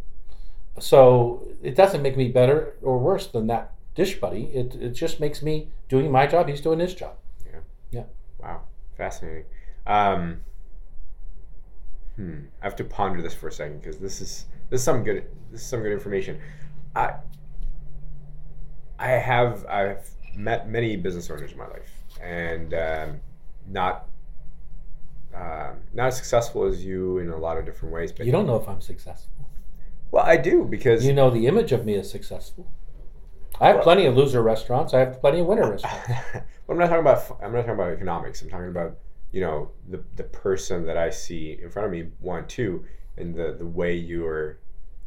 So 0.78 1.46
it 1.62 1.74
doesn't 1.74 2.02
make 2.02 2.16
me 2.16 2.28
better 2.28 2.74
or 2.82 2.98
worse 2.98 3.26
than 3.26 3.46
that 3.48 3.72
dish 3.94 4.18
buddy. 4.20 4.44
It, 4.46 4.74
it 4.74 4.90
just 4.90 5.20
makes 5.20 5.42
me 5.42 5.68
doing 5.88 6.10
my 6.10 6.26
job. 6.26 6.48
He's 6.48 6.60
doing 6.60 6.78
his 6.78 6.94
job. 6.94 7.16
Yeah. 7.46 7.60
Yeah. 7.90 8.04
Wow, 8.38 8.62
fascinating. 8.96 9.44
Um, 9.86 10.40
hmm, 12.16 12.38
I 12.60 12.64
have 12.64 12.76
to 12.76 12.84
ponder 12.84 13.22
this 13.22 13.34
for 13.34 13.48
a 13.48 13.52
second 13.52 13.80
because 13.80 13.98
this 13.98 14.20
is 14.20 14.46
this 14.70 14.80
is 14.80 14.84
some 14.84 15.04
good 15.04 15.24
this 15.50 15.60
is 15.60 15.66
some 15.66 15.82
good 15.82 15.92
information. 15.92 16.40
I 16.94 17.14
I 18.98 19.10
have 19.10 19.66
I've 19.66 20.08
met 20.34 20.68
many 20.68 20.96
business 20.96 21.30
owners 21.30 21.52
in 21.52 21.58
my 21.58 21.66
life, 21.68 21.90
and 22.20 22.72
um, 22.74 23.20
not 23.68 24.06
um, 25.34 25.76
not 25.92 26.08
as 26.08 26.16
successful 26.16 26.64
as 26.64 26.84
you 26.84 27.18
in 27.18 27.30
a 27.30 27.36
lot 27.36 27.58
of 27.58 27.64
different 27.64 27.94
ways. 27.94 28.12
But 28.12 28.26
You 28.26 28.32
don't 28.32 28.46
know 28.46 28.56
if 28.56 28.68
I'm 28.68 28.80
successful. 28.80 29.48
Well, 30.12 30.24
I 30.24 30.36
do 30.36 30.64
because 30.64 31.04
You 31.04 31.14
know 31.14 31.30
the 31.30 31.46
image 31.48 31.72
of 31.72 31.84
me 31.84 31.94
is 31.94 32.08
successful. 32.10 32.66
I 33.60 33.68
have 33.68 33.82
plenty 33.82 34.06
of 34.06 34.16
loser 34.16 34.42
restaurants. 34.42 34.92
I 34.94 35.00
have 35.00 35.20
plenty 35.20 35.40
of 35.40 35.46
winner 35.46 35.70
restaurants. 35.70 36.10
Well, 36.66 36.76
I'm 36.76 36.78
not 36.78 36.88
talking 36.90 37.00
about. 37.00 37.38
I'm 37.42 37.52
not 37.52 37.62
talking 37.62 37.74
about 37.74 37.92
economics. 37.92 38.40
I'm 38.40 38.48
talking 38.48 38.68
about 38.68 38.96
you 39.32 39.40
know 39.40 39.70
the 39.88 40.00
the 40.14 40.22
person 40.22 40.86
that 40.86 40.96
I 40.96 41.10
see 41.10 41.58
in 41.60 41.70
front 41.70 41.86
of 41.86 41.92
me. 41.92 42.10
One, 42.20 42.46
two, 42.46 42.84
and 43.16 43.34
the 43.34 43.56
the 43.58 43.66
way 43.66 43.94
you 43.96 44.24
are 44.26 44.60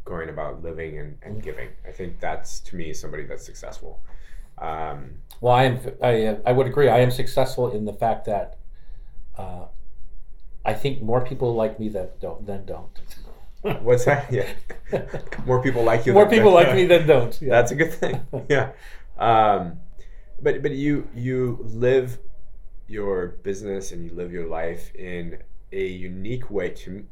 going 0.03 0.27
about 0.29 0.61
living 0.61 0.99
and, 0.99 1.17
and 1.23 1.41
giving. 1.41 1.69
I 1.87 1.91
think 1.91 2.19
that's 2.19 2.59
to 2.61 2.75
me 2.75 2.93
somebody 2.93 3.23
that's 3.23 3.45
successful. 3.45 4.01
Um, 4.57 5.19
Well, 5.39 5.53
I 5.53 5.63
am. 5.63 5.79
I, 6.03 6.37
I 6.45 6.51
would 6.51 6.67
agree. 6.67 6.89
I 6.89 6.99
am 6.99 7.11
successful 7.11 7.71
in 7.71 7.85
the 7.85 7.93
fact 7.93 8.25
that 8.25 8.57
uh, 9.37 9.65
I 10.65 10.73
think 10.73 11.01
more 11.01 11.21
people 11.21 11.53
like 11.55 11.79
me 11.79 11.87
than 11.89 12.09
don't 12.19 12.45
than 12.45 12.65
don't. 12.65 12.99
what's 13.81 14.05
that? 14.05 14.31
Yeah, 14.31 14.47
more 15.45 15.61
people 15.61 15.83
like 15.83 16.05
you. 16.05 16.13
more 16.13 16.29
people 16.29 16.51
like 16.53 16.73
me 16.75 16.85
than 16.85 17.07
don't. 17.07 17.39
Yeah. 17.41 17.49
That's 17.49 17.71
a 17.71 17.75
good 17.75 17.91
thing. 17.93 18.21
yeah. 18.49 18.71
Um, 19.17 19.79
but 20.41 20.61
but 20.61 20.71
you 20.71 21.07
you 21.15 21.59
live 21.63 22.19
your 22.87 23.27
business 23.43 23.91
and 23.91 24.05
you 24.05 24.11
live 24.15 24.31
your 24.31 24.47
life 24.47 24.93
in 24.93 25.39
a 25.71 25.85
unique 25.85 26.51
way 26.51 26.69
to 26.69 27.05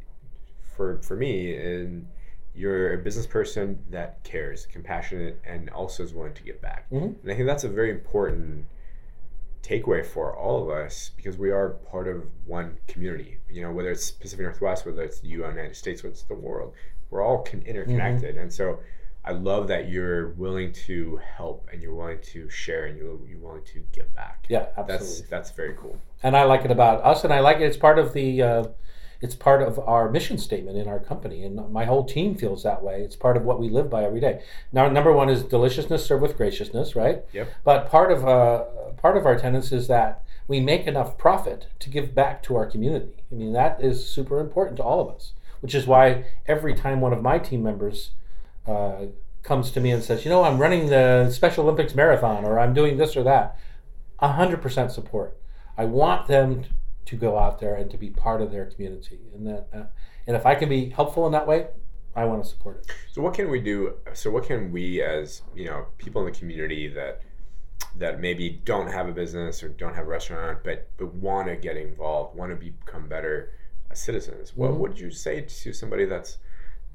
for 0.75 1.01
for 1.01 1.15
me 1.15 1.55
and 1.55 2.07
you're 2.55 2.93
a 2.93 2.97
business 2.99 3.25
person 3.25 3.83
that 3.89 4.23
cares, 4.23 4.67
compassionate, 4.67 5.41
and 5.43 5.71
also 5.71 6.03
is 6.03 6.13
willing 6.13 6.35
to 6.35 6.43
give 6.43 6.61
back. 6.61 6.87
Mhm. 6.91 7.15
And 7.23 7.31
I 7.31 7.33
think 7.35 7.47
that's 7.47 7.63
a 7.63 7.69
very 7.69 7.89
important 7.89 8.65
takeaway 9.63 10.05
for 10.05 10.35
all 10.35 10.61
of 10.61 10.69
us 10.69 11.11
because 11.15 11.37
we 11.37 11.49
are 11.49 11.69
part 11.89 12.07
of 12.07 12.23
one 12.45 12.77
community. 12.87 13.37
You 13.49 13.61
know, 13.63 13.71
whether 13.71 13.89
it's 13.91 14.11
Pacific 14.11 14.43
Northwest, 14.43 14.85
whether 14.85 15.01
it's 15.03 15.19
the 15.21 15.29
United 15.29 15.75
States, 15.75 16.03
whether 16.03 16.11
it's 16.11 16.23
the 16.23 16.35
world, 16.35 16.73
we're 17.09 17.23
all 17.23 17.43
con- 17.43 17.63
interconnected. 17.65 18.37
And 18.37 18.51
so 18.51 18.79
I 19.23 19.31
love 19.31 19.69
that 19.69 19.87
you're 19.89 20.29
willing 20.31 20.73
to 20.87 21.17
help 21.37 21.69
and 21.71 21.81
you're 21.81 21.93
willing 21.95 22.19
to 22.33 22.49
share 22.49 22.87
and 22.87 22.97
you're, 22.97 23.17
you're 23.27 23.39
willing 23.39 23.63
to 23.73 23.79
give 23.93 24.13
back. 24.13 24.45
Yeah, 24.49 24.65
That's 24.75 24.89
absolutely. 24.91 25.27
that's 25.29 25.51
very 25.51 25.75
cool. 25.79 25.97
and 26.23 26.35
I 26.35 26.43
like 26.43 26.65
it 26.65 26.71
about 26.71 27.03
us, 27.05 27.23
and 27.23 27.31
I 27.31 27.39
like 27.39 27.57
it. 27.57 27.63
It's 27.63 27.77
part 27.77 27.97
of 27.99 28.11
the. 28.13 28.41
Uh, 28.41 28.63
it's 29.23 29.35
part 29.35 29.61
of 29.61 29.79
our 29.79 30.09
mission 30.09 30.37
statement 30.37 30.77
in 30.77 30.85
our 30.89 30.99
company, 30.99 31.43
and 31.43 31.71
my 31.71 31.85
whole 31.85 32.03
team 32.03 32.35
feels 32.35 32.61
that 32.63 32.83
way. 32.83 33.01
It's 33.03 33.15
part 33.15 33.37
of 33.37 33.43
what 33.43 33.57
we 33.57 33.69
live 33.69 33.89
by 33.89 34.03
every 34.03 34.19
day. 34.19 34.43
Now, 34.73 34.89
number 34.89 35.13
one 35.13 35.29
is 35.29 35.43
deliciousness 35.43 36.05
served 36.05 36.21
with 36.21 36.35
graciousness, 36.35 36.93
right? 36.93 37.23
Yep. 37.31 37.49
But 37.63 37.89
part 37.89 38.11
of 38.11 38.27
uh, 38.27 38.65
part 38.97 39.15
of 39.15 39.25
our 39.25 39.39
tenets 39.39 39.71
is 39.71 39.87
that 39.87 40.25
we 40.49 40.59
make 40.59 40.87
enough 40.87 41.17
profit 41.17 41.67
to 41.79 41.89
give 41.89 42.13
back 42.13 42.43
to 42.43 42.57
our 42.57 42.65
community. 42.65 43.23
I 43.31 43.35
mean, 43.35 43.53
that 43.53 43.81
is 43.81 44.05
super 44.05 44.41
important 44.41 44.75
to 44.77 44.83
all 44.83 44.99
of 44.99 45.15
us. 45.15 45.31
Which 45.61 45.73
is 45.73 45.87
why 45.87 46.25
every 46.45 46.73
time 46.73 46.99
one 46.99 47.13
of 47.13 47.21
my 47.21 47.39
team 47.39 47.63
members 47.63 48.11
uh, 48.67 49.05
comes 49.41 49.71
to 49.71 49.79
me 49.79 49.91
and 49.91 50.03
says, 50.03 50.25
"You 50.25 50.31
know, 50.31 50.43
I'm 50.43 50.59
running 50.59 50.87
the 50.87 51.31
Special 51.31 51.63
Olympics 51.63 51.95
marathon, 51.95 52.43
or 52.43 52.59
I'm 52.59 52.73
doing 52.73 52.97
this 52.97 53.15
or 53.15 53.23
that," 53.23 53.57
hundred 54.19 54.61
percent 54.61 54.91
support. 54.91 55.37
I 55.77 55.85
want 55.85 56.27
them 56.27 56.65
to 57.05 57.15
go 57.15 57.37
out 57.37 57.59
there 57.59 57.75
and 57.75 57.89
to 57.91 57.97
be 57.97 58.09
part 58.09 58.41
of 58.41 58.51
their 58.51 58.65
community, 58.65 59.19
and 59.33 59.45
that, 59.47 59.67
uh, 59.73 59.83
and 60.27 60.35
if 60.35 60.45
I 60.45 60.55
can 60.55 60.69
be 60.69 60.89
helpful 60.89 61.25
in 61.25 61.31
that 61.33 61.45
way, 61.47 61.67
I 62.15 62.25
want 62.25 62.43
to 62.43 62.49
support 62.49 62.77
it. 62.77 62.91
So 63.11 63.21
what 63.21 63.33
can 63.33 63.49
we 63.49 63.59
do? 63.59 63.95
So 64.13 64.29
what 64.31 64.45
can 64.45 64.71
we 64.71 65.01
as 65.01 65.41
you 65.55 65.65
know 65.65 65.87
people 65.97 66.25
in 66.25 66.31
the 66.31 66.37
community 66.39 66.87
that 66.89 67.21
that 67.97 68.19
maybe 68.19 68.61
don't 68.65 68.87
have 68.87 69.07
a 69.07 69.11
business 69.11 69.61
or 69.63 69.69
don't 69.69 69.93
have 69.95 70.05
a 70.05 70.09
restaurant 70.09 70.59
but 70.63 70.89
but 70.97 71.13
want 71.15 71.47
to 71.47 71.55
get 71.55 71.75
involved, 71.77 72.35
want 72.37 72.51
to 72.51 72.55
become 72.55 73.07
better 73.07 73.51
citizens? 73.93 74.55
What 74.55 74.71
Mhm. 74.71 74.77
would 74.77 74.99
you 74.99 75.11
say 75.11 75.41
to 75.41 75.73
somebody 75.73 76.05
that's 76.05 76.37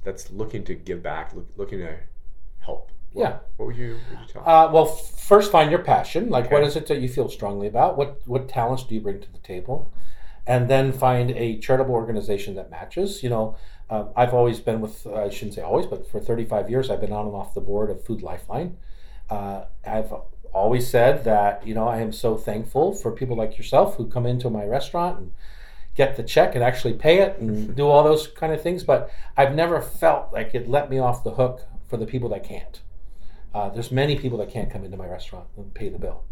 that's 0.05 0.31
looking 0.31 0.65
to 0.65 0.75
give 0.75 1.03
back, 1.03 1.35
look, 1.35 1.47
looking 1.57 1.81
to 1.81 1.97
help? 2.61 2.93
What, 3.19 3.25
Yeah. 3.31 3.39
What 3.57 3.67
would 3.67 3.77
you 3.77 3.97
would 4.11 4.21
you 4.21 4.27
tell? 4.33 4.43
Uh, 4.49 4.71
well, 4.73 4.87
first 4.87 5.51
find 5.53 5.71
your 5.71 5.81
passion. 5.83 6.31
Like, 6.31 6.51
what 6.51 6.61
Okay. 6.63 6.69
is 6.69 6.77
it 6.77 6.87
that 6.87 7.01
you 7.01 7.09
feel 7.09 7.29
strongly 7.29 7.67
about? 7.67 7.97
What 7.99 8.21
what 8.27 8.49
talents 8.49 8.85
do 8.85 8.95
you 8.95 9.01
bring 9.01 9.21
to 9.21 9.33
the 9.33 9.39
table? 9.39 9.89
And 10.47 10.69
then 10.69 10.93
find 10.93 11.31
a 11.33 11.59
charitable 11.59 11.95
organization 11.95 12.55
that 12.55 12.71
matches. 12.71 13.23
You 13.23 13.29
know, 13.31 13.57
um, 13.91 14.09
I've 14.17 14.33
always 14.33 14.61
been 14.61 14.81
with. 14.81 15.07
uh, 15.07 15.25
I 15.27 15.29
shouldn't 15.29 15.55
say 15.55 15.63
always, 15.63 15.87
but 15.87 16.11
for 16.11 16.21
35 16.21 16.71
years, 16.71 16.89
I've 16.91 17.01
been 17.03 17.13
on 17.13 17.27
and 17.27 17.35
off 17.35 17.53
the 17.55 17.61
board 17.61 17.91
of 17.91 18.03
Food 18.05 18.23
Lifeline. 18.23 18.77
Uh, 19.29 19.65
I've 19.87 20.13
always 20.55 20.89
said 20.89 21.25
that 21.25 21.67
you 21.67 21.75
know 21.75 21.87
I 21.87 21.99
am 22.01 22.13
so 22.13 22.37
thankful 22.37 22.95
for 22.95 23.13
people 23.13 23.37
like 23.37 23.59
yourself 23.59 23.97
who 23.97 24.07
come 24.07 24.25
into 24.25 24.49
my 24.49 24.65
restaurant 24.65 25.19
and 25.19 25.33
get 25.95 26.17
the 26.17 26.23
check 26.23 26.55
and 26.55 26.65
actually 26.65 26.95
pay 26.95 27.19
it 27.19 27.39
and 27.39 27.75
do 27.77 27.87
all 27.87 28.03
those 28.03 28.29
kind 28.29 28.53
of 28.55 28.63
things. 28.63 28.85
But 28.85 29.11
I've 29.37 29.55
never 29.55 29.83
felt 29.83 30.33
like 30.33 30.55
it 30.55 30.67
let 30.69 30.89
me 30.89 30.99
off 30.99 31.25
the 31.25 31.33
hook 31.33 31.67
for 31.89 31.97
the 31.99 32.07
people 32.07 32.29
that 32.31 32.45
can't. 32.45 32.81
Uh, 33.59 33.69
there's 33.69 33.91
many 33.91 34.15
people 34.15 34.39
that 34.39 34.53
can't 34.53 34.71
come 34.71 34.85
into 34.85 34.97
my 34.97 35.09
restaurant 35.09 35.49
and 35.57 35.75
pay 35.75 35.89
the 35.89 35.99
bill. 35.99 36.23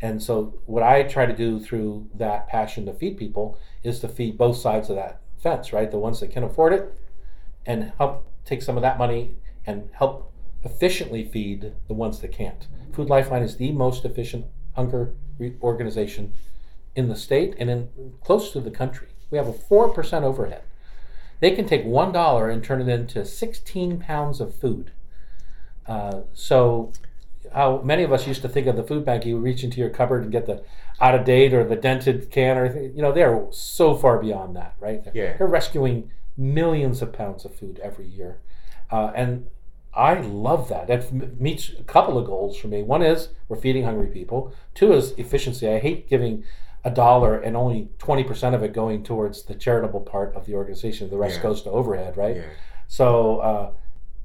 And 0.00 0.22
so, 0.22 0.54
what 0.64 0.82
I 0.82 1.02
try 1.02 1.26
to 1.26 1.36
do 1.36 1.60
through 1.60 2.08
that 2.14 2.48
passion 2.48 2.86
to 2.86 2.94
feed 2.94 3.18
people 3.18 3.58
is 3.82 4.00
to 4.00 4.08
feed 4.08 4.38
both 4.38 4.56
sides 4.56 4.88
of 4.88 4.96
that 4.96 5.20
fence, 5.42 5.74
right? 5.74 5.90
The 5.90 5.98
ones 5.98 6.20
that 6.20 6.30
can 6.30 6.42
afford 6.42 6.72
it 6.72 6.98
and 7.66 7.92
help 7.98 8.26
take 8.46 8.62
some 8.62 8.78
of 8.78 8.82
that 8.82 8.96
money 8.96 9.34
and 9.66 9.90
help 9.92 10.32
efficiently 10.64 11.22
feed 11.22 11.74
the 11.86 11.92
ones 11.92 12.20
that 12.20 12.32
can't. 12.32 12.66
Food 12.94 13.10
Lifeline 13.10 13.42
is 13.42 13.58
the 13.58 13.72
most 13.72 14.06
efficient 14.06 14.46
hunger 14.72 15.12
organization 15.60 16.32
in 16.96 17.10
the 17.10 17.16
state 17.16 17.54
and 17.58 17.68
in 17.68 18.14
close 18.24 18.52
to 18.52 18.60
the 18.60 18.70
country. 18.70 19.08
We 19.30 19.36
have 19.36 19.48
a 19.48 19.52
4% 19.52 20.22
overhead. 20.22 20.62
They 21.40 21.50
can 21.50 21.66
take 21.66 21.84
$1 21.84 22.50
and 22.50 22.64
turn 22.64 22.80
it 22.80 22.88
into 22.88 23.26
16 23.26 23.98
pounds 23.98 24.40
of 24.40 24.54
food. 24.54 24.92
Uh, 25.86 26.20
so, 26.34 26.92
how 27.52 27.80
many 27.82 28.02
of 28.02 28.12
us 28.12 28.26
used 28.26 28.42
to 28.42 28.48
think 28.48 28.66
of 28.66 28.76
the 28.76 28.82
food 28.84 29.04
bank? 29.04 29.24
You 29.26 29.38
reach 29.38 29.64
into 29.64 29.80
your 29.80 29.90
cupboard 29.90 30.22
and 30.22 30.30
get 30.32 30.46
the 30.46 30.62
out 31.00 31.14
of 31.14 31.24
date 31.24 31.54
or 31.54 31.64
the 31.64 31.76
dented 31.76 32.30
can, 32.30 32.58
or 32.58 32.78
you 32.78 33.00
know, 33.02 33.12
they're 33.12 33.46
so 33.50 33.94
far 33.96 34.18
beyond 34.18 34.54
that, 34.56 34.74
right? 34.78 35.02
They're, 35.02 35.16
Yeah. 35.16 35.36
they're 35.36 35.46
rescuing 35.46 36.10
millions 36.36 37.02
of 37.02 37.12
pounds 37.12 37.44
of 37.44 37.54
food 37.54 37.80
every 37.82 38.06
year, 38.06 38.38
uh, 38.90 39.10
and 39.14 39.46
I 39.92 40.20
love 40.20 40.68
that. 40.68 40.86
That 40.86 41.40
meets 41.40 41.70
a 41.70 41.82
couple 41.82 42.16
of 42.16 42.24
goals 42.24 42.56
for 42.56 42.68
me. 42.68 42.82
One 42.84 43.02
is 43.02 43.30
we're 43.48 43.56
feeding 43.56 43.82
hungry 43.84 44.06
people. 44.06 44.52
Two 44.74 44.92
is 44.92 45.12
efficiency. 45.12 45.68
I 45.68 45.80
hate 45.80 46.08
giving 46.08 46.44
a 46.84 46.90
dollar 46.90 47.36
and 47.36 47.56
only 47.56 47.88
twenty 47.98 48.22
percent 48.22 48.54
of 48.54 48.62
it 48.62 48.72
going 48.72 49.02
towards 49.02 49.42
the 49.42 49.54
charitable 49.54 50.00
part 50.00 50.34
of 50.36 50.46
the 50.46 50.54
organization. 50.54 51.10
The 51.10 51.16
rest 51.18 51.38
Yeah. 51.38 51.42
goes 51.42 51.62
to 51.62 51.70
overhead, 51.70 52.16
right? 52.16 52.36
Yeah. 52.36 52.42
So 52.86 53.38
uh, 53.38 53.70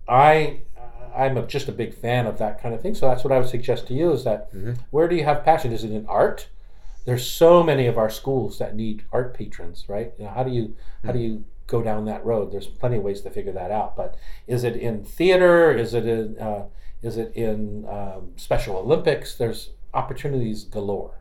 I 0.08 0.60
I'm 1.16 1.38
a, 1.38 1.46
just 1.48 1.68
a 1.68 1.72
big 1.72 1.94
fan 1.94 2.26
of 2.28 2.38
that 2.40 2.62
kind 2.62 2.74
of 2.76 2.82
thing. 2.82 2.96
So 2.96 3.08
that's 3.08 3.24
what 3.24 3.32
I 3.34 3.40
would 3.40 3.50
suggest 3.50 3.88
to 3.88 3.94
you 3.94 4.12
is 4.12 4.24
that 4.24 4.54
Mhm. 4.54 4.78
where 4.92 5.08
do 5.08 5.16
you 5.16 5.24
have 5.24 5.44
passion? 5.44 5.72
Is 5.72 5.84
it 5.84 5.92
in 5.92 6.06
art? 6.08 6.48
There's 7.06 7.26
so 7.26 7.62
many 7.64 7.86
of 7.88 7.98
our 7.98 8.10
schools 8.10 8.58
that 8.60 8.76
need 8.76 9.04
art 9.12 9.34
patrons, 9.36 9.86
right? 9.88 10.14
You 10.18 10.26
know, 10.26 10.32
how 10.32 10.44
do 10.44 10.52
you 10.52 10.76
how 11.06 11.12
do 11.12 11.20
you 11.20 11.46
go 11.68 11.82
down 11.82 12.06
that 12.06 12.26
road? 12.26 12.52
There's 12.52 12.68
plenty 12.68 12.98
of 12.98 13.04
ways 13.04 13.22
to 13.22 13.30
figure 13.30 13.52
that 13.54 13.72
out. 13.72 13.96
But 13.96 14.16
is 14.48 14.64
it 14.64 14.76
in 14.76 15.04
theater? 15.04 15.72
Is 15.72 15.94
it 15.94 16.08
in 16.08 16.38
uh, 16.40 16.64
is 17.04 17.18
it 17.18 17.32
in 17.36 17.86
um, 17.88 18.32
Special 18.38 18.78
Olympics? 18.78 19.36
There's 19.36 19.72
opportunities 19.94 20.64
galore. 20.64 21.12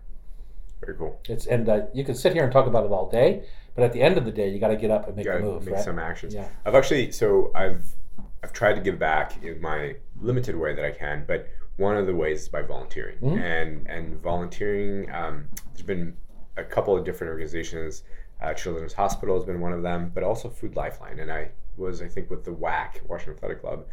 Very 0.80 0.96
cool. 0.96 1.20
It's 1.28 1.46
and 1.46 1.68
uh, 1.68 1.82
you 1.92 2.04
can 2.04 2.14
sit 2.14 2.32
here 2.32 2.44
and 2.44 2.52
talk 2.52 2.66
about 2.66 2.84
it 2.84 2.90
all 2.90 3.08
day, 3.08 3.44
but 3.74 3.84
at 3.84 3.92
the 3.92 4.02
end 4.02 4.16
of 4.18 4.24
the 4.24 4.32
day, 4.32 4.48
you 4.48 4.58
got 4.58 4.68
to 4.68 4.76
get 4.76 4.90
up 4.90 5.06
and 5.06 5.16
make 5.16 5.26
a 5.26 5.38
move, 5.38 5.64
make 5.66 5.74
right? 5.74 5.84
some 5.84 5.98
actions. 5.98 6.34
Yeah. 6.34 6.48
I've 6.64 6.74
actually 6.74 7.12
so 7.12 7.50
I've 7.54 7.84
I've 8.44 8.52
tried 8.52 8.74
to 8.74 8.82
give 8.82 8.98
back 8.98 9.42
in 9.42 9.58
my 9.62 9.96
limited 10.20 10.54
way 10.54 10.74
that 10.74 10.84
I 10.84 10.90
can, 10.90 11.24
but 11.26 11.48
one 11.78 11.96
of 11.96 12.06
the 12.06 12.14
ways 12.14 12.42
is 12.42 12.48
by 12.50 12.60
volunteering 12.60 13.16
Mhm. 13.18 13.38
and 13.40 13.88
and 13.88 14.20
volunteering. 14.20 15.10
Um, 15.10 15.48
there's 15.72 15.80
been 15.82 16.14
a 16.58 16.62
couple 16.62 16.94
of 16.96 17.04
different 17.06 17.30
organizations. 17.30 18.02
Uh, 18.42 18.52
Children's 18.52 18.92
Hospital 18.92 19.34
has 19.36 19.46
been 19.46 19.60
one 19.62 19.72
of 19.72 19.82
them, 19.82 20.10
but 20.14 20.22
also 20.22 20.50
Food 20.50 20.76
Lifeline. 20.76 21.20
And 21.20 21.32
I 21.32 21.52
was 21.78 22.02
I 22.02 22.06
think 22.08 22.28
with 22.28 22.44
the 22.44 22.52
WAC 22.52 23.00
Washington 23.08 23.34
Athletic 23.36 23.62
Club. 23.62 23.86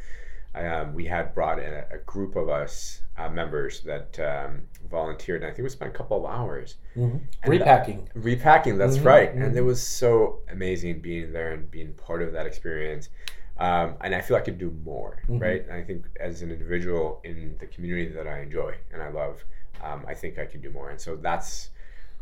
Um, 0.53 0.93
we 0.93 1.05
had 1.05 1.33
brought 1.33 1.59
in 1.59 1.73
a, 1.73 1.85
a 1.93 1.97
group 1.99 2.35
of 2.35 2.49
us 2.49 3.03
uh, 3.17 3.29
members 3.29 3.79
that 3.83 4.19
um, 4.19 4.63
volunteered, 4.89 5.43
and 5.43 5.49
I 5.49 5.55
think 5.55 5.63
we 5.63 5.69
spent 5.69 5.95
a 5.95 5.97
couple 5.97 6.17
of 6.17 6.29
hours 6.29 6.75
hmm 6.93 7.03
And, 7.03 7.21
uh, 7.45 7.49
Repacking. 7.51 8.09
repacking 8.15 8.77
that's 8.77 8.97
Mhm, 8.97 9.05
right 9.05 9.33
and 9.33 9.55
it 9.55 9.61
was 9.61 9.81
so 9.81 10.41
amazing 10.51 10.99
being 10.99 11.31
there 11.31 11.51
and 11.53 11.71
being 11.71 11.93
part 11.93 12.21
of 12.21 12.33
that 12.33 12.45
experience 12.45 13.07
um, 13.57 13.95
and 14.01 14.13
i 14.15 14.21
feel 14.21 14.37
i 14.37 14.41
could 14.41 14.57
do 14.57 14.71
more 14.85 15.21
Mhm. 15.27 15.41
right 15.41 15.63
and 15.63 15.73
i 15.73 15.81
think 15.83 16.05
as 16.19 16.41
an 16.41 16.51
individual 16.51 17.19
in 17.23 17.55
the 17.59 17.67
community 17.67 18.07
that 18.09 18.27
i 18.27 18.39
enjoy 18.41 18.73
and 18.93 19.01
i 19.01 19.09
love 19.09 19.43
um, 19.83 20.03
i 20.07 20.13
think 20.13 20.37
i 20.39 20.45
can 20.45 20.61
do 20.61 20.69
more 20.71 20.89
and 20.89 20.99
so 20.99 21.15
that's 21.15 21.69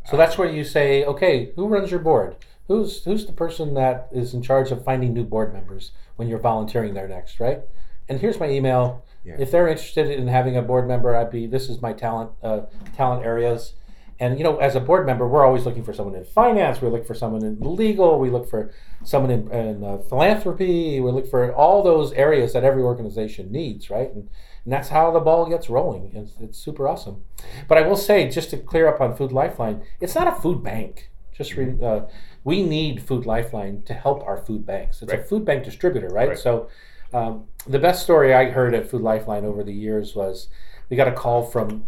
So 0.10 0.18
that's 0.18 0.38
where 0.38 0.50
you 0.50 0.64
say, 0.64 1.04
okay, 1.06 1.52
who 1.56 1.68
runs 1.68 1.92
your 1.92 2.00
board? 2.00 2.36
Who's 2.68 3.04
who's 3.04 3.26
the 3.26 3.34
person 3.34 3.74
that 3.76 4.08
is 4.12 4.34
in 4.34 4.42
charge 4.42 4.72
of 4.72 4.84
finding 4.84 5.14
new 5.14 5.26
board 5.26 5.54
members 5.54 5.92
when 6.16 6.28
you're 6.30 6.40
volunteering 6.52 6.94
there 6.94 7.08
next, 7.08 7.40
right? 7.40 7.60
And 8.08 8.20
here's 8.20 8.40
my 8.40 8.50
email. 8.50 9.04
Yeah. 9.26 9.36
If 9.38 9.52
they're 9.52 9.68
interested 9.68 10.10
in 10.10 10.28
having 10.28 10.56
a 10.56 10.62
board 10.62 10.88
member, 10.88 11.16
I'd 11.16 11.30
be. 11.30 11.46
This 11.48 11.70
is 11.70 11.82
my 11.82 11.94
talent 11.94 12.32
uh, 12.42 12.62
talent 12.96 13.26
areas. 13.26 13.74
And 14.20 14.38
you 14.38 14.44
know, 14.44 14.58
as 14.58 14.76
a 14.76 14.80
board 14.82 15.06
member, 15.06 15.28
we're 15.28 15.46
always 15.46 15.66
looking 15.66 15.84
for 15.84 15.94
someone 15.94 16.16
in 16.16 16.26
finance. 16.26 16.82
We 16.82 16.90
look 16.90 17.08
for 17.08 17.14
someone 17.14 17.44
in 17.44 17.58
legal. 17.60 18.20
We 18.20 18.30
look 18.30 18.50
for 18.50 18.72
someone 19.04 19.32
in, 19.32 19.52
in 19.52 19.84
uh, 19.84 20.00
philanthropy. 20.00 21.00
We 21.00 21.12
look 21.12 21.30
for 21.30 21.54
all 21.54 21.82
those 21.84 22.12
areas 22.14 22.52
that 22.54 22.66
every 22.66 22.84
organization 22.84 23.52
needs, 23.52 23.90
right? 23.90 24.14
And, 24.14 24.30
and 24.66 24.74
that's 24.74 24.90
how 24.90 25.12
the 25.12 25.22
ball 25.22 25.50
gets 25.50 25.70
rolling. 25.70 26.12
It's, 26.14 26.34
it's 26.42 26.58
super 26.58 26.88
awesome. 26.88 27.24
But 27.70 27.78
I 27.78 27.82
will 27.82 27.96
say, 27.96 28.30
just 28.30 28.50
to 28.50 28.58
clear 28.58 28.88
up 28.88 29.00
on 29.00 29.16
Food 29.16 29.32
Lifeline, 29.32 29.84
it's 30.02 30.16
not 30.16 30.28
a 30.28 30.34
food 30.34 30.64
bank. 30.64 31.10
Just 31.34 31.56
re, 31.56 31.74
uh, 31.82 32.02
we 32.44 32.64
need 32.64 33.02
Food 33.02 33.26
Lifeline 33.26 33.84
to 33.84 33.94
help 33.94 34.22
our 34.24 34.38
food 34.38 34.66
banks. 34.66 35.02
It's 35.02 35.14
a 35.14 35.24
food 35.24 35.46
bank 35.46 35.64
distributor, 35.64 36.10
right? 36.10 36.30
Right. 36.30 36.38
So 36.38 36.68
um, 37.14 37.46
the 37.66 37.80
best 37.80 38.04
story 38.04 38.34
I 38.34 38.50
heard 38.50 38.76
at 38.76 38.90
Food 38.90 39.02
Lifeline 39.02 39.46
over 39.46 39.64
the 39.64 39.74
years 39.74 40.14
was 40.14 40.50
we 40.90 40.98
got 40.98 41.08
a 41.08 41.14
call 41.14 41.44
from 41.44 41.86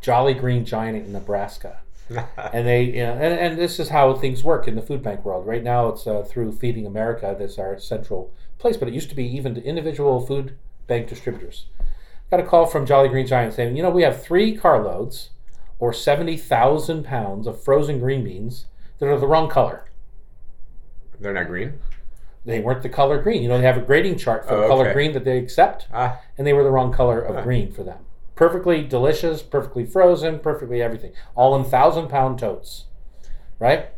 Jolly 0.00 0.34
Green 0.34 0.64
Giant 0.64 0.96
in 1.06 1.12
Nebraska. 1.12 1.78
and 2.52 2.66
they, 2.66 2.82
you 2.84 3.02
know, 3.04 3.12
and, 3.12 3.32
and 3.38 3.58
this 3.58 3.78
is 3.78 3.88
how 3.88 4.12
things 4.14 4.44
work 4.44 4.68
in 4.68 4.74
the 4.74 4.82
food 4.82 5.02
bank 5.02 5.24
world. 5.24 5.46
Right 5.46 5.62
now, 5.62 5.88
it's 5.88 6.06
uh, 6.06 6.22
through 6.22 6.52
Feeding 6.52 6.86
America 6.86 7.34
that's 7.38 7.58
our 7.58 7.78
central 7.78 8.32
place, 8.58 8.76
but 8.76 8.88
it 8.88 8.94
used 8.94 9.08
to 9.08 9.14
be 9.14 9.24
even 9.24 9.54
to 9.54 9.62
individual 9.64 10.20
food 10.24 10.56
bank 10.86 11.08
distributors. 11.08 11.66
Got 12.30 12.40
a 12.40 12.44
call 12.44 12.66
from 12.66 12.84
Jolly 12.86 13.08
Green 13.08 13.26
Giant 13.26 13.54
saying, 13.54 13.76
you 13.76 13.82
know, 13.82 13.90
we 13.90 14.02
have 14.02 14.22
three 14.22 14.56
carloads 14.56 15.30
or 15.78 15.92
70,000 15.92 17.04
pounds 17.04 17.46
of 17.46 17.62
frozen 17.62 17.98
green 17.98 18.24
beans 18.24 18.66
that 18.98 19.06
are 19.08 19.18
the 19.18 19.26
wrong 19.26 19.48
color. 19.48 19.84
They're 21.20 21.32
not 21.32 21.46
green. 21.46 21.74
They 22.44 22.60
weren't 22.60 22.82
the 22.82 22.88
color 22.88 23.22
green. 23.22 23.42
You 23.42 23.48
know, 23.48 23.58
they 23.58 23.64
have 23.64 23.76
a 23.78 23.82
grading 23.82 24.18
chart 24.18 24.46
for 24.46 24.54
Oh, 24.54 24.60
the 24.62 24.68
color 24.68 24.84
okay. 24.86 24.92
green 24.92 25.12
that 25.12 25.24
they 25.24 25.38
accept, 25.38 25.86
Ah, 25.92 26.20
and 26.36 26.46
they 26.46 26.52
were 26.52 26.64
the 26.64 26.70
wrong 26.70 26.92
color 26.92 27.20
of 27.20 27.36
Huh. 27.36 27.42
green 27.42 27.70
for 27.72 27.84
them. 27.84 28.04
Perfectly 28.42 28.82
delicious, 28.82 29.40
perfectly 29.40 29.86
frozen, 29.86 30.40
perfectly 30.40 30.82
everything. 30.82 31.12
All 31.36 31.54
in 31.54 31.62
thousand 31.62 32.08
pound 32.08 32.40
totes, 32.40 32.86
right? 33.60 33.90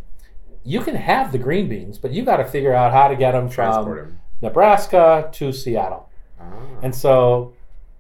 You 0.62 0.83
can 0.83 0.96
have 0.96 1.33
the 1.33 1.38
green 1.38 1.66
beans, 1.66 1.96
but 1.96 2.11
you 2.11 2.26
got 2.26 2.37
to 2.37 2.44
figure 2.44 2.74
out 2.74 2.92
how 2.92 3.09
to 3.09 3.16
get 3.16 3.33
them 3.33 3.48
transport 3.48 4.00
from 4.00 4.09
them. 4.11 4.20
Nebraska 4.42 5.30
to 5.33 5.50
Seattle. 5.50 6.11
Ah. 6.38 6.52
And 6.83 6.94
so 6.94 7.54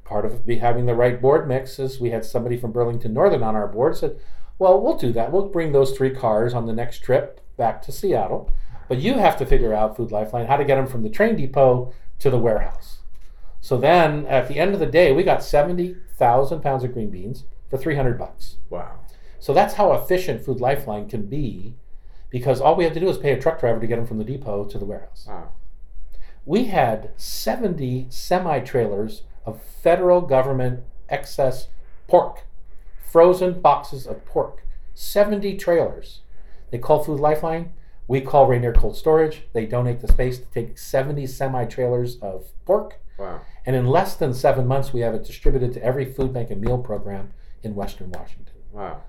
part 0.04 0.26
of 0.26 0.44
be 0.44 0.56
having 0.56 0.84
the 0.84 0.94
right 0.94 1.18
board 1.18 1.48
mix 1.48 1.78
is 1.78 1.98
we 1.98 2.10
had 2.10 2.26
somebody 2.26 2.58
from 2.58 2.72
Burlington 2.72 3.14
Northern 3.14 3.42
on 3.42 3.56
our 3.56 3.66
board 3.66 3.96
said, 3.96 4.20
well, 4.58 4.78
we'll 4.78 4.98
do 4.98 5.14
that. 5.14 5.32
We'll 5.32 5.48
bring 5.48 5.72
those 5.72 5.96
three 5.96 6.10
cars 6.10 6.52
on 6.52 6.66
the 6.66 6.74
next 6.74 6.98
trip 6.98 7.40
back 7.56 7.80
to 7.84 7.90
Seattle. 7.90 8.50
But 8.86 8.98
you 8.98 9.14
have 9.14 9.38
to 9.38 9.46
figure 9.46 9.72
out 9.72 9.96
Food 9.96 10.12
Lifeline 10.12 10.44
how 10.44 10.58
to 10.58 10.64
get 10.66 10.74
them 10.74 10.88
from 10.88 11.04
the 11.04 11.08
train 11.08 11.36
depot 11.36 11.94
to 12.18 12.28
the 12.28 12.36
warehouse. 12.38 12.93
So 13.64 13.78
then 13.78 14.26
at 14.26 14.46
the 14.46 14.58
end 14.58 14.74
of 14.74 14.80
the 14.80 14.84
day, 14.84 15.10
we 15.10 15.22
got 15.22 15.42
70,000 15.42 16.60
pounds 16.60 16.84
of 16.84 16.92
green 16.92 17.08
beans 17.08 17.44
for 17.70 17.78
300 17.78 18.18
bucks. 18.18 18.56
Wow. 18.68 18.98
So 19.38 19.54
that's 19.54 19.72
how 19.74 19.92
efficient 19.94 20.44
Food 20.44 20.60
Lifeline 20.60 21.08
can 21.08 21.24
be 21.24 21.72
because 22.28 22.60
all 22.60 22.76
we 22.76 22.84
have 22.84 22.92
to 22.92 23.00
do 23.00 23.08
is 23.08 23.16
pay 23.16 23.32
a 23.32 23.40
truck 23.40 23.58
driver 23.60 23.80
to 23.80 23.86
get 23.86 23.96
them 23.96 24.06
from 24.06 24.18
the 24.18 24.24
depot 24.24 24.66
to 24.66 24.78
the 24.78 24.84
warehouse 24.84 25.24
Wow. 25.26 25.52
we 26.44 26.64
had 26.64 27.12
70 27.16 28.08
semi 28.10 28.60
trailers 28.60 29.22
of 29.46 29.62
federal 29.62 30.20
government 30.20 30.80
excess 31.08 31.68
pork, 32.06 32.44
frozen 33.10 33.62
boxes 33.62 34.06
of 34.06 34.26
pork. 34.26 34.62
70 34.92 35.56
trailers. 35.56 36.20
They 36.70 36.76
call 36.76 37.02
Food 37.02 37.18
Lifeline. 37.18 37.72
We 38.08 38.20
call 38.20 38.46
Rainier 38.46 38.74
Cold 38.74 38.94
Storage. 38.96 39.44
They 39.54 39.64
donate 39.64 40.00
the 40.02 40.08
space 40.08 40.38
to 40.38 40.44
take 40.52 40.76
70 40.76 41.26
semi 41.26 41.64
trailers 41.64 42.16
of 42.18 42.48
pork. 42.66 43.00
Wow. 43.18 43.40
And 43.66 43.74
in 43.74 43.86
less 43.86 44.14
than 44.16 44.34
seven 44.34 44.66
months, 44.66 44.92
we 44.92 45.00
have 45.00 45.14
it 45.14 45.24
distributed 45.24 45.72
to 45.74 45.82
every 45.82 46.04
food 46.04 46.32
bank 46.32 46.50
and 46.50 46.60
meal 46.60 46.78
program 46.78 47.32
in 47.62 47.74
Western 47.74 48.10
Washington 48.10 48.54
Wow. 48.72 49.02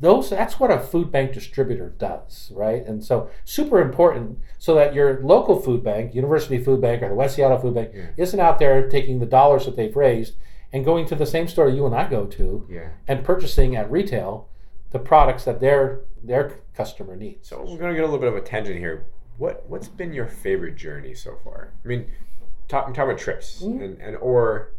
those 0.00 0.30
that's 0.30 0.60
what 0.60 0.70
a 0.70 0.78
food 0.78 1.10
bank 1.10 1.32
distributor 1.32 1.88
does 1.98 2.52
right 2.54 2.86
and 2.86 3.02
so 3.04 3.28
super 3.44 3.80
important 3.80 4.38
so 4.58 4.74
that 4.76 4.94
your 4.94 5.20
local 5.22 5.58
food 5.60 5.82
bank 5.82 6.14
university 6.14 6.62
food 6.62 6.80
bank 6.80 7.02
or 7.02 7.08
the 7.08 7.14
west 7.16 7.34
seattle 7.34 7.58
food 7.58 7.74
bank 7.74 7.90
Yeah. 7.92 8.06
isn't 8.16 8.38
out 8.38 8.58
there 8.60 8.88
taking 8.88 9.18
the 9.18 9.26
dollars 9.26 9.64
that 9.64 9.74
they've 9.76 9.96
raised 9.96 10.34
and 10.72 10.84
going 10.84 11.06
to 11.06 11.16
the 11.16 11.26
same 11.26 11.48
store 11.48 11.68
you 11.68 11.84
and 11.86 11.94
i 11.96 12.08
go 12.08 12.26
to 12.26 12.64
Yeah. 12.70 12.90
and 13.08 13.24
purchasing 13.24 13.74
at 13.74 13.90
retail 13.90 14.46
the 14.90 15.00
products 15.00 15.44
that 15.46 15.58
their 15.58 16.02
their 16.22 16.60
customer 16.74 17.16
needs 17.16 17.48
So 17.48 17.64
we're 17.66 17.78
gonna 17.78 17.94
get 17.94 18.02
a 18.04 18.06
little 18.06 18.20
bit 18.20 18.28
of 18.28 18.36
a 18.36 18.40
tangent 18.42 18.78
here. 18.78 19.06
What 19.38 19.64
what's 19.68 19.88
been 19.88 20.12
your 20.12 20.26
favorite 20.26 20.76
journey 20.76 21.14
so 21.14 21.38
far? 21.44 21.72
I 21.84 21.88
mean, 21.88 22.06
talk, 22.68 22.86
I'm 22.86 22.92
talking 22.94 23.10
about 23.10 23.20
trips 23.20 23.62
Mm-hmm. 23.62 23.82
and, 23.82 24.00
and 24.00 24.16
or 24.18 24.72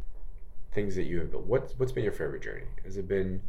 things 0.74 0.96
that 0.96 1.04
you 1.04 1.20
have 1.20 1.32
built. 1.32 1.46
What's 1.46 1.74
what's 1.78 1.92
been 1.92 2.04
your 2.04 2.14
favorite 2.14 2.44
journey? 2.44 2.66
Has 2.86 2.98
it 2.98 3.08
been 3.08 3.42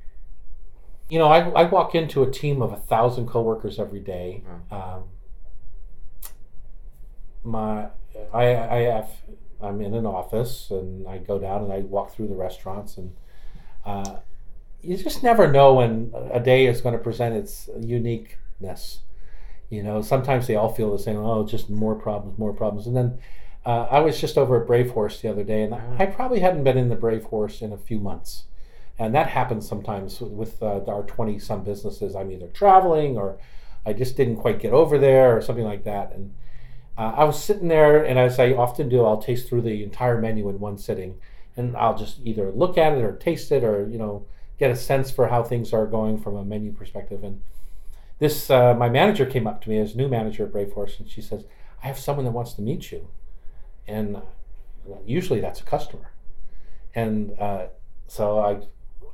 you 1.08 1.18
know 1.18 1.26
i, 1.26 1.40
I 1.50 1.64
walk 1.64 1.96
into 1.96 2.22
a 2.22 2.30
team 2.30 2.62
of 2.62 2.72
a 2.72 2.76
thousand 2.76 3.26
coworkers 3.26 3.80
every 3.80 3.98
day 3.98 4.44
um, 4.70 5.02
my 7.42 7.88
I, 8.32 8.44
I 8.56 8.76
have 8.82 9.10
I'm 9.60 9.80
in 9.80 9.94
an 9.94 10.06
office 10.06 10.70
and 10.70 11.06
I 11.08 11.18
go 11.18 11.38
down 11.38 11.64
and 11.64 11.72
I 11.72 11.80
walk 11.80 12.14
through 12.14 12.28
the 12.28 12.34
restaurants 12.34 12.96
and 12.96 13.12
uh, 13.84 14.16
you 14.82 14.96
just 14.96 15.22
never 15.22 15.50
know 15.50 15.74
when 15.74 16.12
a 16.32 16.40
day 16.40 16.66
is 16.66 16.80
going 16.80 16.96
to 16.96 17.02
present 17.02 17.34
its 17.34 17.68
uniqueness. 17.80 19.00
You 19.68 19.82
know, 19.82 20.00
sometimes 20.02 20.46
they 20.46 20.56
all 20.56 20.72
feel 20.72 20.90
the 20.92 20.98
same. 21.02 21.16
Oh, 21.16 21.44
just 21.46 21.68
more 21.70 21.94
problems, 21.94 22.38
more 22.38 22.52
problems. 22.52 22.86
And 22.86 22.96
then 22.96 23.18
uh, 23.64 23.86
I 23.90 24.00
was 24.00 24.20
just 24.20 24.38
over 24.38 24.60
at 24.60 24.66
Brave 24.66 24.90
Horse 24.90 25.20
the 25.20 25.28
other 25.28 25.44
day, 25.44 25.62
and 25.62 25.74
I 25.74 26.06
probably 26.06 26.40
hadn't 26.40 26.64
been 26.64 26.78
in 26.78 26.88
the 26.88 26.96
Brave 26.96 27.24
Horse 27.24 27.60
in 27.60 27.72
a 27.72 27.78
few 27.78 27.98
months. 27.98 28.44
And 28.98 29.14
that 29.14 29.28
happens 29.28 29.68
sometimes 29.68 30.20
with, 30.20 30.32
with 30.32 30.62
uh, 30.62 30.84
our 30.86 31.02
20 31.02 31.38
some 31.38 31.64
businesses. 31.64 32.14
I'm 32.14 32.30
either 32.30 32.48
traveling 32.48 33.16
or 33.16 33.38
I 33.84 33.92
just 33.92 34.16
didn't 34.16 34.36
quite 34.36 34.60
get 34.60 34.72
over 34.72 34.98
there 34.98 35.36
or 35.36 35.40
something 35.40 35.64
like 35.64 35.84
that. 35.84 36.12
And 36.12 36.34
uh, 36.98 37.14
I 37.16 37.24
was 37.24 37.42
sitting 37.42 37.68
there, 37.68 38.04
and 38.04 38.18
as 38.18 38.38
I 38.38 38.52
often 38.52 38.88
do, 38.88 39.04
I'll 39.04 39.22
taste 39.22 39.48
through 39.48 39.62
the 39.62 39.82
entire 39.82 40.20
menu 40.20 40.48
in 40.48 40.60
one 40.60 40.76
sitting, 40.76 41.18
and 41.56 41.76
I'll 41.76 41.96
just 41.96 42.18
either 42.24 42.50
look 42.50 42.76
at 42.76 42.92
it 42.92 43.02
or 43.02 43.16
taste 43.16 43.50
it, 43.52 43.64
or 43.64 43.88
you 43.88 43.96
know, 43.96 44.26
get 44.58 44.70
a 44.70 44.76
sense 44.76 45.10
for 45.10 45.28
how 45.28 45.42
things 45.42 45.72
are 45.72 45.86
going 45.86 46.18
from 46.18 46.36
a 46.36 46.44
menu 46.44 46.72
perspective. 46.72 47.24
And 47.24 47.40
this, 48.18 48.50
uh, 48.50 48.74
my 48.74 48.90
manager 48.90 49.24
came 49.24 49.46
up 49.46 49.62
to 49.62 49.70
me 49.70 49.78
as 49.78 49.96
new 49.96 50.08
manager 50.08 50.44
at 50.44 50.52
Brave 50.52 50.72
Horse, 50.72 50.98
and 50.98 51.08
she 51.08 51.22
says, 51.22 51.46
"I 51.82 51.86
have 51.86 51.98
someone 51.98 52.26
that 52.26 52.32
wants 52.32 52.52
to 52.54 52.62
meet 52.62 52.92
you," 52.92 53.08
and 53.86 54.16
uh, 54.16 54.20
usually 55.06 55.40
that's 55.40 55.60
a 55.60 55.64
customer, 55.64 56.12
and 56.94 57.38
uh, 57.38 57.66
so 58.06 58.38
I 58.40 58.60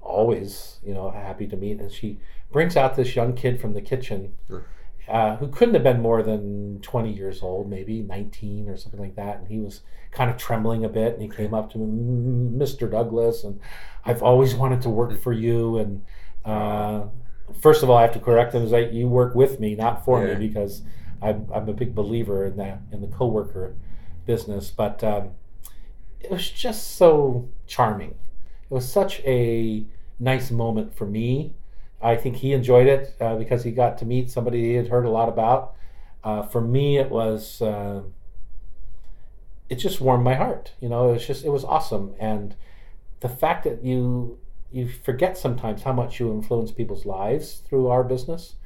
always, 0.03 0.79
you 0.85 0.95
know, 0.95 1.11
happy 1.11 1.47
to 1.49 1.57
meet. 1.57 1.81
And 1.81 1.91
she 1.91 2.19
brings 2.53 2.77
out 2.77 2.97
this 2.97 3.17
young 3.17 3.35
kid 3.35 3.61
from 3.61 3.75
the 3.75 3.81
kitchen 3.81 4.35
uh, 5.09 5.37
who 5.37 5.49
couldn't 5.49 5.75
have 5.75 5.83
been 5.83 6.01
more 6.01 6.23
than 6.23 6.81
20 6.81 7.13
years 7.13 7.43
old, 7.43 7.69
maybe 7.69 8.01
19 8.03 8.69
or 8.69 8.77
something 8.77 9.01
like 9.01 9.17
that. 9.17 9.39
And 9.39 9.49
he 9.49 9.59
was 9.59 9.83
kind 10.13 10.31
of 10.31 10.37
trembling 10.37 10.85
a 10.85 10.89
bit. 10.89 11.15
And 11.15 11.23
he 11.23 11.29
came 11.29 11.53
up 11.55 11.71
to 11.73 11.79
me, 11.79 12.59
Mr. 12.65 12.91
Douglas, 12.91 13.45
and 13.45 13.61
I've 14.05 14.23
always 14.23 14.55
wanted 14.55 14.81
to 14.83 14.91
work 14.91 15.19
for 15.21 15.33
you. 15.33 15.79
And 15.79 16.03
uh, 16.45 17.07
first 17.61 17.83
of 17.83 17.91
all, 17.91 17.97
I 17.97 18.03
have 18.03 18.13
to 18.15 18.21
correct 18.21 18.55
him: 18.55 18.63
is 18.63 18.71
that 18.71 18.93
you 18.93 19.09
work 19.09 19.35
with 19.35 19.59
me, 19.61 19.75
not 19.75 20.05
for 20.05 20.25
Yeah. 20.25 20.39
me, 20.39 20.49
because 20.49 20.83
I'm, 21.21 21.49
I'm 21.53 21.69
a 21.69 21.73
big 21.73 21.95
believer 21.95 22.47
in 22.47 22.57
that 22.59 22.81
in 22.93 23.01
the 23.01 23.09
coworker 23.09 23.75
business. 24.27 24.71
But 24.71 25.03
um, 25.03 25.31
it 26.21 26.31
was 26.31 26.51
just 26.51 26.97
so 26.97 27.49
charming. 27.67 28.11
It 28.11 28.75
was 28.75 28.91
such 28.91 29.21
a 29.21 29.87
nice 30.19 30.51
moment 30.51 30.95
for 30.95 31.07
me. 31.07 31.55
I 32.03 32.17
think 32.17 32.37
he 32.37 32.53
enjoyed 32.53 32.87
it 32.87 33.15
uh, 33.21 33.37
because 33.37 33.65
he 33.65 33.71
got 33.71 33.97
to 33.99 34.05
meet 34.05 34.31
somebody 34.31 34.63
he 34.63 34.75
had 34.75 34.89
heard 34.89 35.05
a 35.07 35.11
lot 35.11 35.29
about. 35.29 35.75
Uh, 36.23 36.43
for 36.43 36.61
me, 36.61 36.99
it 36.99 37.11
was 37.11 37.63
uh, 37.63 38.03
it 39.69 39.77
just 39.77 40.01
warmed 40.01 40.25
my 40.25 40.35
heart. 40.35 40.73
You 40.81 40.89
know, 40.89 41.11
it 41.11 41.13
was 41.15 41.27
just 41.27 41.45
it 41.45 41.51
was 41.51 41.65
awesome, 41.65 42.15
and 42.19 42.55
the 43.21 43.29
fact 43.29 43.65
that 43.65 43.85
you 43.85 44.39
you 44.73 44.89
forget 44.89 45.39
sometimes 45.39 45.85
how 45.85 45.93
much 45.93 46.19
you 46.21 46.31
influence 46.33 46.73
people's 46.73 47.07
lives 47.07 47.63
through 47.67 47.87
our 47.89 48.03
business, 48.03 48.57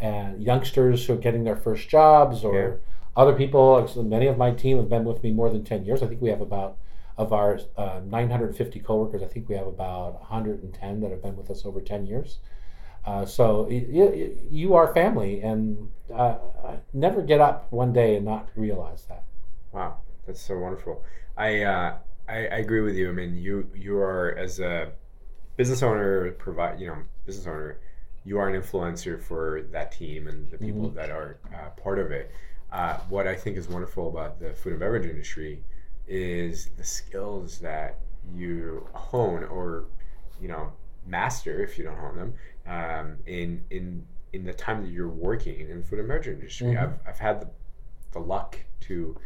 and 0.00 0.42
youngsters 0.42 1.06
who 1.06 1.12
are 1.12 1.16
getting 1.18 1.44
their 1.44 1.56
first 1.56 1.88
jobs 1.88 2.44
or. 2.44 2.80
Other 3.16 3.34
people. 3.34 3.78
actually, 3.80 4.06
Many 4.06 4.26
of 4.26 4.38
my 4.38 4.52
team 4.52 4.78
have 4.78 4.88
been 4.88 5.04
with 5.04 5.22
me 5.22 5.32
more 5.32 5.50
than 5.50 5.64
ten 5.64 5.84
years. 5.84 6.02
I 6.02 6.06
think 6.06 6.20
we 6.20 6.30
have 6.30 6.40
about 6.40 6.78
of 7.18 7.32
our 7.32 7.60
uh, 7.76 8.00
950 8.06 8.80
coworkers. 8.80 9.22
I 9.22 9.26
think 9.26 9.48
we 9.48 9.54
have 9.54 9.66
about 9.66 10.14
110 10.20 11.00
that 11.00 11.10
have 11.10 11.22
been 11.22 11.36
with 11.36 11.50
us 11.50 11.66
over 11.66 11.80
10 11.80 12.06
years. 12.06 12.38
Uh, 13.04 13.26
so 13.26 13.68
you, 13.68 14.34
you 14.50 14.74
are 14.74 14.94
family, 14.94 15.40
and 15.42 15.90
uh, 16.14 16.36
never 16.92 17.20
get 17.20 17.40
up 17.40 17.70
one 17.70 17.92
day 17.92 18.16
and 18.16 18.24
not 18.24 18.48
realize 18.54 19.04
that. 19.08 19.24
Wow, 19.72 19.98
that's 20.26 20.40
so 20.40 20.56
wonderful. 20.58 21.02
I, 21.36 21.62
uh, 21.62 21.96
I 22.28 22.36
I 22.36 22.58
agree 22.58 22.80
with 22.80 22.94
you. 22.94 23.08
I 23.08 23.12
mean, 23.12 23.36
you 23.36 23.68
you 23.74 23.96
are 23.96 24.36
as 24.38 24.60
a 24.60 24.92
business 25.56 25.82
owner, 25.82 26.30
provide 26.32 26.78
you 26.78 26.86
know 26.86 26.98
business 27.26 27.46
owner, 27.48 27.78
you 28.24 28.38
are 28.38 28.48
an 28.48 28.60
influencer 28.60 29.20
for 29.20 29.62
that 29.72 29.90
team 29.90 30.28
and 30.28 30.48
the 30.50 30.58
people 30.58 30.88
that 30.90 31.10
are 31.10 31.38
uh, 31.52 31.70
part 31.70 31.98
of 31.98 32.12
it. 32.12 32.30
Uh, 32.72 32.96
what 33.10 33.26
I 33.26 33.34
think 33.34 33.56
is 33.58 33.68
wonderful 33.68 34.08
about 34.08 34.40
the 34.40 34.54
food 34.54 34.70
and 34.72 34.80
beverage 34.80 35.04
industry 35.04 35.62
is 36.08 36.70
the 36.78 36.84
skills 36.84 37.58
that 37.58 37.98
you 38.34 38.86
hone 38.94 39.44
or 39.44 39.84
you 40.40 40.48
know 40.48 40.72
master 41.06 41.62
if 41.62 41.76
you 41.78 41.84
don't 41.84 41.98
hone 41.98 42.16
them 42.16 42.34
um, 42.66 43.16
in 43.26 43.62
in 43.70 44.06
in 44.32 44.44
the 44.44 44.54
time 44.54 44.82
that 44.82 44.90
you're 44.90 45.08
working 45.08 45.68
in 45.68 45.80
the 45.80 45.84
food 45.84 45.98
and 45.98 46.08
beverage 46.08 46.28
industry. 46.28 46.68
Mhm. 46.68 46.82
I've 46.82 46.98
I've 47.06 47.18
had 47.18 47.40
the 47.42 47.48
the 48.12 48.20
luck 48.20 48.56
to 48.80 49.18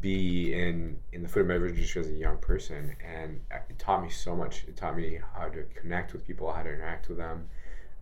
be 0.00 0.54
in 0.54 0.98
in 1.12 1.22
the 1.22 1.28
food 1.28 1.40
and 1.40 1.48
beverage 1.48 1.74
industry 1.74 2.00
as 2.00 2.08
a 2.08 2.12
young 2.12 2.38
person, 2.38 2.96
and 3.06 3.40
it 3.68 3.78
taught 3.78 4.02
me 4.02 4.08
so 4.08 4.34
much. 4.34 4.64
It 4.66 4.76
taught 4.76 4.96
me 4.96 5.20
how 5.34 5.48
to 5.48 5.64
connect 5.74 6.14
with 6.14 6.26
people, 6.26 6.50
how 6.50 6.62
to 6.62 6.72
interact 6.72 7.08
with 7.10 7.18
them. 7.18 7.48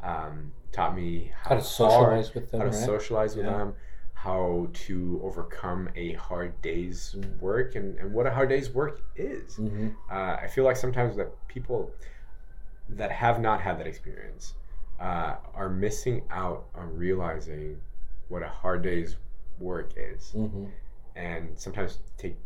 Um, 0.02 0.52
taught 0.72 0.96
me 0.96 1.32
How 1.34 1.50
to 1.50 1.54
hard- 1.56 1.64
socialize 1.64 2.34
with 2.34 2.50
them, 2.50 2.60
how 2.60 2.66
to 2.66 2.72
right? 2.76 2.86
socialize 2.86 3.36
with 3.36 3.46
Yeah. 3.46 3.52
them, 3.58 3.74
how 4.22 4.68
to 4.72 5.20
overcome 5.24 5.88
a 5.96 6.12
hard 6.12 6.52
day's 6.62 7.16
work, 7.40 7.74
and, 7.74 7.98
and 7.98 8.12
what 8.12 8.24
a 8.24 8.30
hard 8.30 8.48
day's 8.48 8.70
work 8.70 9.00
is. 9.16 9.56
Mhm. 9.56 9.94
Uh, 10.08 10.36
I 10.40 10.46
feel 10.46 10.62
like 10.62 10.76
sometimes 10.76 11.16
that 11.16 11.28
people 11.48 11.90
that 12.88 13.10
have 13.10 13.40
not 13.40 13.60
had 13.60 13.80
that 13.80 13.86
experience 13.88 14.54
uh, 15.00 15.34
are 15.54 15.68
missing 15.68 16.22
out 16.30 16.66
on 16.76 16.96
realizing 16.96 17.80
what 18.28 18.44
a 18.44 18.48
hard 18.48 18.82
day's 18.82 19.16
work 19.58 19.90
is, 19.96 20.30
Mhm. 20.36 20.68
and 21.16 21.58
sometimes 21.58 21.98
take, 22.16 22.36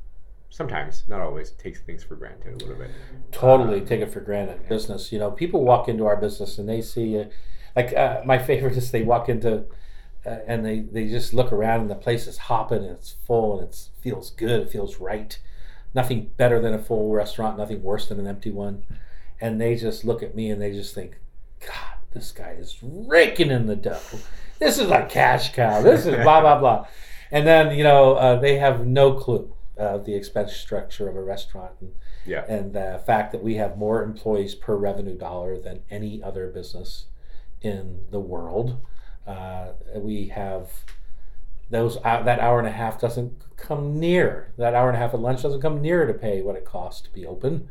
sometimes 0.48 1.04
not 1.08 1.20
always 1.20 1.50
takes 1.50 1.80
things 1.82 2.02
for 2.02 2.14
granted 2.16 2.54
a 2.54 2.64
little 2.64 2.76
bit. 2.82 2.90
totally 3.32 3.82
take 3.82 4.00
it 4.00 4.10
for 4.10 4.20
granted 4.20 4.66
business 4.68 5.12
you 5.12 5.18
know 5.18 5.30
people 5.30 5.62
walk 5.64 5.88
into 5.88 6.06
our 6.06 6.16
business 6.16 6.56
and 6.58 6.66
they 6.68 6.80
see 6.80 7.20
uh, 7.20 7.24
like 7.74 7.92
uh, 7.94 8.22
my 8.24 8.38
favorite 8.48 8.76
is 8.78 8.90
they 8.90 9.02
walk 9.02 9.28
into 9.28 9.64
and 10.46 10.64
they 10.64 10.80
they 10.80 11.08
just 11.08 11.32
look 11.32 11.52
around 11.52 11.80
and 11.82 11.90
the 11.90 11.94
place 11.94 12.26
is 12.26 12.36
hopping 12.38 12.78
and 12.82 12.90
it's 12.90 13.16
full 13.26 13.60
and 13.60 13.68
it 13.68 13.88
feels 14.00 14.30
good 14.30 14.62
it 14.62 14.70
feels 14.70 14.98
right. 14.98 15.38
Nothing 15.94 16.30
better 16.36 16.60
than 16.60 16.74
a 16.74 16.78
full 16.78 17.10
restaurant 17.12 17.56
nothing 17.58 17.82
worse 17.82 18.08
than 18.08 18.18
an 18.20 18.26
empty 18.26 18.50
one. 18.50 18.82
And 19.40 19.60
they 19.60 19.76
just 19.76 20.04
look 20.04 20.22
at 20.22 20.34
me 20.34 20.50
and 20.50 20.60
they 20.60 20.72
just 20.72 20.94
think 20.94 21.18
god 21.60 21.94
this 22.12 22.32
guy 22.32 22.56
is 22.58 22.78
raking 22.82 23.50
in 23.50 23.66
the 23.66 23.76
dough. 23.76 24.00
This 24.58 24.78
is 24.78 24.90
a 24.90 25.06
cash 25.06 25.52
cow. 25.54 25.82
This 25.82 26.06
is 26.06 26.14
blah 26.16 26.40
blah 26.40 26.58
blah. 26.58 26.86
And 27.30 27.46
then 27.46 27.76
you 27.76 27.84
know 27.84 28.14
uh, 28.14 28.40
they 28.40 28.56
have 28.58 28.86
no 28.86 29.12
clue 29.14 29.52
of 29.76 30.04
the 30.06 30.14
expense 30.14 30.54
structure 30.54 31.08
of 31.08 31.16
a 31.16 31.22
restaurant 31.22 31.72
and 31.80 31.92
Yeah. 32.24 32.44
and 32.48 32.72
the 32.72 33.00
fact 33.06 33.32
that 33.32 33.42
we 33.42 33.56
have 33.56 33.76
more 33.76 34.02
employees 34.02 34.54
per 34.54 34.74
revenue 34.74 35.16
dollar 35.16 35.58
than 35.58 35.82
any 35.90 36.22
other 36.22 36.46
business 36.48 37.06
in 37.60 38.04
the 38.10 38.20
world. 38.20 38.78
Uh, 39.26 39.72
we 39.96 40.28
have 40.28 40.70
those 41.70 41.98
uh, 42.04 42.22
that 42.22 42.38
hour 42.38 42.58
and 42.58 42.68
a 42.68 42.72
half 42.72 43.00
doesn't 43.00 43.32
come 43.56 43.98
near 43.98 44.52
that 44.56 44.74
hour 44.74 44.88
and 44.88 44.96
a 44.96 45.00
half 45.00 45.14
at 45.14 45.20
lunch 45.20 45.42
doesn't 45.42 45.60
come 45.60 45.80
near 45.80 46.06
to 46.06 46.14
pay 46.14 46.42
what 46.42 46.54
it 46.54 46.64
costs 46.64 47.00
to 47.02 47.12
be 47.12 47.26
open. 47.26 47.68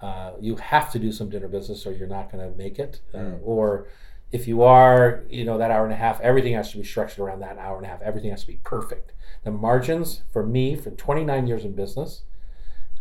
Uh, 0.00 0.32
you 0.40 0.56
have 0.56 0.90
to 0.92 0.98
do 0.98 1.12
some 1.12 1.28
dinner 1.28 1.48
business 1.48 1.86
or 1.86 1.92
you're 1.92 2.08
not 2.08 2.30
going 2.30 2.50
to 2.50 2.56
make 2.56 2.78
it. 2.78 3.00
Uh, 3.14 3.36
or 3.42 3.88
if 4.30 4.46
you 4.46 4.62
are, 4.62 5.24
you 5.28 5.44
know, 5.44 5.58
that 5.58 5.70
hour 5.70 5.84
and 5.84 5.92
a 5.92 5.96
half, 5.96 6.20
everything 6.20 6.54
has 6.54 6.70
to 6.72 6.78
be 6.78 6.84
structured 6.84 7.20
around 7.20 7.40
that 7.40 7.58
hour 7.58 7.76
and 7.76 7.86
a 7.86 7.88
half. 7.88 8.00
Everything 8.02 8.30
has 8.30 8.42
to 8.42 8.46
be 8.46 8.60
perfect. 8.62 9.12
The 9.44 9.50
margins 9.50 10.22
for 10.32 10.44
me, 10.44 10.76
for 10.76 10.90
29 10.90 11.46
years 11.46 11.64
in 11.64 11.72
business, 11.72 12.22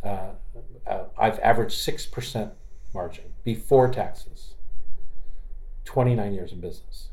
uh, 0.04 0.32
uh, 0.86 1.04
I've 1.18 1.40
averaged 1.40 1.76
6% 1.76 2.52
margin 2.94 3.26
before 3.44 3.90
taxes. 3.90 4.56
29 5.86 6.34
years 6.34 6.52
in 6.52 6.62
business. 6.62 7.10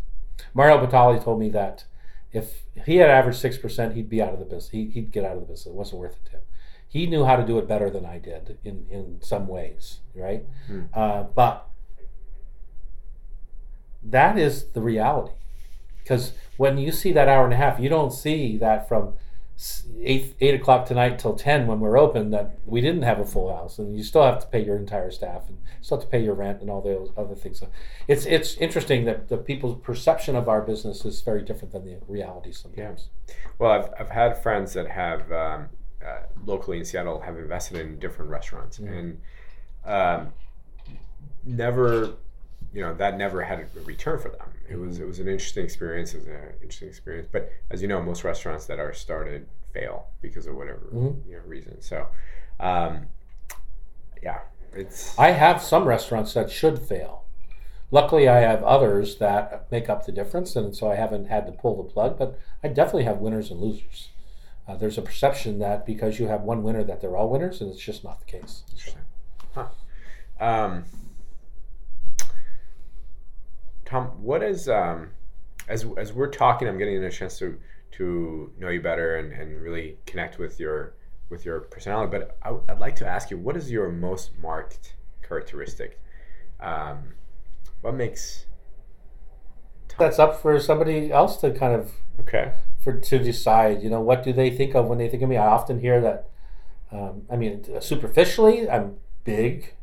Mario 0.52 0.84
Batali 0.84 1.22
told 1.22 1.40
me 1.40 1.48
that 1.50 1.84
if 2.32 2.62
he 2.84 2.96
had 2.96 3.10
averaged 3.10 3.42
6%, 3.42 3.94
he'd 3.94 4.08
be 4.08 4.20
out 4.20 4.32
of 4.32 4.38
the 4.38 4.44
business. 4.44 4.70
He, 4.70 4.86
he'd 4.86 5.12
get 5.12 5.24
out 5.24 5.34
of 5.34 5.40
the 5.40 5.46
business. 5.46 5.66
It 5.66 5.74
wasn't 5.74 6.00
worth 6.00 6.16
it 6.16 6.24
to 6.26 6.32
him. 6.32 6.40
He 6.88 7.06
knew 7.06 7.24
how 7.24 7.36
to 7.36 7.46
do 7.46 7.58
it 7.58 7.68
better 7.68 7.90
than 7.90 8.04
I 8.04 8.18
did 8.18 8.58
in, 8.64 8.86
in 8.90 9.18
some 9.20 9.48
ways, 9.48 10.00
right? 10.14 10.44
Uh, 10.92 11.24
but 11.24 11.68
that 14.02 14.38
is 14.38 14.66
the 14.72 14.80
reality. 14.80 15.34
Because 16.02 16.32
when 16.56 16.78
you 16.78 16.92
see 16.92 17.12
that 17.12 17.28
hour 17.28 17.44
and 17.44 17.52
a 17.52 17.56
half, 17.56 17.80
you 17.80 17.88
don't 17.88 18.12
see 18.12 18.56
that 18.58 18.88
from 18.88 19.14
eight 20.02 20.34
eight 20.40 20.54
o'clock 20.54 20.86
tonight 20.86 21.18
till 21.18 21.34
ten 21.34 21.66
when 21.66 21.80
we're 21.80 21.96
open 21.96 22.30
that 22.30 22.58
we 22.66 22.80
didn't 22.80 23.02
have 23.02 23.20
a 23.20 23.24
full 23.24 23.54
house, 23.54 23.78
and 23.78 23.96
you 23.96 24.02
still 24.02 24.22
have 24.22 24.40
to 24.40 24.46
pay 24.46 24.64
your 24.64 24.76
entire 24.76 25.10
staff 25.10 25.48
and 25.48 25.58
still 25.80 25.98
have 25.98 26.04
to 26.04 26.10
pay 26.10 26.22
your 26.22 26.34
rent 26.34 26.60
and 26.60 26.70
all 26.70 26.80
the 26.80 27.10
other 27.20 27.34
things. 27.34 27.60
So 27.60 27.68
it's 28.08 28.26
it's 28.26 28.56
interesting 28.56 29.04
that 29.04 29.28
the 29.28 29.36
people's 29.36 29.80
perception 29.80 30.36
of 30.36 30.48
our 30.48 30.60
business 30.60 31.04
is 31.04 31.20
very 31.22 31.42
different 31.42 31.72
than 31.72 31.84
the 31.84 31.98
reality 32.08 32.52
sometimes. 32.52 33.08
Well, 33.58 33.70
I've, 33.70 33.88
I've 33.98 34.10
had 34.10 34.42
friends 34.42 34.72
that 34.72 34.88
have 34.88 35.30
um, 35.30 35.68
uh, 36.04 36.22
locally 36.44 36.78
in 36.78 36.84
Seattle 36.84 37.20
have 37.20 37.36
invested 37.38 37.78
in 37.78 37.98
different 37.98 38.30
restaurants 38.30 38.78
and 38.78 39.20
um, 39.84 40.32
never, 41.44 42.14
you 42.72 42.82
know, 42.82 42.94
that 42.94 43.16
never 43.16 43.42
had 43.42 43.60
a 43.60 43.80
return 43.84 44.18
for 44.18 44.30
them. 44.30 44.48
It 44.68 44.76
was 44.76 44.98
it 45.00 45.06
was 45.06 45.20
an 45.20 45.28
interesting 45.28 45.64
experience. 45.64 46.14
It 46.14 46.18
was 46.18 46.26
an 46.28 46.40
interesting 46.62 46.88
experience. 46.88 47.28
But 47.30 47.50
as 47.70 47.82
you 47.82 47.88
know, 47.88 48.02
most 48.02 48.24
restaurants 48.24 48.66
that 48.66 48.78
are 48.78 48.92
started 48.92 49.46
fail 49.72 50.06
because 50.22 50.46
of 50.46 50.56
whatever 50.56 50.86
Mhm. 50.92 51.26
you 51.28 51.36
know 51.36 51.42
reason. 51.46 51.80
So, 51.82 52.06
um, 52.60 53.08
yeah, 54.22 54.40
it's 54.72 55.18
I 55.18 55.30
have 55.32 55.62
some 55.62 55.84
restaurants 55.86 56.32
that 56.34 56.50
should 56.50 56.78
fail. 56.78 57.24
Luckily, 57.90 58.28
I 58.28 58.40
have 58.40 58.62
others 58.64 59.18
that 59.18 59.70
make 59.70 59.88
up 59.88 60.06
the 60.06 60.12
difference, 60.12 60.56
and 60.56 60.74
so 60.74 60.90
I 60.90 60.94
haven't 60.96 61.26
had 61.26 61.46
to 61.46 61.52
pull 61.52 61.76
the 61.82 61.88
plug. 61.88 62.18
But 62.18 62.38
I 62.62 62.68
definitely 62.68 63.04
have 63.04 63.18
winners 63.18 63.50
and 63.50 63.60
losers. 63.60 64.10
Uh, 64.66 64.76
there's 64.76 64.96
a 64.96 65.02
perception 65.02 65.58
that 65.58 65.84
because 65.84 66.18
you 66.18 66.26
have 66.28 66.40
one 66.42 66.62
winner, 66.62 66.82
that 66.82 67.00
they're 67.02 67.16
all 67.16 67.28
winners, 67.28 67.60
and 67.60 67.70
it's 67.70 67.80
just 67.82 68.02
not 68.02 68.18
the 68.20 68.24
case. 68.24 68.62
Interesting. 68.72 69.02
Huh. 69.54 69.68
Um, 70.40 70.84
Tom, 73.94 74.06
what 74.20 74.42
is 74.42 74.68
um, 74.68 75.10
as 75.68 75.86
as 75.96 76.12
we're 76.12 76.28
talking, 76.28 76.66
I'm 76.66 76.78
getting 76.78 77.04
a 77.04 77.10
chance 77.12 77.38
to 77.38 77.56
to 77.92 78.50
know 78.58 78.68
you 78.68 78.80
better 78.82 79.18
and, 79.18 79.32
and 79.32 79.62
really 79.62 79.98
connect 80.04 80.36
with 80.36 80.58
your 80.58 80.94
with 81.30 81.44
your 81.44 81.60
personality. 81.60 82.10
But 82.10 82.36
I, 82.42 82.50
would 82.50 82.80
like 82.80 82.96
to 82.96 83.06
ask 83.06 83.30
you, 83.30 83.38
what 83.38 83.56
is 83.56 83.70
your 83.70 83.92
most 83.92 84.36
marked 84.36 84.96
characteristic? 85.22 86.00
Um, 86.58 87.14
what 87.82 87.94
makes 87.94 88.46
That's 89.96 90.18
up 90.18 90.42
for 90.42 90.58
somebody 90.58 91.12
else 91.12 91.36
to 91.42 91.52
kind 91.52 91.74
of 91.76 91.92
okay? 92.18 92.54
for 92.82 92.98
to 92.98 93.18
decide. 93.20 93.80
You 93.80 93.90
know, 93.90 94.00
what 94.00 94.24
do 94.24 94.32
they 94.32 94.50
think 94.50 94.74
of 94.74 94.86
when 94.86 94.98
they 94.98 95.08
think 95.08 95.22
of 95.22 95.28
me? 95.28 95.36
I 95.36 95.46
often 95.46 95.78
hear 95.78 96.00
that. 96.00 96.30
Um, 96.90 97.22
I 97.30 97.36
mean, 97.36 97.64
superficially, 97.80 98.68
I'm 98.68 98.96
big, 99.22 99.74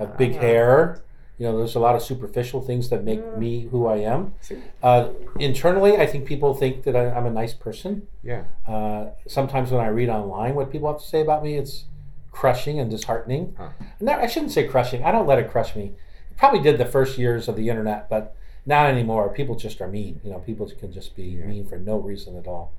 I 0.00 0.04
have 0.04 0.16
big 0.16 0.32
hair. 0.36 1.04
You 1.38 1.46
know, 1.46 1.58
there's 1.58 1.74
a 1.74 1.80
lot 1.80 1.96
of 1.96 2.02
superficial 2.02 2.60
things 2.60 2.90
that 2.90 3.02
make 3.02 3.36
me 3.36 3.62
who 3.62 3.86
I 3.86 3.96
am. 3.96 4.34
Uh, 4.82 5.08
internally, 5.40 5.96
I 5.96 6.06
think 6.06 6.26
people 6.26 6.54
think 6.54 6.84
that 6.84 6.94
I, 6.94 7.10
I'm 7.10 7.26
a 7.26 7.30
nice 7.30 7.52
person. 7.52 8.06
Yeah. 8.22 8.44
Uh, 8.68 9.10
sometimes 9.26 9.72
when 9.72 9.80
I 9.80 9.88
read 9.88 10.08
online 10.08 10.54
what 10.54 10.70
people 10.70 10.92
have 10.92 11.00
to 11.00 11.06
say 11.06 11.20
about 11.20 11.42
me, 11.42 11.56
it's 11.56 11.86
crushing 12.30 12.78
and 12.78 12.88
disheartening. 12.90 13.54
Huh. 13.58 13.70
No, 14.00 14.12
I 14.12 14.26
shouldn't 14.28 14.52
say 14.52 14.68
crushing. 14.68 15.02
I 15.02 15.10
don't 15.10 15.26
let 15.26 15.38
it 15.38 15.50
crush 15.50 15.74
me. 15.74 15.92
It 16.30 16.36
probably 16.36 16.60
did 16.60 16.78
the 16.78 16.84
first 16.86 17.18
years 17.18 17.48
of 17.48 17.56
the 17.56 17.68
internet, 17.68 18.08
but 18.08 18.36
not 18.64 18.86
anymore. 18.86 19.28
People 19.28 19.56
just 19.56 19.80
are 19.80 19.88
mean. 19.88 20.20
You 20.22 20.30
know, 20.30 20.38
people 20.38 20.70
can 20.78 20.92
just 20.92 21.16
be 21.16 21.34
mean 21.36 21.66
for 21.66 21.78
no 21.78 21.96
reason 21.98 22.36
at 22.38 22.46
all. 22.46 22.72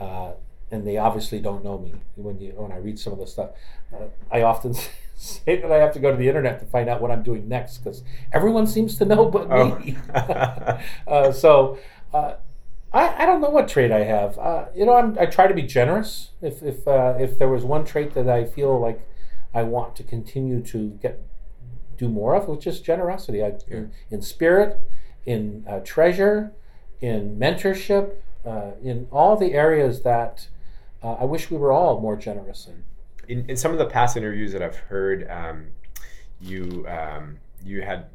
Uh, 0.00 0.32
and 0.72 0.86
they 0.86 0.96
obviously 0.96 1.38
don't 1.38 1.62
know 1.62 1.78
me 1.78 1.92
when 2.16 2.40
you 2.40 2.52
when 2.56 2.72
I 2.72 2.78
read 2.78 2.98
some 2.98 3.12
of 3.12 3.18
the 3.20 3.26
stuff. 3.26 3.50
Uh, 3.94 4.06
I 4.30 4.42
often 4.42 4.74
say 5.16 5.60
that 5.60 5.70
I 5.70 5.76
have 5.76 5.92
to 5.92 6.00
go 6.00 6.10
to 6.10 6.16
the 6.16 6.26
internet 6.26 6.58
to 6.60 6.66
find 6.66 6.88
out 6.88 7.00
what 7.00 7.10
I'm 7.10 7.22
doing 7.22 7.48
next 7.48 7.78
because 7.78 8.02
everyone 8.32 8.66
seems 8.66 8.96
to 8.98 9.04
know 9.04 9.26
but 9.26 9.46
Oh. 9.50 9.76
me. 9.78 9.96
uh, 11.06 11.30
so 11.32 11.78
uh, 12.12 12.34
I, 12.92 13.22
I 13.22 13.26
don't 13.26 13.40
know 13.40 13.50
what 13.50 13.68
trait 13.68 13.92
I 13.92 14.04
have. 14.04 14.38
Uh, 14.38 14.64
you 14.74 14.84
know, 14.86 14.94
I'm, 14.96 15.16
I 15.18 15.26
try 15.26 15.46
to 15.46 15.54
be 15.54 15.62
generous. 15.62 16.30
If 16.40 16.62
if 16.62 16.88
uh, 16.88 17.14
if 17.20 17.38
there 17.38 17.48
was 17.48 17.64
one 17.64 17.84
trait 17.84 18.14
that 18.14 18.28
I 18.28 18.44
feel 18.44 18.80
like 18.80 19.06
I 19.54 19.62
want 19.62 19.94
to 19.96 20.02
continue 20.02 20.62
to 20.62 20.90
get 21.02 21.20
do 21.98 22.08
more 22.08 22.34
of, 22.34 22.48
which 22.48 22.66
is 22.66 22.80
generosity. 22.80 23.44
I, 23.44 23.52
in, 23.68 23.92
in 24.10 24.22
spirit, 24.22 24.80
in 25.26 25.64
uh, 25.68 25.80
treasure, 25.84 26.52
in 27.00 27.38
mentorship, 27.38 28.14
uh, 28.46 28.70
in 28.82 29.06
all 29.12 29.36
the 29.36 29.52
areas 29.52 30.02
that 30.02 30.48
uh, 31.02 31.14
I 31.14 31.24
wish 31.24 31.50
we 31.50 31.56
were 31.56 31.72
all 31.72 32.00
more 32.00 32.16
generous 32.16 32.66
in. 32.68 32.84
in, 33.28 33.50
in 33.50 33.56
some 33.56 33.72
of 33.72 33.78
the 33.78 33.86
past 33.86 34.16
interviews 34.16 34.52
that 34.52 34.62
I've 34.62 34.76
heard, 34.76 35.28
um, 35.30 35.68
you 36.40 36.86
um, 36.88 37.38
you 37.64 37.82
had 37.82 38.06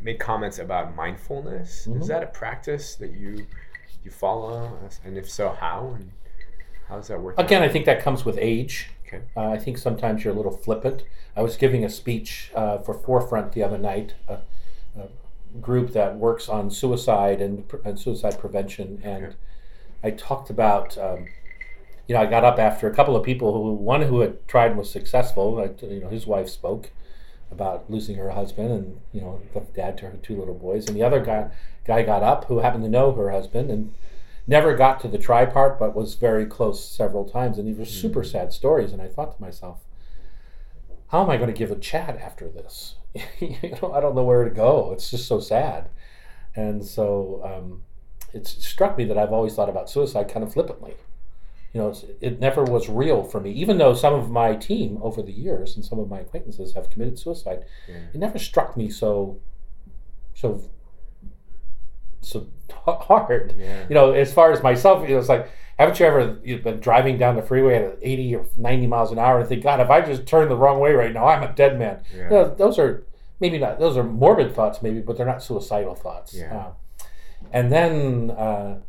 made 0.00 0.18
comments 0.18 0.58
about 0.58 0.94
mindfulness. 0.94 1.86
Mm-hmm. 1.86 2.00
Is 2.00 2.08
that 2.08 2.22
a 2.22 2.26
practice 2.26 2.96
that 2.96 3.12
you 3.12 3.46
you 4.04 4.10
follow? 4.10 4.78
And 5.04 5.16
if 5.16 5.30
so, 5.30 5.50
how? 5.50 5.94
And 5.96 6.12
how 6.88 6.96
does 6.96 7.08
that 7.08 7.20
work? 7.20 7.38
out? 7.38 7.44
Again, 7.44 7.62
I 7.62 7.68
think 7.68 7.86
that 7.86 8.00
comes 8.02 8.24
with 8.24 8.36
age. 8.38 8.90
Okay. 9.06 9.22
Uh, 9.36 9.48
I 9.50 9.58
think 9.58 9.78
sometimes 9.78 10.24
you're 10.24 10.32
a 10.32 10.36
little 10.36 10.56
flippant. 10.56 11.04
I 11.36 11.42
was 11.42 11.56
giving 11.56 11.84
a 11.84 11.88
speech 11.88 12.50
uh, 12.54 12.78
for 12.78 12.94
Forefront 12.94 13.52
the 13.52 13.62
other 13.62 13.78
night, 13.78 14.14
a, 14.28 14.38
a 14.98 15.08
group 15.60 15.92
that 15.92 16.16
works 16.16 16.48
on 16.48 16.70
suicide 16.70 17.40
and, 17.40 17.70
and 17.84 17.98
suicide 17.98 18.38
prevention, 18.38 19.00
and 19.04 19.24
Okay. 19.24 19.34
I 20.04 20.10
talked 20.10 20.50
about 20.50 20.98
um, 20.98 21.26
you 22.08 22.14
know, 22.14 22.20
I 22.20 22.26
got 22.26 22.44
up 22.44 22.58
after 22.58 22.88
a 22.88 22.94
couple 22.94 23.16
of 23.16 23.24
people 23.24 23.52
who 23.52 23.72
one 23.74 24.02
who 24.02 24.20
had 24.20 24.46
tried 24.48 24.72
and 24.72 24.78
was 24.78 24.90
successful. 24.90 25.54
Like, 25.54 25.80
you 25.82 26.00
know, 26.00 26.08
his 26.08 26.26
wife 26.26 26.48
spoke 26.48 26.90
about 27.50 27.90
losing 27.90 28.16
her 28.16 28.30
husband 28.30 28.70
and 28.72 29.00
you 29.12 29.20
know 29.20 29.40
the 29.52 29.60
dad 29.60 29.98
to 29.98 30.06
her 30.06 30.16
two 30.22 30.38
little 30.38 30.54
boys, 30.54 30.88
and 30.88 30.96
the 30.96 31.02
other 31.02 31.20
guy 31.20 31.50
guy 31.86 32.02
got 32.02 32.22
up 32.22 32.46
who 32.46 32.58
happened 32.58 32.84
to 32.84 32.90
know 32.90 33.12
her 33.12 33.30
husband 33.30 33.70
and 33.70 33.94
never 34.46 34.74
got 34.74 35.00
to 35.00 35.08
the 35.08 35.18
try 35.18 35.44
part, 35.44 35.78
but 35.78 35.94
was 35.94 36.14
very 36.14 36.46
close 36.46 36.84
several 36.88 37.24
times. 37.24 37.58
And 37.58 37.68
these 37.68 37.78
were 37.78 37.84
super 37.84 38.24
sad 38.24 38.52
stories. 38.52 38.92
And 38.92 39.00
I 39.00 39.08
thought 39.08 39.36
to 39.36 39.42
myself, 39.42 39.80
how 41.08 41.22
am 41.22 41.30
I 41.30 41.36
going 41.36 41.52
to 41.52 41.58
give 41.58 41.70
a 41.70 41.76
chat 41.76 42.18
after 42.18 42.48
this? 42.48 42.96
you 43.38 43.76
know, 43.80 43.92
I 43.92 44.00
don't 44.00 44.14
know 44.14 44.24
where 44.24 44.44
to 44.44 44.50
go. 44.50 44.92
It's 44.92 45.10
just 45.10 45.26
so 45.26 45.40
sad. 45.40 45.88
And 46.54 46.84
so 46.84 47.40
um, 47.44 47.82
it 48.32 48.46
struck 48.46 48.98
me 48.98 49.04
that 49.04 49.18
I've 49.18 49.32
always 49.32 49.54
thought 49.54 49.68
about 49.68 49.90
suicide 49.90 50.28
kind 50.28 50.44
of 50.44 50.52
flippantly. 50.52 50.94
You 51.72 51.80
know, 51.80 51.88
it's, 51.88 52.04
it 52.20 52.38
never 52.38 52.64
was 52.64 52.88
real 52.88 53.24
for 53.24 53.40
me, 53.40 53.50
even 53.52 53.78
though 53.78 53.94
some 53.94 54.12
of 54.12 54.30
my 54.30 54.54
team 54.54 54.98
over 55.00 55.22
the 55.22 55.32
years 55.32 55.74
and 55.74 55.84
some 55.84 55.98
of 55.98 56.08
my 56.10 56.20
acquaintances 56.20 56.74
have 56.74 56.90
committed 56.90 57.18
suicide. 57.18 57.64
It 58.12 58.18
never 58.18 58.38
struck 58.38 58.76
me 58.76 58.90
so, 58.90 59.40
so, 60.34 60.62
so 62.20 62.46
hard. 62.86 63.54
You 63.88 63.94
know, 63.94 64.12
as 64.12 64.32
far 64.34 64.52
as 64.52 64.62
myself, 64.62 65.02
you 65.08 65.14
know, 65.14 65.20
it's 65.20 65.30
like, 65.30 65.50
haven't 65.78 65.98
you 65.98 66.06
ever 66.06 66.38
you've 66.44 66.62
been 66.62 66.78
driving 66.78 67.16
down 67.16 67.36
the 67.36 67.42
freeway 67.42 67.76
at 67.76 67.98
80 68.02 68.36
or 68.36 68.46
90 68.58 68.86
miles 68.86 69.10
an 69.10 69.18
hour 69.18 69.40
and 69.40 69.48
think, 69.48 69.62
God, 69.62 69.80
if 69.80 69.88
I 69.88 70.02
just 70.02 70.26
turn 70.26 70.48
the 70.50 70.56
wrong 70.56 70.78
way 70.78 70.92
right 70.92 71.12
now, 71.12 71.26
I'm 71.26 71.42
a 71.42 71.52
dead 71.54 71.78
man. 71.78 72.02
Yeah. 72.14 72.24
You 72.24 72.30
know, 72.30 72.54
those 72.54 72.78
are 72.78 73.04
maybe 73.40 73.58
not, 73.58 73.78
those 73.78 73.96
are 73.96 74.04
morbid 74.04 74.54
thoughts, 74.54 74.82
maybe, 74.82 75.00
but 75.00 75.16
they're 75.16 75.26
not 75.26 75.42
suicidal 75.42 75.94
thoughts. 75.94 76.34
Yeah. 76.34 76.54
Uh, 76.54 76.72
and 77.50 77.72
then, 77.72 78.30
uh, 78.30 78.80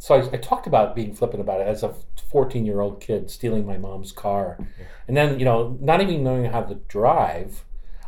so 0.00 0.14
I, 0.16 0.18
I 0.32 0.36
talked 0.38 0.66
about 0.66 0.96
being 0.96 1.14
flippant 1.14 1.40
about 1.42 1.60
it 1.60 1.68
as 1.68 1.82
a 1.82 1.94
14 2.30 2.64
year 2.66 2.80
old 2.80 3.00
kid 3.00 3.30
stealing 3.30 3.66
my 3.66 3.76
mom's 3.76 4.12
car. 4.12 4.58
And 5.06 5.14
then, 5.16 5.38
you 5.38 5.44
know, 5.44 5.76
not 5.80 6.00
even 6.00 6.24
knowing 6.24 6.46
how 6.46 6.62
to 6.62 6.74
drive, 6.88 7.64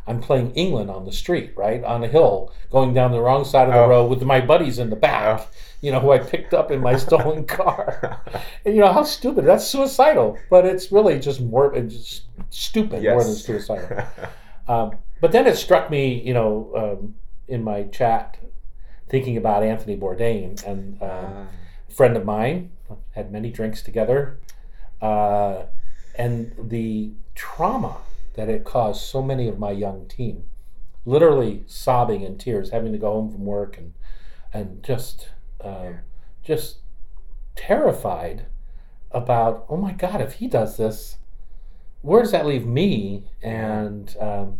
I'm 0.07 0.19
playing 0.19 0.51
England 0.55 0.89
on 0.89 1.05
the 1.05 1.11
street, 1.11 1.53
right? 1.55 1.83
On 1.83 2.03
a 2.03 2.07
hill, 2.07 2.51
going 2.71 2.93
down 2.93 3.11
the 3.11 3.21
wrong 3.21 3.45
side 3.45 3.67
of 3.67 3.73
the 3.75 3.79
Oh. 3.79 3.87
road 3.87 4.07
with 4.09 4.23
my 4.23 4.41
buddies 4.41 4.79
in 4.79 4.89
the 4.89 4.95
back, 4.97 5.39
Oh. 5.41 5.47
you 5.81 5.91
know, 5.91 5.99
who 5.99 6.11
I 6.11 6.17
picked 6.17 6.53
up 6.53 6.71
in 6.71 6.81
my 6.81 6.95
stolen 7.05 7.45
car. 7.45 8.21
And, 8.65 8.75
you 8.75 8.81
know, 8.81 8.91
how 8.91 9.03
stupid. 9.03 9.45
That's 9.45 9.65
suicidal, 9.67 10.37
but 10.49 10.65
it's 10.65 10.91
really 10.91 11.19
just 11.19 11.41
more 11.41 11.73
it's 11.75 11.95
just 11.95 12.23
stupid 12.49 13.03
more 13.03 13.23
than 13.23 13.35
suicidal. 13.35 14.03
Um, 14.67 14.91
but 15.19 15.31
then 15.33 15.45
it 15.45 15.57
struck 15.57 15.89
me, 15.91 16.21
you 16.21 16.33
know, 16.33 16.71
um, 16.81 17.15
in 17.49 17.63
my 17.65 17.83
chat, 17.83 18.37
thinking 19.09 19.35
about 19.35 19.61
Anthony 19.61 19.97
Bourdain 19.97 20.63
and 20.65 21.01
um, 21.01 21.09
Ah. 21.11 21.45
Friend 21.93 22.17
of 22.17 22.25
mine 22.25 22.71
had 23.11 23.31
many 23.31 23.49
drinks 23.51 23.81
together, 23.81 24.39
uh, 25.01 25.63
and 26.15 26.53
the 26.57 27.13
trauma 27.35 27.97
that 28.35 28.49
it 28.49 28.63
caused 28.63 29.01
so 29.03 29.21
many 29.21 29.47
of 29.47 29.59
my 29.59 29.71
young 29.71 30.07
team, 30.07 30.43
literally 31.05 31.63
sobbing 31.67 32.21
in 32.21 32.37
tears, 32.37 32.71
having 32.71 32.91
to 32.91 32.97
go 32.97 33.13
home 33.13 33.31
from 33.31 33.45
work 33.45 33.77
and 33.77 33.93
and 34.53 34.83
just 34.83 35.29
um, 35.63 35.99
just 36.43 36.77
terrified 37.55 38.45
about 39.11 39.65
oh 39.69 39.77
my 39.77 39.91
god 39.91 40.19
if 40.21 40.33
he 40.33 40.47
does 40.47 40.77
this 40.77 41.17
where 42.03 42.21
does 42.21 42.31
that 42.31 42.45
leave 42.45 42.65
me? 42.67 43.23
And 43.41 44.15
um, 44.19 44.59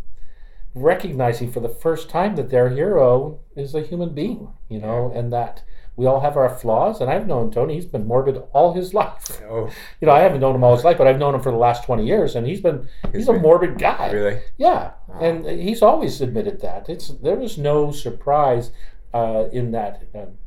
recognizing 0.73 1.51
for 1.51 1.59
the 1.59 1.69
first 1.69 2.09
time 2.09 2.35
that 2.37 2.49
their 2.49 2.69
hero 2.69 3.41
is 3.55 3.75
a 3.75 3.81
human 3.81 4.09
being 4.15 4.47
you 4.69 4.79
know 4.79 5.11
and 5.13 5.31
that 5.31 5.61
we 5.95 6.05
all 6.05 6.19
have 6.21 6.35
our 6.37 6.49
flaws 6.49 7.01
and 7.01 7.09
i've 7.09 7.27
known 7.27 7.51
tony 7.51 7.75
he's 7.75 7.85
been 7.85 8.07
morbid 8.07 8.37
all 8.53 8.73
his 8.73 8.93
life 8.93 9.41
oh, 9.49 9.69
you 10.01 10.05
know 10.07 10.11
i 10.13 10.19
haven't 10.19 10.39
known 10.41 10.55
him 10.55 10.63
all 10.63 10.75
his 10.75 10.83
life 10.83 10.97
but 10.97 11.05
i've 11.07 11.19
known 11.19 11.35
him 11.35 11.41
for 11.41 11.51
the 11.51 11.57
last 11.57 11.83
20 11.85 12.05
years 12.05 12.35
and 12.35 12.47
he's 12.47 12.61
been 12.61 12.87
he's 13.11 13.27
a 13.27 13.33
morbid 13.33 13.77
guy 13.77 14.11
really? 14.11 14.41
yeah, 14.57 14.91
and 15.21 15.45
he's 15.45 15.81
always 15.83 16.19
admitted 16.21 16.61
that. 16.61 16.89
It's 16.89 17.09
there 17.21 17.35
was 17.35 17.57
no 17.57 17.91
surprise 17.91 18.71
uh, 19.13 19.45
in 19.51 19.71
that 19.71 20.03
um, 20.15 20.39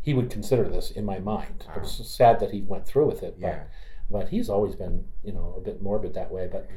he 0.00 0.14
would 0.14 0.30
consider 0.30 0.64
this 0.66 0.90
in 0.90 1.04
my 1.04 1.18
mind. 1.18 1.66
It 1.76 1.82
was 1.82 2.08
sad 2.08 2.40
that 2.40 2.50
he 2.52 2.62
went 2.62 2.86
through 2.86 3.06
with 3.06 3.22
it, 3.22 3.38
but 3.38 3.46
Yeah. 3.46 3.62
but 4.10 4.28
he's 4.30 4.48
always 4.48 4.74
been 4.74 5.04
you 5.22 5.32
know 5.32 5.54
a 5.58 5.60
bit 5.60 5.82
morbid 5.82 6.14
that 6.14 6.30
way. 6.32 6.48
But 6.50 6.70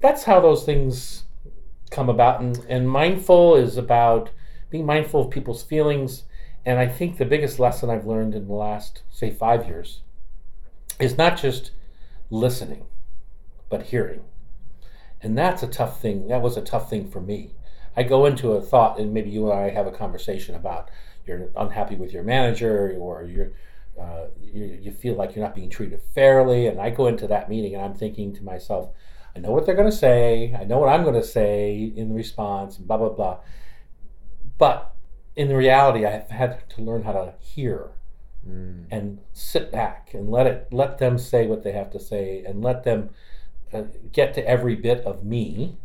that's 0.00 0.24
how 0.24 0.40
those 0.40 0.64
things 0.64 1.24
come 1.90 2.08
about, 2.08 2.40
and 2.40 2.64
and 2.70 2.88
mindful 2.88 3.56
is 3.56 3.76
about 3.76 4.30
being 4.70 4.86
mindful 4.86 5.20
of 5.22 5.30
people's 5.30 5.62
feelings. 5.62 6.24
And 6.64 6.78
I 6.78 6.86
think 6.86 7.16
the 7.16 7.24
biggest 7.24 7.58
lesson 7.58 7.90
I've 7.90 8.06
learned 8.06 8.34
in 8.34 8.46
the 8.46 8.54
last 8.54 9.02
say 9.10 9.30
five 9.30 9.66
years 9.66 10.02
is 10.98 11.16
not 11.16 11.38
just 11.38 11.70
listening, 12.30 12.86
but 13.68 13.84
hearing. 13.84 14.22
And 15.22 15.36
that's 15.36 15.62
a 15.62 15.66
tough 15.66 16.00
thing. 16.00 16.28
That 16.28 16.42
was 16.42 16.56
a 16.56 16.62
tough 16.62 16.88
thing 16.90 17.10
for 17.10 17.20
me. 17.20 17.54
I 17.96 18.02
go 18.02 18.26
into 18.26 18.52
a 18.52 18.60
thought, 18.60 18.98
and 18.98 19.12
maybe 19.12 19.30
you 19.30 19.50
and 19.50 19.60
I 19.60 19.70
have 19.70 19.86
a 19.86 19.92
conversation 19.92 20.54
about 20.54 20.90
you're 21.26 21.50
unhappy 21.56 21.96
with 21.96 22.12
your 22.12 22.22
manager, 22.22 22.96
or 22.98 23.24
you're 23.24 23.52
uh, 24.00 24.26
you, 24.40 24.78
you 24.80 24.92
feel 24.92 25.14
like 25.14 25.34
you're 25.34 25.44
not 25.44 25.54
being 25.54 25.68
treated 25.68 26.00
fairly. 26.14 26.66
And 26.66 26.80
I 26.80 26.90
go 26.90 27.06
into 27.06 27.26
that 27.26 27.48
meeting, 27.48 27.74
and 27.74 27.84
I'm 27.84 27.94
thinking 27.94 28.34
to 28.34 28.44
myself, 28.44 28.90
I 29.34 29.40
know 29.40 29.50
what 29.50 29.66
they're 29.66 29.74
going 29.74 29.90
to 29.90 29.96
say. 29.96 30.54
I 30.58 30.64
know 30.64 30.78
what 30.78 30.88
I'm 30.88 31.02
going 31.02 31.20
to 31.20 31.26
say 31.26 31.92
in 31.94 32.14
response. 32.14 32.78
Blah 32.78 32.96
blah 32.96 33.10
blah. 33.10 33.38
But 34.56 34.89
in 35.40 35.48
reality, 35.56 36.04
I've 36.04 36.28
had 36.28 36.68
to 36.70 36.82
learn 36.82 37.02
how 37.04 37.12
to 37.12 37.34
hear 37.40 37.90
Mm. 38.48 38.86
and 38.90 39.18
sit 39.34 39.70
back 39.70 40.14
and 40.14 40.30
let 40.30 40.46
it 40.46 40.68
let 40.72 40.96
them 40.96 41.18
say 41.18 41.46
what 41.46 41.62
they 41.62 41.72
have 41.72 41.90
to 41.90 42.00
say 42.00 42.42
and 42.46 42.62
let 42.62 42.84
them 42.84 43.10
uh, 43.70 43.82
get 44.12 44.32
to 44.32 44.48
every 44.48 44.74
bit 44.74 45.04
of 45.04 45.24
me 45.24 45.76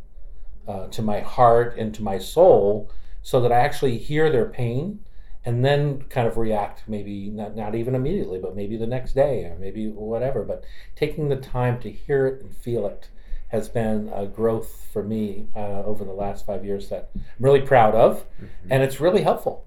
uh, 0.65 0.87
to 0.87 1.01
my 1.01 1.19
heart 1.19 1.77
and 1.77 1.93
to 1.95 2.01
my 2.01 2.17
soul 2.17 2.89
so 3.21 3.41
that 3.41 3.51
i 3.51 3.59
actually 3.59 3.97
hear 3.97 4.31
their 4.31 4.45
pain 4.45 5.01
and 5.43 5.65
then 5.65 6.01
kind 6.03 6.27
of 6.29 6.37
react 6.37 6.83
maybe 6.87 7.29
not, 7.29 7.57
not 7.57 7.75
even 7.75 7.93
immediately 7.93 8.39
but 8.39 8.55
maybe 8.55 8.77
the 8.77 8.87
next 8.87 9.11
day 9.11 9.43
or 9.43 9.57
maybe 9.59 9.89
whatever 9.89 10.41
but 10.41 10.63
taking 10.95 11.27
the 11.27 11.35
time 11.35 11.77
to 11.81 11.91
hear 11.91 12.25
it 12.25 12.41
and 12.41 12.55
feel 12.55 12.87
it 12.87 13.09
has 13.55 13.69
been 13.69 14.11
a 14.13 14.25
growth 14.25 14.87
for 14.91 15.01
me 15.03 15.47
uh, 15.55 15.81
over 15.91 16.03
the 16.03 16.11
last 16.25 16.45
five 16.45 16.63
years 16.65 16.89
that 16.89 17.09
i'm 17.15 17.23
really 17.39 17.61
proud 17.61 17.95
of 17.95 18.25
and 18.69 18.83
it's 18.83 18.99
really 18.99 19.21
helpful 19.23 19.65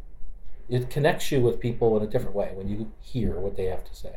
it 0.68 0.90
connects 0.90 1.32
you 1.32 1.40
with 1.40 1.58
people 1.58 1.96
in 1.96 2.02
a 2.02 2.06
different 2.06 2.36
way 2.36 2.50
when 2.54 2.68
you 2.68 2.92
hear 3.00 3.32
what 3.40 3.56
they 3.56 3.64
have 3.64 3.82
to 3.84 3.94
say. 3.96 4.16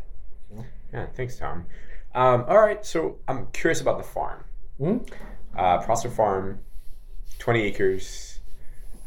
Yeah, 0.93 1.05
thanks, 1.15 1.38
Tom. 1.38 1.65
Um, 2.13 2.43
all 2.49 2.59
right, 2.59 2.86
so 2.86 3.19
I'm 3.26 3.47
curious 3.53 3.80
about 3.80 3.97
the 3.97 4.03
farm. 4.03 4.43
Mhm. 4.78 5.09
Uh, 5.55 5.78
Prosser 5.86 6.09
Farm, 6.09 6.59
20 7.39 7.61
acres. 7.61 8.39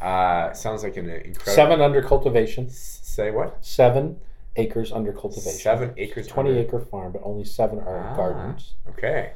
Uh, 0.00 0.54
sounds 0.54 0.82
like 0.82 0.96
an 0.96 1.10
incredible. 1.10 1.52
Seven 1.52 1.80
under 1.82 2.00
cultivation, 2.02 2.70
Say 2.70 3.30
what? 3.30 3.62
seven 3.62 4.20
acres 4.56 4.90
under 4.90 5.12
cultivation. 5.12 5.58
Seven 5.60 5.92
acres. 5.98 6.26
20 6.26 6.48
under- 6.48 6.60
acre 6.62 6.80
farm, 6.80 7.12
but 7.12 7.20
only 7.24 7.44
seven 7.44 7.78
are 7.80 7.98
Ah. 7.98 8.16
gardens. 8.16 8.74
Okay. 8.88 9.32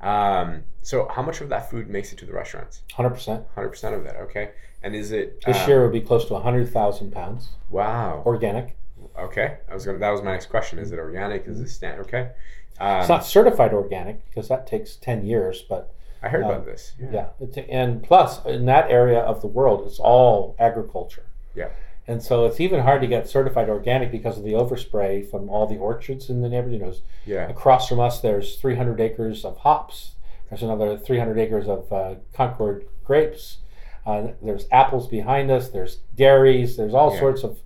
Um, 0.00 0.64
so 0.82 1.08
how 1.08 1.22
much 1.22 1.40
of 1.40 1.48
that 1.48 1.70
food 1.70 1.88
makes 1.88 2.12
it 2.12 2.18
to 2.20 2.26
the 2.26 2.32
restaurants? 2.32 2.82
100%. 2.92 3.44
100% 3.56 3.94
of 3.94 4.04
that. 4.04 4.16
Okay. 4.16 4.50
And 4.82 4.94
is 4.94 5.10
it 5.10 5.42
This 5.44 5.58
um, 5.58 5.68
year 5.68 5.82
would 5.82 5.92
be 5.92 6.00
close 6.00 6.26
to 6.26 6.34
100,000 6.34 7.10
pounds 7.12 7.50
Wow. 7.68 8.22
organic. 8.24 8.76
Okay. 9.18 9.58
I 9.68 9.74
was 9.74 9.84
gonna. 9.84 9.98
That 9.98 10.10
was 10.10 10.22
my 10.22 10.32
next 10.32 10.46
question. 10.46 10.78
Is 10.78 10.92
it 10.92 10.98
organic? 10.98 11.46
Is 11.46 11.60
it 11.60 11.68
stand? 11.68 12.00
Okay. 12.02 12.30
Um, 12.78 13.00
It's 13.00 13.08
not 13.08 13.24
certified 13.24 13.72
organic 13.72 14.24
because 14.28 14.48
that 14.48 14.66
takes 14.66 14.94
10 14.96 15.26
years, 15.26 15.62
but 15.62 15.92
I 16.22 16.28
heard 16.28 16.44
um, 16.44 16.50
about 16.50 16.64
this. 16.64 16.92
Yeah. 17.00 17.28
yeah. 17.40 17.62
And 17.68 18.02
plus, 18.02 18.44
in 18.44 18.66
that 18.66 18.90
area 18.90 19.18
of 19.18 19.40
the 19.40 19.48
world, 19.48 19.86
it's 19.86 19.98
all 19.98 20.54
agriculture. 20.58 21.24
Yeah. 21.54 21.70
And 22.08 22.22
so 22.22 22.46
it's 22.46 22.58
even 22.58 22.80
hard 22.80 23.02
to 23.02 23.06
get 23.06 23.28
certified 23.28 23.68
organic 23.68 24.10
because 24.10 24.38
of 24.38 24.42
the 24.44 24.52
overspray 24.54 25.30
from 25.30 25.50
all 25.50 25.66
the 25.66 25.76
orchards 25.76 26.30
in 26.30 26.40
the 26.40 26.48
neighborhood. 26.48 26.72
You 26.80 26.86
know, 26.86 26.92
Yeah. 27.26 27.48
Across 27.50 27.88
from 27.88 28.00
us, 28.00 28.20
there's 28.20 28.56
300 28.56 28.98
acres 29.00 29.44
of 29.44 29.58
hops. 29.58 30.14
There's 30.48 30.62
another 30.62 30.96
300 30.96 31.38
acres 31.38 31.68
of 31.68 31.92
uh, 31.92 32.14
Concord 32.32 32.86
grapes. 33.04 33.58
Uh, 34.06 34.28
there's 34.42 34.66
apples 34.72 35.06
behind 35.06 35.50
us. 35.50 35.68
There's 35.68 35.96
dairies. 36.16 36.78
There's 36.78 36.94
all 36.94 37.12
Yeah. 37.12 37.20
sorts 37.20 37.44
of 37.44 37.58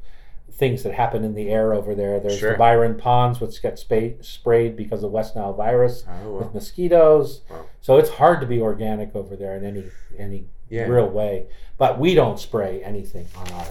things 0.51 0.82
that 0.82 0.93
happen 0.95 1.22
in 1.24 1.34
the 1.34 1.49
air 1.49 1.72
over 1.72 1.95
there. 1.95 2.18
There's 2.18 2.38
Sure. 2.38 2.53
the 2.53 2.59
Byron 2.59 2.97
ponds, 2.97 3.40
which 3.40 3.62
get 3.62 3.78
spa- 3.78 4.20
sprayed 4.20 4.76
because 4.76 5.05
of 5.05 5.12
West 5.12 5.36
Nile 5.36 5.53
virus 5.53 6.05
Oh, 6.24 6.38
with 6.38 6.53
mosquitoes. 6.53 7.43
Wow. 7.49 7.57
So 7.80 7.97
it's 7.97 8.11
hard 8.11 8.40
to 8.40 8.47
be 8.47 8.61
organic 8.61 9.14
over 9.14 9.36
there 9.36 9.57
in 9.57 9.64
any 9.64 9.84
any 10.18 10.47
Yeah. 10.68 10.86
real 10.88 11.09
way. 11.09 11.47
But 11.78 11.99
we 12.01 12.14
don't 12.14 12.38
spray 12.40 12.82
anything 12.82 13.26
on 13.36 13.51
our 13.53 13.66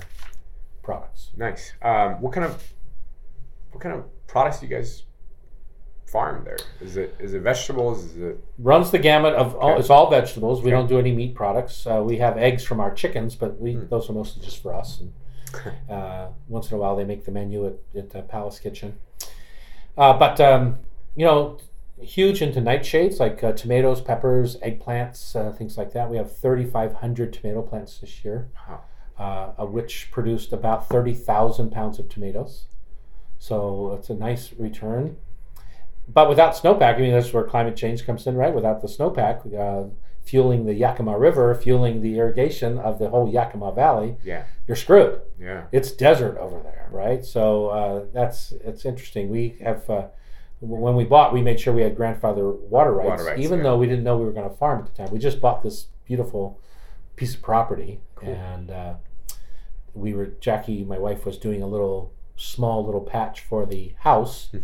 products. 0.83 1.29
Nice. 1.37 1.73
Um, 1.81 2.21
what 2.21 2.33
kind 2.33 2.45
of 2.45 2.73
what 3.71 3.81
kind 3.81 3.95
of 3.95 4.05
products 4.27 4.59
do 4.59 4.67
you 4.67 4.75
guys 4.75 5.03
farm 6.07 6.43
there? 6.43 6.57
Is 6.81 6.97
it 6.97 7.15
is 7.19 7.33
it 7.33 7.41
vegetables? 7.41 8.03
Is 8.05 8.17
it 8.17 8.43
runs 8.59 8.91
the 8.91 8.99
gamut 8.99 9.33
of 9.35 9.55
all, 9.55 9.71
Okay. 9.71 9.79
it's 9.79 9.89
all 9.89 10.09
vegetables. 10.09 10.61
We 10.61 10.67
Okay. 10.67 10.71
don't 10.77 10.87
do 10.87 10.99
any 10.99 11.11
meat 11.13 11.35
products. 11.35 11.87
Uh, 11.87 12.01
we 12.05 12.17
have 12.17 12.37
eggs 12.37 12.63
from 12.63 12.79
our 12.79 12.93
chickens, 12.93 13.35
but 13.35 13.59
we 13.59 13.73
Hmm. 13.73 13.87
those 13.89 14.09
are 14.09 14.13
mostly 14.13 14.43
just 14.43 14.61
for 14.61 14.73
us. 14.73 14.99
And 15.01 15.13
uh, 15.89 16.27
once 16.47 16.71
in 16.71 16.77
a 16.77 16.79
while, 16.79 16.95
they 16.95 17.03
make 17.05 17.25
the 17.25 17.31
menu 17.31 17.65
at, 17.67 17.73
at 17.95 18.15
uh, 18.15 18.21
Palace 18.23 18.59
Kitchen. 18.59 18.97
Uh, 19.97 20.17
but 20.17 20.39
um, 20.39 20.79
you 21.15 21.25
know, 21.25 21.57
huge 22.01 22.41
into 22.41 22.59
nightshades 22.61 23.19
like 23.19 23.43
uh, 23.43 23.51
tomatoes, 23.51 24.01
peppers, 24.01 24.57
eggplants, 24.57 25.35
uh, 25.35 25.51
things 25.51 25.77
like 25.77 25.91
that. 25.93 26.09
We 26.09 26.17
have 26.17 26.35
3,500 26.35 27.31
tomato 27.33 27.61
plants 27.61 27.99
this 27.99 28.23
year, 28.25 28.47
Wow. 28.67 28.81
Uh, 29.17 29.47
which 29.65 30.09
produced 30.11 30.51
about 30.53 30.89
30,000 30.89 31.71
pounds 31.71 31.99
of 31.99 32.09
tomatoes. 32.09 32.65
So 33.39 33.95
it's 33.97 34.09
a 34.09 34.13
nice 34.15 34.53
return. 34.53 35.17
But 36.07 36.29
without 36.29 36.53
snowpack, 36.55 36.95
I 36.95 36.99
mean, 36.99 37.11
that's 37.13 37.31
where 37.33 37.43
climate 37.43 37.75
change 37.75 38.05
comes 38.05 38.27
in, 38.27 38.35
right? 38.35 38.53
Without 38.53 38.81
the 38.81 38.87
snowpack, 38.87 39.53
uh, 39.57 39.89
fueling 40.23 40.65
the 40.65 40.73
Yakima 40.73 41.17
River, 41.17 41.53
fueling 41.55 42.01
the 42.01 42.17
irrigation 42.17 42.77
of 42.77 42.99
the 42.99 43.09
whole 43.09 43.29
Yakima 43.31 43.71
Valley, 43.71 44.17
Yeah. 44.23 44.43
you're 44.67 44.75
screwed 44.77 45.21
Yeah. 45.39 45.63
it's 45.71 45.91
desert 45.91 46.37
over 46.37 46.59
there, 46.61 46.87
right? 46.91 47.23
So 47.25 47.67
uh, 47.67 48.05
that's 48.13 48.51
it's 48.51 48.85
interesting. 48.85 49.29
We 49.29 49.57
have 49.63 49.89
uh, 49.89 50.07
when 50.59 50.95
we 50.95 51.05
bought, 51.05 51.33
we 51.33 51.41
made 51.41 51.59
sure 51.59 51.73
we 51.73 51.81
had 51.81 51.95
grandfather 51.95 52.51
water 52.51 52.91
rights, 52.93 53.09
Water 53.09 53.23
rights, 53.25 53.41
even 53.41 53.59
yeah. 53.59 53.63
though 53.63 53.77
we 53.77 53.87
didn't 53.87 54.03
know 54.03 54.17
we 54.17 54.25
were 54.25 54.31
going 54.31 54.47
to 54.49 54.55
farm 54.55 54.79
at 54.79 54.85
the 54.85 55.03
time. 55.03 55.11
We 55.11 55.17
just 55.17 55.41
bought 55.41 55.63
this 55.63 55.87
beautiful 56.05 56.59
piece 57.15 57.35
of 57.35 57.41
property, 57.41 57.99
and 58.21 58.71
uh, 58.71 58.93
we 59.93 60.13
were 60.13 60.27
Jackie, 60.39 60.83
my 60.83 60.97
wife, 60.97 61.25
was 61.25 61.37
doing 61.37 61.61
a 61.61 61.67
little 61.67 62.13
small 62.35 62.85
little 62.85 63.01
patch 63.01 63.41
for 63.41 63.65
the 63.65 63.93
house. 63.99 64.49
Hmm. 64.51 64.57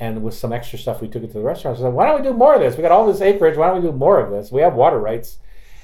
And 0.00 0.22
with 0.22 0.34
some 0.34 0.52
extra 0.52 0.78
stuff, 0.78 1.00
we 1.00 1.08
took 1.08 1.24
it 1.24 1.28
to 1.28 1.32
the 1.34 1.40
restaurant. 1.42 1.76
I 1.78 1.80
said, 1.80 1.92
"Why 1.92 2.06
don't 2.06 2.22
we 2.22 2.28
do 2.28 2.32
more 2.34 2.54
of 2.54 2.60
this? 2.60 2.76
We 2.76 2.82
got 2.82 2.92
all 2.92 3.06
this 3.06 3.20
acreage. 3.20 3.56
Why 3.56 3.66
don't 3.68 3.82
we 3.82 3.88
do 3.90 3.96
more 3.96 4.20
of 4.20 4.30
this? 4.30 4.52
We 4.52 4.60
have 4.60 4.74
water 4.74 4.98
rights." 5.00 5.38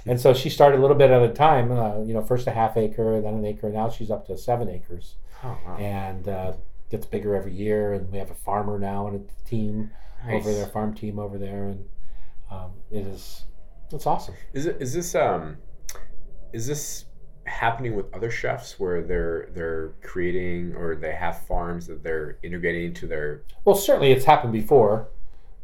And 0.06 0.20
so 0.20 0.32
she 0.34 0.50
started 0.50 0.78
a 0.78 0.80
little 0.82 0.96
bit 0.96 1.10
at 1.10 1.22
a 1.22 1.32
time. 1.32 1.72
Uh, 1.72 1.98
you 2.02 2.14
know, 2.14 2.22
first 2.22 2.46
a 2.46 2.52
half 2.52 2.76
acre, 2.76 3.20
then 3.20 3.34
an 3.34 3.44
acre. 3.44 3.70
Now 3.70 3.88
she's 3.90 4.10
up 4.12 4.26
to 4.28 4.36
seven 4.38 4.68
acres, 4.68 5.14
Oh, 5.42 5.58
wow. 5.66 5.76
and 5.78 6.28
uh, 6.28 6.52
gets 6.90 7.06
bigger 7.06 7.34
every 7.34 7.54
year. 7.54 7.92
And 7.94 8.12
we 8.12 8.18
have 8.18 8.30
a 8.30 8.34
farmer 8.36 8.78
now 8.78 9.08
and 9.08 9.16
a 9.28 9.48
team 9.48 9.90
over 10.28 10.34
Nice. 10.34 10.44
there, 10.44 10.66
farm 10.66 10.94
team 10.94 11.18
over 11.18 11.36
there, 11.36 11.64
and 11.64 11.88
um, 12.52 12.70
it 12.92 13.04
is 13.06 13.44
it's 13.90 14.06
awesome. 14.06 14.34
Is 14.52 14.66
it 14.66 14.76
is 14.80 14.92
this 14.92 15.14
um 15.16 15.56
is 16.54 16.66
this 16.66 17.06
happening 17.46 17.94
with 17.94 18.06
other 18.14 18.30
chefs 18.30 18.78
where 18.80 19.02
they're 19.02 19.48
they're 19.52 19.92
creating 20.02 20.74
or 20.76 20.94
they 20.94 21.12
have 21.12 21.44
farms 21.46 21.86
that 21.88 22.02
they're 22.02 22.38
integrating 22.42 22.84
into 22.84 23.06
their 23.06 23.42
Well, 23.64 23.74
certainly 23.74 24.12
it's 24.12 24.24
happened 24.24 24.52
before, 24.52 25.08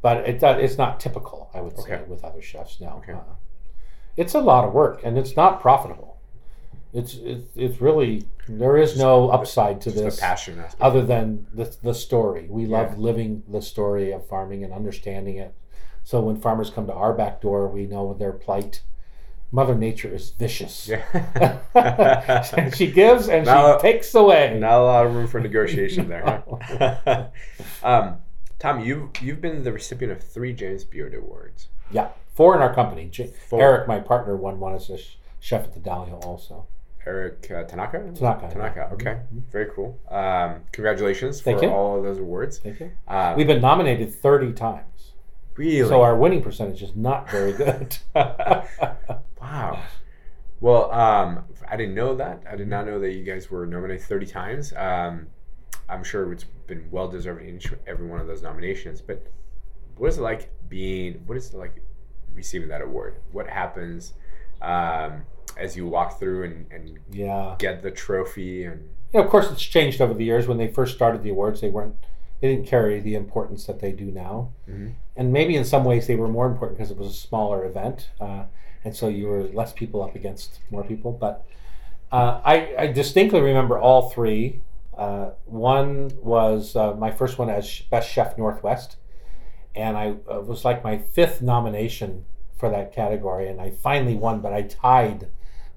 but 0.03 0.29
it 0.29 0.43
it's 0.43 0.77
not 0.77 1.01
typical. 1.01 1.49
I 1.55 1.61
would 1.61 1.79
say 1.79 2.03
with 2.07 2.25
other 2.25 2.43
chefs 2.43 2.81
now. 2.81 3.01
Okay. 3.03 3.13
Uh, 3.13 3.37
it's 4.17 4.35
a 4.35 4.41
lot 4.41 4.65
of 4.65 4.73
work, 4.75 5.01
and 5.05 5.17
it's 5.17 5.37
not 5.37 5.61
profitable. 5.61 6.19
It's 6.93 7.15
it's, 7.15 7.47
it's 7.55 7.81
really 7.81 8.25
there 8.49 8.77
is 8.77 8.99
no 8.99 9.31
upside 9.31 9.81
to 9.83 9.91
just 9.93 10.05
this 10.05 10.21
passion 10.21 10.59
aspect. 10.59 10.83
other 10.83 11.03
than 11.07 11.47
the, 11.55 11.75
the 11.83 11.95
story. 11.95 12.49
We 12.51 12.67
love 12.67 12.99
living 12.99 13.45
the 13.49 13.63
story 13.63 14.11
of 14.11 14.27
farming 14.27 14.65
and 14.65 14.73
understanding 14.73 15.37
it. 15.37 15.55
So 16.03 16.21
when 16.21 16.41
farmers 16.41 16.71
come 16.71 16.87
to 16.89 16.93
our 16.93 17.13
back 17.13 17.41
door, 17.41 17.69
we 17.69 17.87
know 17.87 18.13
their 18.13 18.33
plight. 18.33 18.83
Mother 19.53 19.75
Nature 19.75 20.15
is 20.15 20.31
vicious. 20.31 20.89
Yeah. 20.89 22.71
she 22.75 22.91
gives 22.91 23.29
and 23.29 23.47
Now- 23.47 23.79
she 23.79 23.83
takes 23.83 24.15
away. 24.15 24.57
Not 24.59 24.73
a 24.73 24.83
lot 24.85 25.07
of 25.07 25.15
room 25.15 25.27
for 25.27 25.41
negotiation 25.41 26.09
there. 26.09 26.45
Huh? 26.47 27.27
um, 27.83 28.17
Tom, 28.59 28.81
you 28.81 29.11
you've 29.21 29.41
been 29.41 29.63
the 29.65 29.73
recipient 29.73 30.13
of 30.13 30.23
three 30.23 30.53
James 30.53 30.85
Beard 30.85 31.15
Awards. 31.15 31.69
Yeah, 31.91 32.09
four 32.35 32.55
in 32.55 32.63
our 32.63 32.73
company. 32.75 33.07
J- 33.07 33.33
Eric, 33.53 33.89
my 33.89 33.99
partner, 33.99 34.37
won 34.37 34.61
one 34.61 34.75
as 34.75 34.89
a 34.91 34.99
sh- 34.99 35.17
chef 35.41 35.65
at 35.65 35.73
the 35.75 35.81
Dahlia 35.81 36.15
also. 36.17 36.67
Eric 37.07 37.51
uh, 37.51 37.65
Tanaka. 37.65 38.13
Tanaka, 38.15 38.43
yeah. 38.43 38.49
Tanaka. 38.51 38.91
Okay, 38.93 39.19
very 39.51 39.71
cool. 39.75 39.99
Um, 40.11 40.57
congratulations 40.71 41.41
Thank 41.41 41.61
for 41.61 41.65
you. 41.65 41.71
all 41.71 41.97
of 41.97 42.05
those 42.05 42.19
awards. 42.19 42.59
Thank 42.59 42.79
you. 42.81 42.93
Um, 43.09 43.37
We've 43.37 43.47
been 43.47 43.63
nominated 43.63 44.15
30 44.15 44.53
times. 44.53 45.13
really 45.57 45.89
So 45.89 46.03
our 46.03 46.15
winning 46.15 46.43
percentage 46.43 46.83
is 46.83 46.95
not 46.95 47.31
very 47.31 47.53
good. 47.55 47.97
Wow. 49.41 49.83
Well, 50.61 50.93
um, 50.93 51.45
I 51.69 51.77
didn't 51.77 51.95
know 51.95 52.15
that. 52.17 52.43
I 52.51 52.57
did 52.57 52.69
not 52.69 52.87
know 52.87 53.01
that 53.01 53.13
you 53.13 53.25
guys 53.25 53.51
were 53.51 53.67
nominated 53.67 54.05
30 54.05 54.27
times. 54.27 54.73
Um, 54.75 55.29
I'm 55.89 56.05
sure 56.05 56.33
it's 56.33 56.45
been 56.67 56.87
well 56.91 57.09
deserved 57.09 57.43
in 57.43 57.57
each 57.57 57.73
every 57.87 58.07
one 58.07 58.21
of 58.21 58.27
those 58.27 58.43
nominations. 58.43 59.01
But 59.01 59.27
what 59.97 60.09
is 60.09 60.19
it 60.19 60.23
like 60.23 60.51
being? 60.69 61.23
What 61.27 61.37
is 61.37 61.53
it 61.53 61.57
like 61.57 61.83
receiving 62.35 62.69
that 62.69 62.83
award? 62.83 63.17
What 63.33 63.49
happens 63.49 64.13
um, 64.61 65.23
as 65.57 65.77
you 65.77 65.87
walk 65.87 66.19
through 66.19 66.45
and, 66.45 66.67
and 66.71 66.99
yeah. 67.11 67.57
get 67.59 67.83
the 67.83 67.91
trophy? 67.91 68.65
And 68.65 68.83
You 69.13 69.21
know, 69.21 69.25
of 69.25 69.31
course, 69.31 69.51
it's 69.51 69.63
changed 69.63 70.01
over 70.01 70.15
the 70.15 70.25
years. 70.25 70.47
When 70.47 70.59
they 70.59 70.69
first 70.69 70.95
started 70.95 71.23
the 71.23 71.31
awards, 71.31 71.61
they 71.61 71.71
weren't, 71.71 71.97
they 72.41 72.55
didn't 72.55 72.67
carry 72.67 73.01
the 73.01 73.15
importance 73.15 73.65
that 73.67 73.81
they 73.81 73.93
do 73.93 74.07
now. 74.07 74.53
Mhm. 74.69 74.95
And 75.17 75.33
maybe 75.33 75.57
in 75.57 75.65
some 75.65 75.85
ways 75.85 76.07
they 76.07 76.17
were 76.17 76.29
more 76.29 76.47
important 76.47 76.79
because 76.79 76.91
it 76.91 76.99
was 76.99 77.09
a 77.09 77.13
smaller 77.15 77.65
event. 77.65 78.11
Uh, 78.21 78.45
and 78.85 78.95
so 78.95 79.09
you 79.09 79.27
were 79.27 79.45
less 79.45 79.73
people 79.73 80.03
up 80.03 80.15
against 80.15 80.61
more 80.71 80.85
people. 80.85 81.13
But 81.13 81.45
uh, 82.11 82.41
I, 82.45 82.75
I 82.79 82.87
distinctly 82.89 83.41
remember 83.41 83.79
all 83.79 84.11
three. 84.11 84.63
Uh, 84.97 85.31
one 85.45 86.11
was 86.21 86.77
uh, 86.77 86.95
my 86.95 87.11
first 87.11 87.39
one 87.39 87.51
as 87.51 87.81
Best 87.91 88.11
Chef 88.11 88.37
Northwest. 88.39 88.97
And 89.75 89.97
I 89.97 90.17
uh, 90.31 90.41
was 90.41 90.65
like 90.65 90.83
my 90.83 90.99
fifth 90.99 91.41
nomination 91.43 92.25
for 92.59 92.71
that 92.71 92.93
category. 92.93 93.49
And 93.49 93.61
I 93.61 93.71
finally 93.71 94.17
won, 94.17 94.41
but 94.41 94.53
I 94.53 94.63
tied 94.63 95.29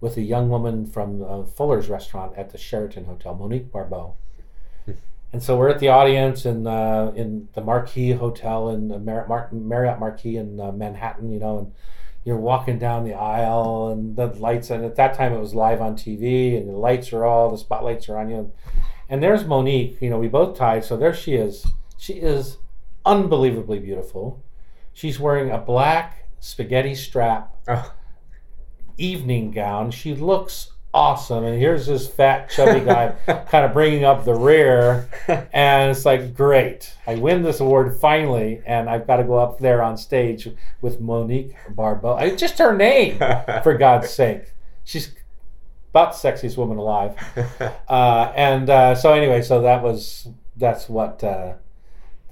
with 0.02 0.18
a 0.18 0.22
young 0.22 0.50
woman 0.50 0.86
from 0.86 1.24
uh, 1.24 1.44
Fuller's 1.44 1.90
restaurant 1.90 2.34
at 2.36 2.52
the 2.52 2.58
Sheraton 2.58 3.06
Hotel, 3.06 3.36
Monique 3.36 3.72
Barbeau. 3.72 4.16
And 5.32 5.42
so 5.42 5.58
we're 5.58 5.70
at 5.70 5.80
the 5.80 5.88
audience 5.88 6.46
in 6.46 6.68
uh, 6.68 7.12
in 7.16 7.50
the 7.54 7.62
Marquis 7.62 8.12
Hotel 8.12 8.70
in 8.70 8.90
Mar- 9.04 9.26
Mar- 9.28 9.50
Marriott 9.52 10.00
Marquis 10.00 10.38
in 10.38 10.58
Manhattan, 10.78 11.32
you 11.32 11.40
know, 11.40 11.58
and 11.58 11.72
you're 12.26 12.38
walking 12.38 12.80
down 12.80 13.04
the 13.04 13.14
aisle 13.14 13.90
and 13.90 14.16
the 14.16 14.28
lights. 14.28 14.70
And 14.70 14.86
at 14.86 14.96
that 14.96 15.16
time, 15.16 15.34
it 15.34 15.40
was 15.40 15.54
live 15.54 15.82
on 15.82 15.96
TV, 15.96 16.58
and 16.58 16.70
the 16.70 16.74
lights 16.74 17.12
are 17.14 17.26
all 17.26 17.52
the 17.52 17.58
spotlights 17.58 18.08
are 18.10 18.18
on 18.18 18.30
you. 18.30 18.52
And 19.10 19.22
there's 19.22 19.46
Monique. 19.46 20.02
You 20.02 20.10
know, 20.10 20.20
we 20.20 20.28
both 20.28 20.58
tied, 20.58 20.86
so 20.86 20.96
there 20.98 21.14
she 21.14 21.34
is. 21.34 21.66
She 21.98 22.14
is 22.14 22.58
unbelievably 23.06 23.80
beautiful. 23.80 24.44
She's 24.94 25.20
wearing 25.20 25.52
a 25.52 25.58
black 25.58 26.30
spaghetti 26.40 26.96
strap 26.96 27.56
oh, 27.68 27.94
evening 28.98 29.52
gown. 29.52 29.92
She 29.92 30.14
looks 30.14 30.73
awesome. 30.94 31.44
And 31.44 31.60
here's 31.60 31.88
this 31.88 32.08
fat, 32.08 32.50
chubby 32.50 32.86
guy 32.86 33.16
kind 33.50 33.66
of 33.66 33.74
bringing 33.74 34.04
up 34.04 34.26
the 34.26 34.34
rear. 34.34 35.10
And 35.28 35.92
it's 35.92 36.06
like, 36.06 36.36
great. 36.36 36.94
I 37.08 37.16
win 37.16 37.42
this 37.44 37.60
award 37.60 38.00
finally. 38.00 38.62
And 38.66 38.90
I've 38.90 39.08
got 39.08 39.18
to 39.18 39.24
go 39.24 39.38
up 39.38 39.60
there 39.60 39.82
on 39.82 39.98
stage 39.98 40.48
with 40.82 41.02
Monique 41.02 41.56
Barbeau. 41.70 42.14
I 42.14 42.36
just 42.36 42.60
her 42.60 42.76
name, 42.76 43.18
for 43.64 43.78
God's 43.78 44.10
sake. 44.10 44.54
She's 44.84 45.14
about 45.90 46.20
the 46.20 46.30
sexiest 46.30 46.58
woman 46.58 46.78
alive. 46.78 47.16
Uh, 47.88 48.32
and 48.36 48.70
uh, 48.70 48.96
so, 48.96 49.14
anyway, 49.14 49.42
so 49.42 49.62
that 49.62 49.84
was, 49.84 50.28
that's 50.56 50.90
what. 50.90 51.24
Uh, 51.24 51.54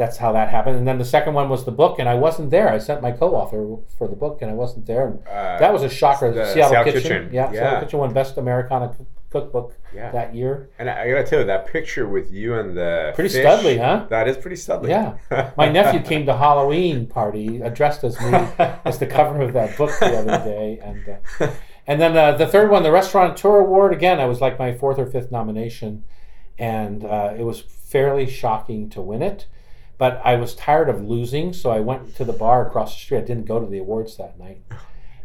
that's 0.01 0.17
how 0.17 0.31
that 0.31 0.47
happened. 0.49 0.75
And 0.79 0.87
then 0.87 0.97
the 0.97 1.05
second 1.17 1.33
one 1.35 1.47
was 1.47 1.61
the 1.63 1.71
book, 1.81 1.99
and 1.99 2.07
I 2.09 2.15
wasn't 2.15 2.49
there. 2.49 2.67
I 2.69 2.79
sent 2.79 3.01
my 3.07 3.11
co-author 3.21 3.61
for 3.97 4.07
the 4.07 4.15
book, 4.23 4.41
and 4.41 4.49
I 4.49 4.55
wasn't 4.63 4.85
there. 4.91 5.05
And 5.07 5.19
Uh, 5.27 5.59
that 5.63 5.71
was 5.71 5.83
a 5.83 5.89
shocker. 5.99 6.31
the 6.33 6.45
Seattle, 6.53 6.71
Seattle 6.71 6.85
Kitchen. 6.91 7.01
Kitchen. 7.01 7.29
Yeah, 7.31 7.45
Yeah. 7.51 7.59
Seattle 7.59 7.79
Kitchen 7.81 7.99
won 7.99 8.13
Best 8.21 8.37
Americana 8.37 8.87
Cookbook 9.29 9.69
Yeah. 9.93 10.09
that 10.11 10.33
year. 10.35 10.53
and 10.79 10.89
I, 10.89 10.93
I 11.03 11.09
gotta 11.11 11.23
tell 11.23 11.39
you 11.39 11.45
that 11.45 11.67
picture 11.67 12.05
with 12.15 12.27
you 12.39 12.49
and 12.59 12.75
the 12.75 13.11
Pretty 13.15 13.29
fish, 13.29 13.45
studly, 13.45 13.77
huh? 13.79 14.05
That 14.09 14.27
is 14.27 14.35
pretty 14.37 14.57
studly. 14.57 14.89
Yeah. 14.89 15.13
My 15.55 15.69
nephew 15.79 15.99
came 16.01 16.25
to 16.25 16.35
Halloween 16.35 17.05
party 17.05 17.61
uh, 17.63 17.69
dressed 17.69 18.03
as 18.03 18.19
me 18.19 18.31
as 18.89 18.97
the 18.97 19.05
cover 19.17 19.39
of 19.41 19.53
that 19.53 19.77
book 19.77 19.91
the 19.99 20.17
other 20.21 20.37
day, 20.43 20.79
and 20.83 21.01
uh, 21.39 21.47
and 21.87 22.01
then 22.01 22.17
uh, 22.17 22.31
the 22.41 22.47
third 22.47 22.69
one, 22.71 22.81
the 22.83 22.91
Restaurateur 22.91 23.59
Award. 23.59 23.93
Again, 23.93 24.19
I 24.19 24.25
was 24.25 24.41
like 24.41 24.57
my 24.59 24.73
fourth 24.73 24.97
or 24.99 25.05
fifth 25.05 25.31
nomination, 25.31 26.03
and 26.59 27.05
uh, 27.05 27.33
it 27.37 27.43
was 27.43 27.61
fairly 27.61 28.27
shocking 28.29 28.89
to 28.89 29.01
win 29.01 29.21
it. 29.21 29.45
But 30.01 30.19
I 30.25 30.35
was 30.35 30.55
tired 30.55 30.89
of 30.89 31.03
losing, 31.03 31.53
so 31.53 31.69
I 31.69 31.79
went 31.79 32.15
to 32.15 32.25
the 32.25 32.33
bar 32.33 32.65
across 32.65 32.95
the 32.95 32.99
street. 32.99 33.19
I 33.19 33.21
didn't 33.21 33.45
go 33.45 33.59
to 33.59 33.67
the 33.67 33.77
awards 33.77 34.17
that 34.17 34.39
night, 34.39 34.63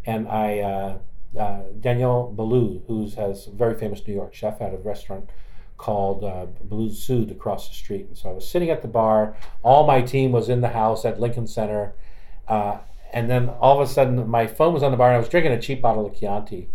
and 0.05 0.29
I 0.29 0.59
uh, 0.59 0.99
uh, 1.41 1.62
Daniel 1.81 2.35
Boulud, 2.37 2.83
who's 2.87 3.14
has 3.14 3.47
a 3.47 3.53
very 3.53 3.74
famous 3.74 4.07
New 4.07 4.12
York 4.12 4.35
chef, 4.35 4.59
had 4.59 4.74
a 4.74 4.77
restaurant 4.77 5.31
called 5.79 6.24
uh, 6.24 6.45
Boulud 6.68 6.95
Sud 6.95 7.31
across 7.31 7.70
the 7.70 7.74
street. 7.74 8.09
And 8.09 8.18
so 8.18 8.29
I 8.29 8.33
was 8.35 8.47
sitting 8.47 8.68
at 8.68 8.83
the 8.83 8.89
bar. 8.89 9.35
All 9.62 9.87
my 9.87 10.03
team 10.03 10.31
was 10.31 10.51
in 10.51 10.61
the 10.61 10.68
house 10.68 11.07
at 11.07 11.18
Lincoln 11.18 11.47
Center. 11.47 11.95
Uh, 12.47 12.77
and 13.14 13.31
then 13.31 13.49
all 13.49 13.81
of 13.81 13.89
a 13.89 13.91
sudden, 13.91 14.29
my 14.29 14.47
phone 14.47 14.74
was 14.74 14.83
on 14.83 14.91
the 14.91 14.99
bar, 14.99 15.09
and 15.09 15.16
I 15.16 15.20
was 15.20 15.31
drinking 15.31 15.53
a 15.53 15.61
cheap 15.61 15.81
bottle 15.81 16.05
of 16.05 16.20
Chianti. 16.20 16.68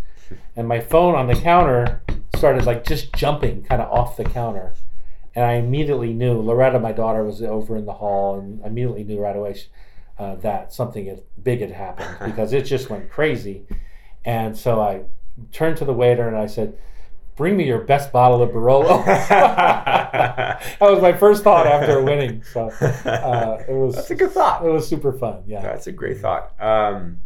And 0.56 0.66
my 0.66 0.80
phone 0.80 1.14
on 1.14 1.28
the 1.28 1.36
counter 1.36 2.02
started 2.34 2.66
like 2.66 2.82
just 2.84 3.12
jumping 3.12 3.62
kind 3.62 3.80
of 3.80 3.88
off 3.92 4.16
the 4.16 4.24
counter. 4.24 4.74
And 5.34 5.44
I 5.44 5.54
immediately 5.54 6.12
knew 6.12 6.40
Loretta, 6.40 6.78
my 6.78 6.92
daughter, 6.92 7.24
was 7.24 7.42
over 7.42 7.76
in 7.76 7.86
the 7.86 7.94
hall, 7.94 8.38
and 8.38 8.62
I 8.62 8.66
immediately 8.66 9.04
knew 9.04 9.18
right 9.18 9.36
away 9.36 9.56
uh, 10.18 10.36
that 10.36 10.72
something 10.72 11.06
had, 11.06 11.22
big 11.42 11.60
had 11.60 11.70
happened 11.70 12.16
because 12.24 12.52
it 12.52 12.62
just 12.64 12.90
went 12.90 13.10
crazy. 13.10 13.66
And 14.24 14.56
so 14.56 14.80
I 14.80 15.02
turned 15.50 15.78
to 15.78 15.84
the 15.84 15.94
waiter 15.94 16.28
and 16.28 16.36
I 16.36 16.46
said, 16.46 16.76
bring 17.36 17.56
me 17.56 17.66
your 17.66 17.80
best 17.80 18.12
bottle 18.12 18.42
of 18.42 18.50
Barolo. 18.50 19.04
that 19.06 20.60
was 20.80 21.00
my 21.00 21.12
first 21.12 21.42
thought 21.42 21.66
after 21.66 22.02
winning. 22.02 22.42
So 22.44 22.68
uh, 22.80 23.64
it 23.68 23.72
was 23.72 23.94
That's 23.94 24.10
a 24.10 24.14
good 24.14 24.32
thought. 24.32 24.64
it 24.64 24.68
was 24.68 24.86
super 24.86 25.12
fun. 25.12 25.42
Yeah. 25.46 25.62
That's 25.62 25.86
a 25.86 25.92
great 25.92 26.20
thought. 26.20 26.52
Um, 26.60 27.20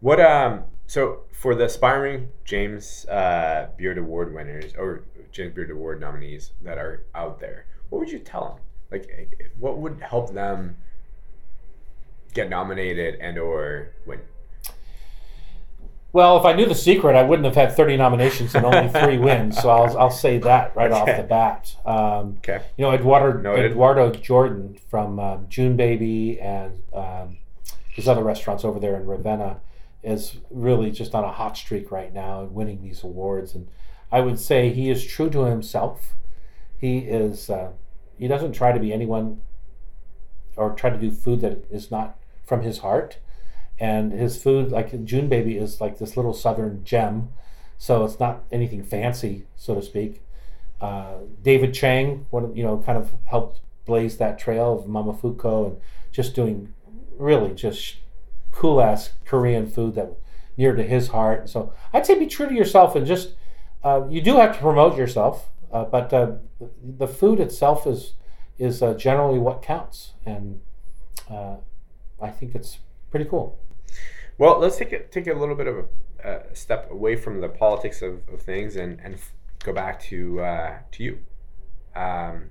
what 0.00 0.20
um, 0.20 0.64
so 0.86 1.20
for 1.32 1.54
the 1.54 1.64
aspiring 1.64 2.28
James 2.44 3.06
uh, 3.06 3.68
Beard 3.76 3.98
Award 3.98 4.34
winners 4.34 4.72
or 4.76 5.04
James 5.38 5.54
Beard 5.54 5.70
Award 5.70 6.00
nominees 6.00 6.50
that 6.62 6.78
are 6.78 7.04
out 7.14 7.38
there, 7.38 7.66
what 7.90 8.00
would 8.00 8.10
you 8.10 8.18
tell 8.18 8.48
them? 8.48 8.58
Like, 8.90 9.08
eh, 9.16 9.44
what 9.60 9.78
would 9.78 10.00
help 10.00 10.32
them 10.34 10.76
get 12.34 12.50
nominated 12.50 13.14
and 13.20 13.38
or 13.38 13.92
win? 14.04 14.18
Well, 16.12 16.38
if 16.38 16.44
I 16.44 16.54
knew 16.54 16.66
the 16.66 16.74
secret, 16.74 17.14
I 17.14 17.22
wouldn't 17.22 17.46
have 17.46 17.54
had 17.54 17.76
30 17.76 17.96
nominations 17.98 18.52
and 18.56 18.66
only 18.66 18.88
three 18.88 19.18
wins. 19.28 19.58
So 19.60 19.68
I'll, 19.70 19.96
I'll 19.96 20.10
say 20.10 20.38
that 20.38 20.74
right 20.74 20.90
off 20.90 21.06
the 21.06 21.22
bat. 21.22 21.76
Um, 21.86 22.38
Okay. 22.38 22.60
you 22.76 22.84
know, 22.84 22.90
Eduardo, 22.92 23.38
Noted. 23.40 23.70
Eduardo 23.70 24.10
Jordan 24.10 24.76
from 24.90 25.20
um, 25.20 25.46
JuneBaby 25.46 26.42
and 26.44 26.82
um, 26.92 27.36
his 27.94 28.08
other 28.08 28.24
restaurants 28.24 28.64
over 28.64 28.80
there 28.80 28.96
in 28.96 29.06
Ravenna 29.06 29.60
is 30.02 30.38
really 30.50 30.90
just 30.90 31.14
on 31.14 31.22
a 31.22 31.30
hot 31.30 31.56
streak 31.56 31.92
right 31.92 32.12
now 32.12 32.40
and 32.40 32.52
winning 32.54 32.82
these 32.82 33.04
awards. 33.04 33.54
And 33.54 33.68
I 34.10 34.20
would 34.20 34.38
say 34.38 34.70
he 34.70 34.90
is 34.90 35.04
true 35.04 35.30
to 35.30 35.44
himself. 35.44 36.14
He 36.78 36.98
is. 36.98 37.50
Uh, 37.50 37.72
he 38.18 38.26
doesn't 38.26 38.52
try 38.52 38.72
to 38.72 38.80
be 38.80 38.92
anyone 38.92 39.40
or 40.56 40.74
try 40.74 40.90
to 40.90 40.98
do 40.98 41.10
food 41.10 41.40
that 41.40 41.64
is 41.70 41.90
not 41.90 42.18
from 42.44 42.62
his 42.62 42.78
heart. 42.78 43.18
And 43.78 44.12
his 44.12 44.42
food, 44.42 44.72
like 44.72 44.90
JuneBaby, 44.90 45.60
is 45.60 45.80
like 45.80 45.98
this 45.98 46.16
little 46.16 46.34
southern 46.34 46.82
gem. 46.84 47.28
So 47.76 48.04
it's 48.04 48.18
not 48.18 48.42
anything 48.50 48.82
fancy, 48.82 49.46
so 49.54 49.76
to 49.76 49.82
speak. 49.82 50.22
Uh, 50.80 51.18
David 51.42 51.74
Chang, 51.74 52.26
one 52.30 52.54
you 52.56 52.64
know, 52.64 52.78
kind 52.78 52.98
of 52.98 53.12
helped 53.26 53.60
blaze 53.84 54.18
that 54.18 54.38
trail 54.38 54.74
of 54.74 54.88
Mama 54.88 55.12
Momofuku 55.12 55.66
and 55.66 55.80
just 56.10 56.34
doing 56.34 56.74
really 57.16 57.54
just 57.54 57.96
cool 58.52 58.80
ass 58.80 59.10
Korean 59.24 59.66
food 59.66 59.94
that 59.94 60.12
near 60.56 60.74
to 60.74 60.82
his 60.82 61.08
heart. 61.08 61.48
So 61.48 61.72
I'd 61.92 62.04
say 62.04 62.18
be 62.18 62.26
true 62.26 62.48
to 62.48 62.54
yourself 62.54 62.96
and 62.96 63.06
just 63.06 63.34
uh, 63.82 64.06
you 64.08 64.20
do 64.20 64.36
have 64.36 64.54
to 64.54 64.60
promote 64.60 64.96
yourself, 64.96 65.50
uh, 65.72 65.84
but 65.84 66.12
uh, 66.12 66.32
the 66.82 67.06
food 67.06 67.40
itself 67.40 67.86
is 67.86 68.14
is 68.58 68.82
uh, 68.82 68.92
generally 68.94 69.38
what 69.38 69.62
counts, 69.62 70.14
and 70.26 70.60
uh, 71.30 71.56
I 72.20 72.30
think 72.30 72.56
it's 72.56 72.78
pretty 73.10 73.26
cool. 73.26 73.58
Well, 74.36 74.58
let's 74.58 74.76
take 74.76 74.92
a, 74.92 75.04
take 75.04 75.28
a 75.28 75.34
little 75.34 75.54
bit 75.54 75.68
of 75.68 75.86
a, 76.24 76.54
step 76.54 76.90
away 76.90 77.14
from 77.14 77.40
the 77.40 77.48
politics 77.48 78.02
of, 78.02 78.28
of 78.28 78.42
things 78.42 78.74
and, 78.74 79.00
and 79.00 79.14
f- 79.14 79.32
go 79.64 79.72
back 79.72 80.00
to 80.00 80.36
to 80.90 81.02
you. 81.04 81.18
Um, 81.94 82.50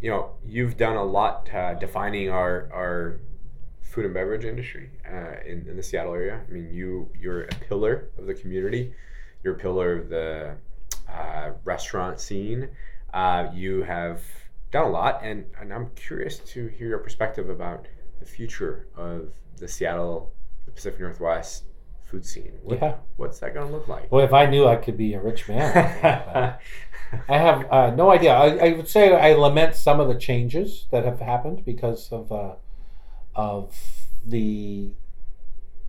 you 0.00 0.10
know, 0.10 0.32
you've 0.44 0.76
done 0.76 0.96
a 0.96 1.04
lot 1.04 1.48
defining 1.80 2.28
our 2.28 2.68
our 2.72 3.20
food 3.80 4.04
and 4.04 4.12
beverage 4.12 4.44
industry 4.44 4.90
in, 5.46 5.66
in 5.68 5.76
the 5.76 5.82
Seattle 5.82 6.12
area. 6.12 6.42
I 6.46 6.52
mean, 6.52 6.68
you 6.70 7.08
you're 7.18 7.44
a 7.44 7.54
pillar 7.68 8.10
of 8.18 8.26
the 8.26 8.34
community. 8.34 8.92
You're 9.44 9.54
a 9.54 9.58
pillar 9.58 9.98
of 9.98 10.08
the 10.08 10.56
uh, 11.08 11.50
restaurant 11.64 12.18
scene. 12.18 12.70
Uh, 13.12 13.48
you 13.54 13.82
have 13.82 14.22
done 14.70 14.86
a 14.86 14.90
lot, 14.90 15.20
and, 15.22 15.44
and 15.60 15.72
I'm 15.72 15.90
curious 15.94 16.38
to 16.38 16.66
hear 16.68 16.88
your 16.88 16.98
perspective 16.98 17.50
about 17.50 17.86
the 18.18 18.26
future 18.26 18.88
of 18.96 19.28
the 19.58 19.68
Seattle, 19.68 20.32
the 20.64 20.72
Pacific 20.72 21.00
Northwest 21.00 21.64
food 22.02 22.24
scene. 22.24 22.52
What, 22.62 22.80
Yeah. 22.80 22.96
What's 23.16 23.38
that 23.40 23.54
going 23.54 23.68
to 23.68 23.72
look 23.72 23.86
like? 23.86 24.10
Well, 24.10 24.24
if 24.24 24.32
I 24.32 24.46
knew 24.46 24.66
I 24.66 24.76
could 24.76 24.96
be 24.96 25.14
a 25.14 25.20
rich 25.20 25.48
man, 25.48 25.76
I 26.02 26.56
I 27.28 27.38
have 27.38 27.70
uh, 27.70 27.90
no 27.94 28.10
idea. 28.10 28.32
I, 28.32 28.68
I 28.68 28.72
would 28.72 28.88
say 28.88 29.14
I 29.14 29.34
lament 29.34 29.76
some 29.76 30.00
of 30.00 30.08
the 30.08 30.18
changes 30.18 30.86
that 30.90 31.04
have 31.04 31.20
happened 31.20 31.64
because 31.64 32.10
of 32.10 32.32
uh, 32.32 32.54
of 33.34 33.76
the 34.24 34.90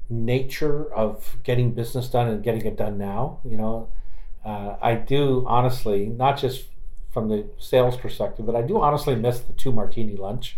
nature 0.10 0.94
of 0.94 1.38
getting 1.44 1.72
business 1.72 2.08
done 2.08 2.28
and 2.28 2.44
getting 2.44 2.66
it 2.66 2.78
done 2.78 2.98
now. 2.98 3.40
You 3.44 3.58
know, 3.58 3.90
uh, 4.44 4.76
I 4.82 4.96
do 4.96 5.46
honestly, 5.48 6.08
not 6.08 6.38
just 6.38 6.66
from 7.12 7.30
the 7.30 7.48
sales 7.58 7.98
perspective, 7.98 8.46
but 8.46 8.56
I 8.56 8.62
do 8.62 8.82
honestly 8.82 9.16
miss 9.16 9.40
the 9.40 9.54
two 9.54 9.72
martini 9.72 10.16
lunch. 10.16 10.58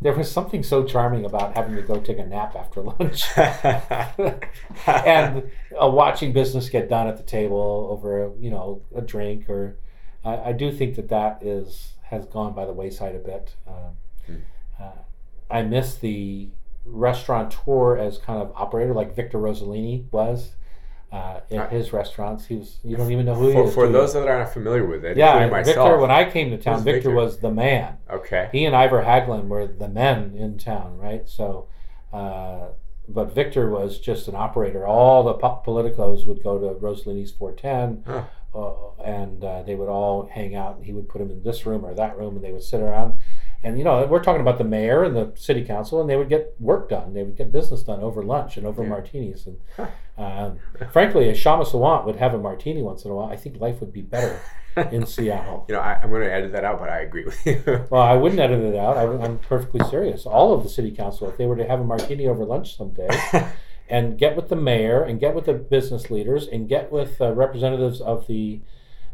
There 0.00 0.12
was 0.12 0.30
something 0.30 0.62
so 0.62 0.84
charming 0.84 1.24
about 1.24 1.56
having 1.56 1.74
to 1.74 1.82
go 1.82 1.98
take 1.98 2.18
a 2.18 2.24
nap 2.24 2.54
after 2.54 2.82
lunch 2.82 3.24
and 4.86 5.50
uh, 5.80 5.88
watching 5.88 6.32
business 6.32 6.68
get 6.68 6.88
done 6.88 7.08
at 7.08 7.16
the 7.16 7.24
table 7.24 7.88
over 7.90 8.30
you 8.38 8.48
know 8.48 8.80
a 8.94 9.00
drink 9.00 9.50
or 9.50 9.76
I, 10.24 10.50
I 10.50 10.52
do 10.52 10.70
think 10.70 10.94
that 10.94 11.08
that 11.08 11.42
is 11.42 11.94
has 12.04 12.26
gone 12.26 12.54
by 12.54 12.64
the 12.64 12.72
wayside 12.72 13.16
a 13.16 13.18
bit. 13.18 13.56
Um, 13.66 14.42
uh, 14.80 15.02
I 15.50 15.62
miss 15.62 15.96
the 15.96 16.48
restaurateur 16.90 17.96
as 17.98 18.18
kind 18.18 18.40
of 18.40 18.52
operator 18.54 18.94
like 18.94 19.14
Victor 19.14 19.38
Rosellini 19.38 20.04
was 20.12 20.52
uh, 21.12 21.40
in 21.50 21.60
his 21.68 21.92
restaurants. 21.92 22.46
He 22.46 22.56
was 22.56 22.78
you 22.84 22.96
don't 22.96 23.10
even 23.10 23.26
know 23.26 23.34
who 23.34 23.48
he 23.48 23.52
for, 23.54 23.64
is. 23.64 23.74
for 23.74 23.88
those 23.88 24.12
that 24.14 24.28
aren't 24.28 24.50
familiar 24.50 24.84
with 24.84 25.04
it, 25.04 25.16
yeah, 25.16 25.42
including 25.42 25.64
Victor. 25.64 25.98
When 25.98 26.10
I 26.10 26.30
came 26.30 26.50
to 26.50 26.58
town, 26.58 26.84
Victor, 26.84 27.10
Victor? 27.10 27.14
was 27.14 27.38
the 27.38 27.50
man 27.50 27.98
okay. 28.10 28.48
he 28.52 28.64
and 28.64 28.74
Ivar 28.74 29.02
Haglund 29.02 29.48
were 29.48 29.66
the 29.66 29.88
men 29.88 30.34
in 30.36 30.58
town, 30.58 30.98
right? 30.98 31.28
So, 31.28 31.68
uh, 32.12 32.68
but 33.08 33.34
Victor 33.34 33.70
was 33.70 33.98
just 33.98 34.28
an 34.28 34.34
operator. 34.34 34.86
All 34.86 35.22
the 35.22 35.34
po- 35.34 35.62
politicos 35.64 36.26
would 36.26 36.42
go 36.42 36.58
to 36.58 36.78
Rosellini's 36.78 37.30
410, 37.30 38.04
Huh. 38.06 38.24
uh, 38.54 39.02
and 39.02 39.42
uh, 39.42 39.62
they 39.62 39.74
would 39.74 39.88
all 39.88 40.28
hang 40.30 40.54
out, 40.54 40.76
and 40.76 40.84
he 40.84 40.92
would 40.92 41.08
put 41.08 41.20
them 41.20 41.30
in 41.30 41.42
this 41.42 41.64
room 41.64 41.86
or 41.86 41.94
that 41.94 42.18
room, 42.18 42.36
and 42.36 42.44
they 42.44 42.52
would 42.52 42.62
sit 42.62 42.80
around. 42.82 43.14
And 43.64 43.76
you 43.76 43.82
know, 43.84 44.06
we're 44.06 44.22
talking 44.22 44.40
about 44.40 44.58
the 44.58 44.64
mayor 44.64 45.02
and 45.02 45.16
the 45.16 45.32
city 45.34 45.64
council, 45.64 46.00
and 46.00 46.08
they 46.08 46.16
would 46.16 46.28
get 46.28 46.54
work 46.60 46.88
done. 46.88 47.12
They 47.12 47.24
would 47.24 47.36
get 47.36 47.50
business 47.50 47.82
done 47.82 48.00
over 48.00 48.22
lunch 48.22 48.56
and 48.56 48.64
over 48.66 48.82
Yeah. 48.82 48.88
martinis. 48.88 49.46
And 49.48 49.58
um, 50.16 50.58
frankly, 50.92 51.28
a 51.28 51.32
Kshama 51.32 51.66
Sawant 51.66 52.04
would 52.06 52.16
have 52.16 52.34
a 52.34 52.38
martini 52.38 52.82
once 52.82 53.04
in 53.04 53.10
a 53.10 53.14
while. 53.14 53.28
I 53.30 53.36
think 53.36 53.60
life 53.60 53.80
would 53.80 53.92
be 53.92 54.02
better 54.02 54.40
in 54.92 55.06
Seattle. 55.14 55.64
You 55.68 55.74
know, 55.74 55.80
I, 55.80 55.98
I'm 56.00 56.10
going 56.10 56.22
to 56.22 56.32
edit 56.32 56.52
that 56.52 56.64
out, 56.64 56.78
but 56.78 56.88
I 56.88 57.00
agree 57.00 57.24
with 57.24 57.44
you. 57.44 57.62
Well, 57.90 58.02
I 58.02 58.14
wouldn't 58.14 58.40
edit 58.40 58.60
it 58.60 58.76
out. 58.76 58.96
I, 58.96 59.02
am 59.24 59.38
perfectly 59.38 59.80
serious. 59.88 60.24
All 60.24 60.54
of 60.54 60.62
the 60.62 60.68
city 60.68 60.92
council, 60.92 61.28
if 61.28 61.36
they 61.36 61.46
were 61.46 61.56
to 61.56 61.66
have 61.66 61.80
a 61.80 61.84
martini 61.84 62.28
over 62.28 62.44
lunch 62.44 62.76
someday, 62.76 63.08
and 63.88 64.18
get 64.18 64.36
with 64.36 64.48
the 64.50 64.56
mayor, 64.56 65.02
and 65.02 65.18
get 65.18 65.34
with 65.34 65.46
the 65.46 65.54
business 65.54 66.10
leaders, 66.10 66.46
and 66.46 66.68
get 66.68 66.92
with 66.92 67.20
uh, 67.20 67.32
representatives 67.32 68.00
of 68.00 68.26
the 68.28 68.60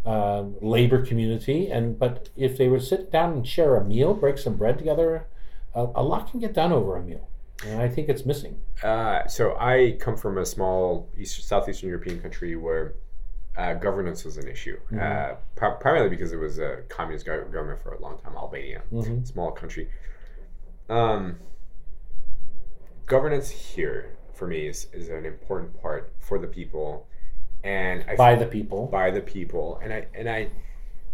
um, 0.05 0.57
labor 0.61 1.05
community, 1.05 1.71
and 1.71 1.99
but 1.99 2.29
if 2.37 2.57
they 2.59 2.69
would 2.69 2.83
sit 2.83 3.11
down 3.11 3.33
and 3.33 3.47
share 3.47 3.77
a 3.77 3.85
meal, 3.85 4.15
break 4.15 4.39
some 4.39 4.57
bread 4.57 4.79
together, 4.79 5.27
a, 5.75 5.87
a 5.95 6.03
lot 6.03 6.31
can 6.31 6.41
get 6.41 6.53
done 6.53 6.73
over 6.73 6.97
a 6.97 7.03
meal, 7.03 7.29
and 7.67 7.81
I 7.81 7.89
think 7.89 8.09
it's 8.09 8.27
missing. 8.27 8.61
Uh, 8.83 9.27
so 9.27 9.57
I 9.59 9.97
come 10.01 10.17
from 10.17 10.39
a 10.39 10.45
small 10.45 11.09
East, 11.17 11.47
southeastern 11.49 11.89
European 11.89 12.21
country 12.21 12.55
where 12.57 12.95
uh, 13.57 13.75
governance 13.75 14.25
was 14.25 14.37
an 14.37 14.49
issue, 14.49 14.79
uh, 15.01 15.35
pri- 15.55 15.77
primarily 15.81 16.11
because 16.11 16.33
it 16.33 16.39
was 16.39 16.59
a 16.59 16.83
communist 16.89 17.25
gov- 17.27 17.51
government 17.53 17.81
for 17.83 17.93
a 17.95 18.01
long 18.01 18.19
time, 18.19 18.35
Albania, 18.37 18.83
Mhm. 18.93 19.27
small 19.27 19.53
country. 19.53 19.89
Um, 20.89 21.39
governance 23.07 23.49
here 23.51 24.17
for 24.35 24.47
me 24.47 24.67
is, 24.67 24.89
is 24.93 25.09
an 25.09 25.25
important 25.25 25.81
part 25.81 26.13
for 26.19 26.39
the 26.39 26.47
people, 26.47 27.07
and 27.65 28.05
I 28.09 28.15
By 28.17 28.35
the 28.37 28.47
people. 28.47 28.87
by 28.87 29.11
the 29.11 29.21
people. 29.21 29.81
And 29.83 29.93
i 29.93 30.07
and 30.15 30.29
i 30.29 30.51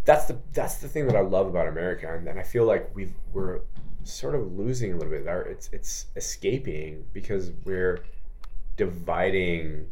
that's 0.04 0.26
the 0.26 0.38
that's 0.52 0.76
the 0.76 0.88
thing 0.88 1.06
that 1.06 1.16
i 1.16 1.20
love 1.20 1.46
about 1.46 1.66
america. 1.68 2.12
And, 2.14 2.26
and 2.28 2.38
i 2.38 2.42
feel 2.42 2.64
like 2.64 2.90
we've 2.94 3.14
we're 3.32 3.60
sort 4.04 4.34
of 4.34 4.52
losing 4.52 4.92
a 4.92 4.96
little 4.96 5.10
bit. 5.12 5.26
Our 5.28 5.42
it's 5.42 5.68
it's 5.72 6.06
escaping 6.16 7.04
because 7.12 7.52
we're 7.64 8.04
dividing 8.76 9.86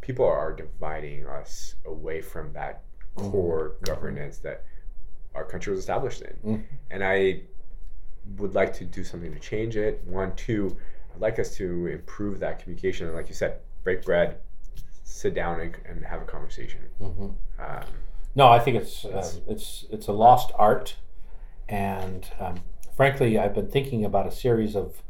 people 0.00 0.26
are 0.26 0.52
dividing 0.52 1.26
us 1.26 1.74
away 1.86 2.20
from 2.20 2.52
that 2.52 2.82
core 3.14 3.76
governance 3.82 4.38
that 4.38 4.64
our 5.34 5.44
country 5.44 5.70
was 5.70 5.80
established 5.80 6.22
in. 6.22 6.36
Mhm. 6.44 6.62
and 6.90 7.02
i 7.04 7.40
would 8.36 8.54
like 8.54 8.72
to 8.72 8.84
do 8.84 9.02
something 9.02 9.32
to 9.34 9.40
change 9.40 9.76
it. 9.76 10.00
One 10.06 10.34
two 10.36 10.76
i'd 11.14 11.20
like 11.20 11.38
us 11.38 11.56
to 11.56 11.86
improve 11.88 12.38
that 12.40 12.58
communication. 12.60 13.06
And 13.06 13.16
like 13.16 13.28
you 13.28 13.34
said 13.34 13.60
break 13.82 14.04
bread 14.04 14.38
sit 15.04 15.34
down 15.34 15.60
and, 15.60 15.76
and 15.84 16.04
have 16.04 16.22
a 16.22 16.24
conversation 16.24 16.80
Mhm. 17.00 17.34
um, 17.58 17.84
No, 18.34 18.48
I 18.48 18.58
think 18.58 18.76
it's 18.78 19.04
uh, 19.04 19.30
it's 19.46 19.84
it's 19.90 20.08
a 20.08 20.12
lost 20.12 20.50
art, 20.56 20.96
and 21.68 22.26
um, 22.40 22.56
frankly, 22.96 23.38
I've 23.38 23.54
been 23.54 23.68
thinking 23.70 24.04
about 24.04 24.26
a 24.26 24.30
series 24.30 24.74
of. 24.76 25.02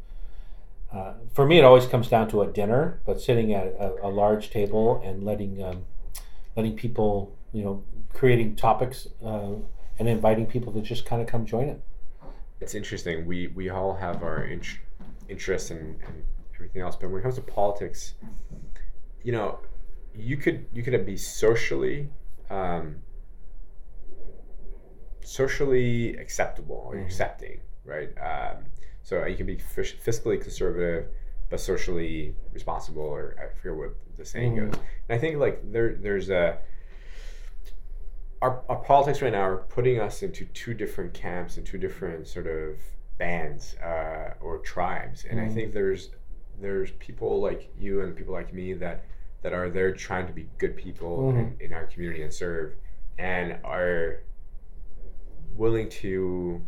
Uh, 0.91 1.13
for 1.33 1.45
me, 1.45 1.57
it 1.57 1.63
always 1.63 1.87
comes 1.87 2.07
down 2.07 2.27
to 2.29 2.41
a 2.43 2.47
dinner, 2.47 2.99
but 3.05 3.19
sitting 3.19 3.51
at 3.53 3.65
a, 3.79 3.95
a 4.07 4.09
large 4.09 4.49
table 4.51 5.01
and 5.03 5.23
letting 5.23 5.63
um, 5.63 5.85
letting 6.55 6.75
people, 6.75 7.33
you 7.51 7.63
know, 7.63 7.83
creating 8.13 8.55
topics 8.55 9.07
uh, 9.25 9.53
and 9.97 10.07
inviting 10.09 10.45
people 10.45 10.71
to 10.73 10.81
just 10.81 11.05
kind 11.05 11.21
of 11.21 11.27
come 11.27 11.45
join 11.45 11.67
it. 11.69 11.81
it's 12.61 12.75
interesting 12.75 13.25
we 13.25 13.47
we 13.47 13.69
all 13.69 13.93
have 13.95 14.21
our 14.23 14.43
int- 14.45 14.79
interests 15.29 15.71
and, 15.71 15.99
and 16.07 16.23
everything 16.55 16.81
else 16.81 16.95
but 16.95 17.09
when 17.09 17.19
it 17.19 17.23
comes 17.23 17.35
to 17.35 17.41
politics 17.41 18.13
you 19.23 19.31
know 19.31 19.59
you 20.15 20.37
could 20.37 20.65
you 20.73 20.83
could 20.83 21.05
be 21.05 21.17
socially 21.17 22.09
um, 22.49 23.01
socially 25.23 26.15
acceptable 26.17 26.83
or 26.87 26.95
Mhm. 26.95 27.05
accepting, 27.05 27.61
right? 27.85 28.09
Um, 28.19 28.65
so 29.01 29.25
you 29.25 29.35
can 29.35 29.45
be 29.45 29.57
fis- 29.57 29.93
fiscally 29.93 30.39
conservative, 30.41 31.07
but 31.49 31.59
socially 31.59 32.35
responsible, 32.51 33.01
or 33.03 33.35
I 33.39 33.47
forget 33.57 33.77
what 33.77 33.95
the 34.17 34.25
saying 34.25 34.53
Mhm. 34.55 34.71
goes. 34.71 34.81
And 35.09 35.15
I 35.15 35.17
think 35.17 35.37
like 35.39 35.59
there, 35.71 35.95
there's 35.95 36.29
a 36.29 36.59
our, 38.41 38.61
our 38.67 38.81
politics 38.83 39.21
right 39.21 39.31
now 39.31 39.43
are 39.47 39.57
putting 39.69 40.01
us 40.01 40.21
into 40.21 40.43
two 40.47 40.73
different 40.73 41.13
camps 41.13 41.55
and 41.55 41.65
two 41.65 41.77
different 41.77 42.27
sort 42.27 42.45
of 42.45 42.77
bands 43.17 43.75
uh, 43.77 44.33
or 44.41 44.57
tribes, 44.57 45.23
and 45.23 45.39
I 45.39 45.45
Mhm. 45.45 45.53
think 45.53 45.73
there's 45.73 46.11
there's 46.59 46.91
people 46.91 47.39
like 47.41 47.69
you 47.77 48.01
and 48.01 48.15
people 48.15 48.33
like 48.33 48.53
me 48.53 48.73
that 48.73 49.05
that 49.43 49.53
are 49.53 49.69
there 49.69 49.93
trying 49.93 50.25
to 50.27 50.33
be 50.33 50.49
good 50.57 50.75
people 50.75 51.29
in, 51.29 51.35
Mhm. 51.35 51.61
in 51.61 51.73
our 51.73 51.85
community 51.85 52.23
and 52.23 52.33
serve, 52.33 52.75
and 53.17 53.59
are 53.63 54.21
willing 55.55 55.87
to 55.89 56.61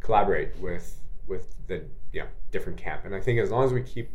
collaborate 0.00 0.56
with 0.58 0.98
with 1.28 1.54
the 1.68 1.84
you 2.12 2.20
know 2.20 2.26
different 2.50 2.78
camp. 2.78 3.04
And 3.04 3.14
I 3.14 3.20
think 3.20 3.38
as 3.38 3.50
long 3.50 3.64
as 3.64 3.72
we 3.72 3.82
keep 3.82 4.10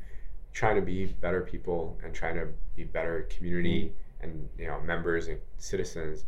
trying 0.53 0.75
to 0.75 0.81
be 0.81 1.05
better 1.05 1.41
people 1.41 1.97
and 2.03 2.13
trying 2.13 2.35
to 2.35 2.47
be 2.75 2.83
better 2.83 3.21
community 3.29 3.93
and 4.21 4.49
you 4.57 4.67
know 4.67 4.79
members 4.81 5.27
and 5.27 5.39
citizens, 5.57 6.25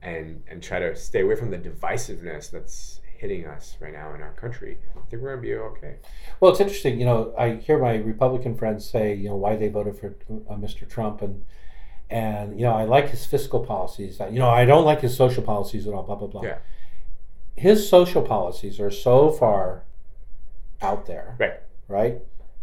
and 0.00 0.42
and 0.48 0.62
try 0.62 0.78
to 0.78 0.94
stay 0.96 1.20
away 1.22 1.34
from 1.34 1.50
the 1.50 1.58
divisiveness 1.58 2.50
that's 2.50 3.00
hitting 3.22 3.46
us 3.46 3.76
right 3.80 3.92
now 3.92 4.12
in 4.14 4.20
our 4.20 4.32
country, 4.32 4.76
I 4.96 5.00
think 5.08 5.22
we're 5.22 5.30
gonna 5.30 5.40
be 5.42 5.54
okay. 5.54 5.94
Well, 6.40 6.50
it's 6.50 6.60
interesting. 6.60 6.98
You 6.98 7.06
know, 7.06 7.32
I 7.38 7.54
hear 7.54 7.78
my 7.78 7.94
Republican 7.94 8.56
friends 8.56 8.84
say, 8.84 9.14
you 9.14 9.28
know, 9.28 9.36
why 9.36 9.54
they 9.56 9.68
voted 9.68 9.96
for 9.96 10.08
uh, 10.50 10.56
Mr. 10.56 10.86
Trump, 10.88 11.22
and 11.22 11.44
and 12.10 12.58
you 12.58 12.66
know, 12.66 12.72
I 12.72 12.84
like 12.84 13.08
his 13.10 13.24
fiscal 13.24 13.60
policies. 13.64 14.20
You 14.30 14.40
know, 14.40 14.50
I 14.50 14.64
don't 14.64 14.84
like 14.84 15.00
his 15.00 15.16
social 15.16 15.42
policies 15.44 15.86
at 15.86 15.94
all. 15.94 16.02
Blah 16.02 16.16
blah 16.16 16.28
blah. 16.28 16.42
Yeah. 16.42 16.58
His 17.56 17.88
social 17.88 18.22
policies 18.22 18.80
are 18.80 18.90
so 18.90 19.30
far 19.30 19.84
out 20.80 21.06
there, 21.06 21.36
Right. 21.38 21.60
right? 21.86 22.22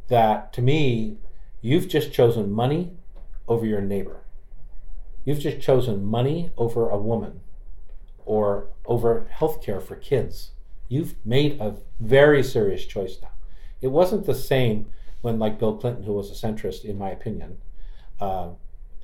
That 0.10 0.52
to 0.54 0.62
me, 0.62 1.18
you've 1.62 1.88
just 1.88 2.12
chosen 2.12 2.52
money 2.52 2.98
over 3.48 3.66
your 3.66 3.82
neighbor. 3.82 4.18
You've 5.24 5.40
just 5.40 5.62
chosen 5.62 6.04
money 6.04 6.52
over 6.58 6.90
a 6.90 6.98
woman 6.98 7.40
or 8.30 8.68
over 8.86 9.26
health 9.32 9.60
care 9.66 9.80
for 9.82 9.96
kids. 9.96 10.52
You've 10.88 11.16
made 11.26 11.60
a 11.60 11.76
very 12.00 12.44
serious 12.44 12.86
choice 12.86 13.18
now. 13.22 13.30
It 13.82 13.88
wasn't 13.88 14.26
the 14.28 14.36
same 14.36 14.86
when, 15.22 15.40
like 15.40 15.58
Bill 15.58 15.76
Clinton, 15.76 16.04
who 16.04 16.14
was 16.14 16.30
a 16.30 16.36
centrist, 16.48 16.86
in 16.86 16.98
my 17.00 17.10
opinion, 17.10 17.58
uh, 18.22 18.50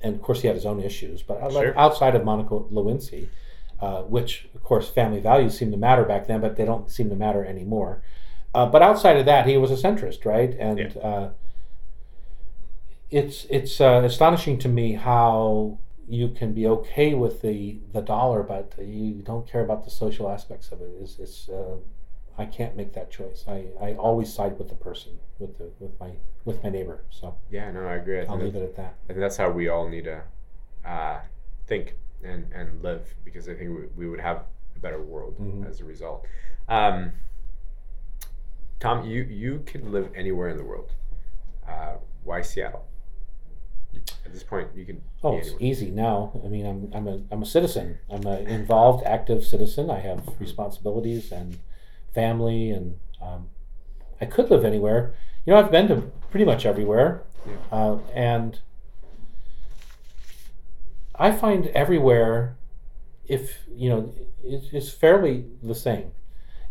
and 0.02 0.14
of 0.14 0.22
course 0.22 0.42
he 0.42 0.46
had 0.46 0.54
his 0.56 0.64
own 0.66 0.80
issues, 0.80 1.22
but 1.22 1.40
out- 1.42 1.52
Sure. 1.52 1.76
outside 1.76 2.14
of 2.14 2.24
Monica 2.24 2.54
Lewinsky, 2.76 3.28
uh, 3.80 4.02
which 4.02 4.48
of 4.54 4.62
course 4.62 4.88
family 4.88 5.18
values 5.20 5.58
seemed 5.58 5.72
to 5.72 5.78
matter 5.78 6.04
back 6.04 6.26
then, 6.28 6.40
but 6.40 6.54
they 6.56 6.64
don't 6.64 6.88
seem 6.90 7.08
to 7.10 7.16
matter 7.16 7.44
anymore. 7.44 8.02
Uh, 8.54 8.64
but 8.66 8.80
outside 8.80 9.16
of 9.16 9.26
that, 9.26 9.46
he 9.46 9.56
was 9.56 9.70
a 9.72 9.74
centrist, 9.88 10.24
right? 10.24 10.54
And 10.58 10.78
Yeah. 10.78 11.08
uh, 11.08 11.28
it's 13.10 13.44
it's 13.50 13.80
uh, 13.80 14.02
astonishing 14.04 14.58
to 14.58 14.68
me 14.68 14.92
how 14.92 15.78
you 16.08 16.28
can 16.28 16.52
be 16.52 16.66
okay 16.66 17.14
with 17.14 17.42
the 17.42 17.78
the 17.92 18.00
dollar, 18.00 18.42
but 18.42 18.74
you 18.78 19.14
don't 19.22 19.46
care 19.46 19.62
about 19.62 19.84
the 19.84 19.90
social 19.90 20.28
aspects 20.28 20.70
of 20.72 20.80
it. 20.80 20.90
It's, 21.00 21.18
it's 21.18 21.48
uh, 21.48 21.76
I 22.38 22.44
can't 22.44 22.76
make 22.76 22.92
that 22.94 23.10
choice. 23.10 23.44
I, 23.48 23.66
I 23.80 23.94
always 23.94 24.32
side 24.32 24.58
with 24.58 24.68
the 24.68 24.74
person, 24.74 25.18
with 25.38 25.58
the 25.58 25.70
with 25.80 25.98
my 25.98 26.12
with 26.44 26.62
my 26.62 26.70
neighbor. 26.70 27.04
So 27.10 27.36
Yeah, 27.50 27.70
no, 27.72 27.86
I 27.86 27.94
agree. 27.94 28.20
I 28.20 28.24
I'll 28.24 28.38
leave 28.38 28.54
it 28.56 28.62
at 28.62 28.76
that. 28.76 28.94
I 29.04 29.06
think 29.08 29.20
that's 29.20 29.36
how 29.36 29.50
we 29.50 29.68
all 29.68 29.88
need 29.88 30.04
to 30.04 30.22
uh, 30.84 31.20
think 31.66 31.94
and, 32.22 32.50
and 32.52 32.82
live 32.82 33.14
because 33.24 33.48
I 33.48 33.54
think 33.54 33.70
we, 33.70 33.86
we 33.96 34.08
would 34.08 34.20
have 34.20 34.44
a 34.76 34.78
better 34.78 35.00
world 35.02 35.36
Mhm. 35.40 35.68
as 35.68 35.80
a 35.80 35.84
result. 35.84 36.26
Um, 36.68 37.12
Tom, 38.78 39.04
you 39.06 39.22
you 39.22 39.62
could 39.66 39.88
live 39.90 40.10
anywhere 40.14 40.48
in 40.50 40.56
the 40.56 40.64
world. 40.64 40.92
Uh, 41.66 41.94
why 42.24 42.42
Seattle? 42.42 42.84
At 44.24 44.32
this 44.32 44.42
point, 44.42 44.68
you 44.74 44.84
can. 44.84 45.02
Oh, 45.22 45.36
it's 45.36 45.52
easy 45.60 45.90
now. 45.90 46.40
I 46.44 46.48
mean, 46.48 46.66
I'm 46.66 46.90
I'm 46.94 47.08
a 47.08 47.20
I'm 47.30 47.42
a 47.42 47.46
citizen. 47.46 47.98
I'm 48.10 48.26
an 48.26 48.46
involved, 48.46 49.04
active 49.04 49.44
citizen. 49.44 49.90
I 49.90 50.00
have 50.00 50.22
responsibilities 50.38 51.32
and 51.32 51.58
family, 52.14 52.70
and 52.70 52.98
um, 53.20 53.48
I 54.20 54.26
could 54.26 54.50
live 54.50 54.64
anywhere. 54.64 55.14
You 55.44 55.52
know, 55.52 55.58
I've 55.60 55.70
been 55.70 55.88
to 55.88 55.96
pretty 56.30 56.44
much 56.44 56.66
everywhere, 56.66 57.22
uh, 57.70 57.98
and 58.14 58.58
I 61.14 61.32
find 61.32 61.66
everywhere, 61.68 62.56
if 63.26 63.60
you 63.74 63.88
know, 63.88 64.12
it, 64.44 64.64
it's 64.72 64.90
fairly 64.90 65.46
the 65.62 65.74
same. 65.74 66.12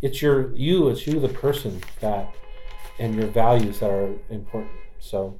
It's 0.01 0.21
your 0.21 0.53
you. 0.55 0.89
It's 0.89 1.07
you, 1.07 1.19
the 1.19 1.29
person 1.29 1.81
that, 1.99 2.33
and 2.99 3.15
your 3.15 3.27
values 3.27 3.79
that 3.79 3.89
are 3.89 4.13
important. 4.29 4.73
So, 4.99 5.39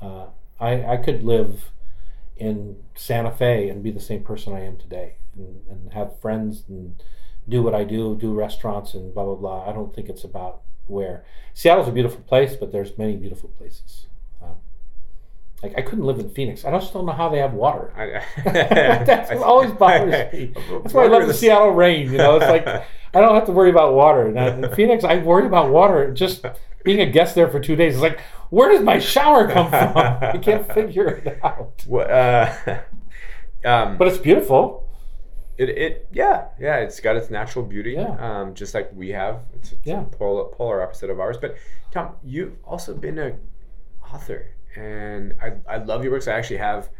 uh, 0.00 0.26
I 0.60 0.84
I 0.84 0.96
could 0.96 1.22
live 1.22 1.72
in 2.36 2.76
Santa 2.94 3.30
Fe 3.30 3.68
and 3.68 3.82
be 3.82 3.90
the 3.90 4.00
same 4.00 4.22
person 4.22 4.52
I 4.52 4.60
am 4.60 4.76
today, 4.76 5.16
and, 5.36 5.62
and 5.70 5.92
have 5.92 6.20
friends 6.20 6.64
and 6.68 7.02
do 7.48 7.62
what 7.62 7.74
I 7.74 7.84
do, 7.84 8.16
do 8.16 8.34
restaurants 8.34 8.94
and 8.94 9.14
blah 9.14 9.24
blah 9.24 9.34
blah. 9.34 9.68
I 9.68 9.72
don't 9.72 9.94
think 9.94 10.08
it's 10.08 10.24
about 10.24 10.62
where. 10.86 11.24
Seattle's 11.54 11.88
a 11.88 11.92
beautiful 11.92 12.20
place, 12.20 12.54
but 12.56 12.72
there's 12.72 12.96
many 12.98 13.16
beautiful 13.16 13.48
places. 13.50 14.06
Um, 14.42 14.56
like 15.62 15.74
I 15.76 15.82
couldn't 15.82 16.04
live 16.04 16.18
in 16.18 16.30
Phoenix. 16.30 16.64
I 16.64 16.70
just 16.72 16.92
don't 16.92 17.06
know 17.06 17.12
how 17.12 17.28
they 17.28 17.38
have 17.38 17.54
water. 17.54 17.92
I, 17.96 18.42
That's 19.04 19.30
what 19.30 19.42
always 19.42 19.72
bothers 19.72 20.32
me. 20.32 20.52
That's 20.82 20.94
why 20.94 21.04
I 21.04 21.08
love 21.08 21.26
the 21.26 21.34
Seattle 21.34 21.70
rain. 21.70 22.10
You 22.10 22.18
know, 22.18 22.36
it's 22.36 22.46
like 22.46 22.84
I 23.16 23.20
don't 23.20 23.34
have 23.34 23.46
to 23.46 23.52
worry 23.52 23.70
about 23.70 23.94
water. 23.94 24.30
Now, 24.30 24.48
in 24.48 24.74
Phoenix, 24.76 25.04
I 25.04 25.16
worry 25.18 25.46
about 25.46 25.70
water. 25.70 26.12
Just 26.12 26.44
being 26.84 27.00
a 27.00 27.10
guest 27.10 27.34
there 27.34 27.48
for 27.48 27.60
two 27.60 27.76
days, 27.76 27.94
it's 27.94 28.02
like, 28.02 28.20
where 28.50 28.70
does 28.70 28.82
my 28.82 28.98
shower 28.98 29.48
come 29.50 29.70
from? 29.70 29.96
I 29.96 30.38
can't 30.38 30.70
figure 30.72 31.08
it 31.08 31.38
out. 31.42 31.82
What? 31.86 32.10
Uh, 32.10 32.54
um, 33.64 33.96
But 33.96 34.08
it's 34.08 34.18
beautiful. 34.18 34.82
It, 35.58 35.70
it 35.70 36.08
yeah 36.12 36.48
yeah 36.60 36.76
it's 36.84 37.00
got 37.00 37.16
its 37.16 37.30
natural 37.30 37.64
beauty 37.64 37.92
Yeah. 37.92 38.14
um, 38.20 38.52
just 38.52 38.74
like 38.74 38.90
we 38.94 39.08
have 39.12 39.40
it's, 39.54 39.72
it's 39.72 39.86
Yeah. 39.86 40.02
a 40.02 40.04
polar, 40.04 40.44
polar 40.54 40.82
opposite 40.82 41.08
of 41.08 41.18
ours 41.18 41.38
but 41.40 41.56
tom 41.90 42.16
you've 42.22 42.56
also 42.62 42.92
been 42.94 43.18
a 43.18 43.32
author 44.12 44.48
and 44.76 45.32
I, 45.42 45.54
I 45.66 45.78
love 45.78 46.02
your 46.04 46.12
books 46.12 46.28
i 46.28 46.34
actually 46.34 46.58
have 46.58 46.90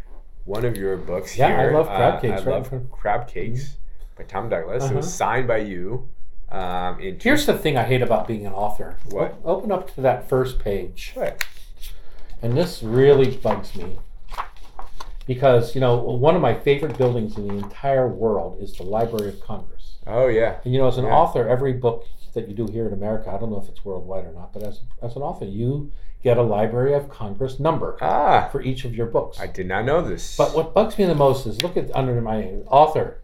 one 0.46 0.64
of 0.64 0.74
your 0.74 0.96
books 0.96 1.36
Yeah, 1.36 1.48
I 1.60 1.70
love 1.70 1.86
crab 1.86 2.14
Uh, 2.14 2.20
cakes, 2.20 2.32
i 2.40 2.44
right? 2.46 2.54
love 2.72 2.90
crab 2.90 3.28
cakes 3.28 3.76
by 4.16 4.24
tom 4.24 4.48
douglas 4.48 4.84
it 4.90 4.94
was 4.94 5.06
Uh-huh. 5.06 5.16
signed 5.16 5.48
by 5.48 5.58
you 5.58 6.08
um, 6.50 7.00
in 7.00 7.18
Here's 7.20 7.44
the 7.44 7.58
thing 7.58 7.76
I 7.76 7.82
hate 7.82 8.02
about 8.02 8.28
being 8.28 8.46
an 8.46 8.52
author. 8.52 8.96
What? 9.10 9.34
O- 9.44 9.56
Open 9.56 9.72
up 9.72 9.92
to 9.96 10.00
that 10.02 10.28
first 10.28 10.60
page. 10.60 11.10
What? 11.14 11.44
And 12.40 12.56
this 12.56 12.84
really 12.84 13.36
bugs 13.36 13.74
me. 13.74 13.98
Because, 15.26 15.74
you 15.74 15.80
know, 15.80 15.96
one 15.96 16.36
of 16.36 16.42
my 16.42 16.54
favorite 16.54 16.96
buildings 16.96 17.36
in 17.36 17.48
the 17.48 17.54
entire 17.54 18.06
world 18.06 18.62
is 18.62 18.74
the 18.74 18.84
Library 18.84 19.28
of 19.28 19.40
Congress. 19.40 19.96
oh 20.06 20.28
yeah 20.28 20.58
And, 20.64 20.72
you 20.72 20.78
know, 20.78 20.86
as 20.86 20.98
an 20.98 21.06
Yeah. 21.06 21.16
author, 21.16 21.48
every 21.48 21.72
book 21.72 22.04
that 22.34 22.46
you 22.48 22.54
do 22.54 22.66
here 22.70 22.86
in 22.86 22.92
America, 22.92 23.28
I 23.32 23.38
don't 23.38 23.50
know 23.50 23.60
if 23.60 23.68
it's 23.68 23.84
worldwide 23.84 24.24
or 24.26 24.32
not, 24.32 24.52
but 24.52 24.62
as, 24.62 24.82
as 25.02 25.16
an 25.16 25.22
author, 25.22 25.46
you 25.46 25.90
get 26.22 26.38
a 26.38 26.42
Library 26.42 26.94
of 26.94 27.08
Congress 27.08 27.58
number 27.58 27.96
ah 28.00 28.48
for 28.52 28.62
each 28.62 28.84
of 28.84 28.94
your 28.94 29.06
books. 29.06 29.40
i 29.40 29.46
did 29.48 29.66
not 29.66 29.84
know 29.84 30.00
this 30.00 30.36
But 30.36 30.54
what 30.54 30.74
bugs 30.74 30.96
me 30.96 31.06
the 31.06 31.14
most 31.16 31.44
is 31.46 31.60
look 31.62 31.76
at 31.76 31.90
under 31.94 32.20
my 32.20 32.44
author, 32.68 33.18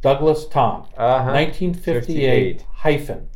Douglas 0.00 0.46
Tom, 0.46 0.82
uh-huh 0.96 1.32
1958 1.32 2.60
58. 2.60 2.66
hyphen. 2.72 3.28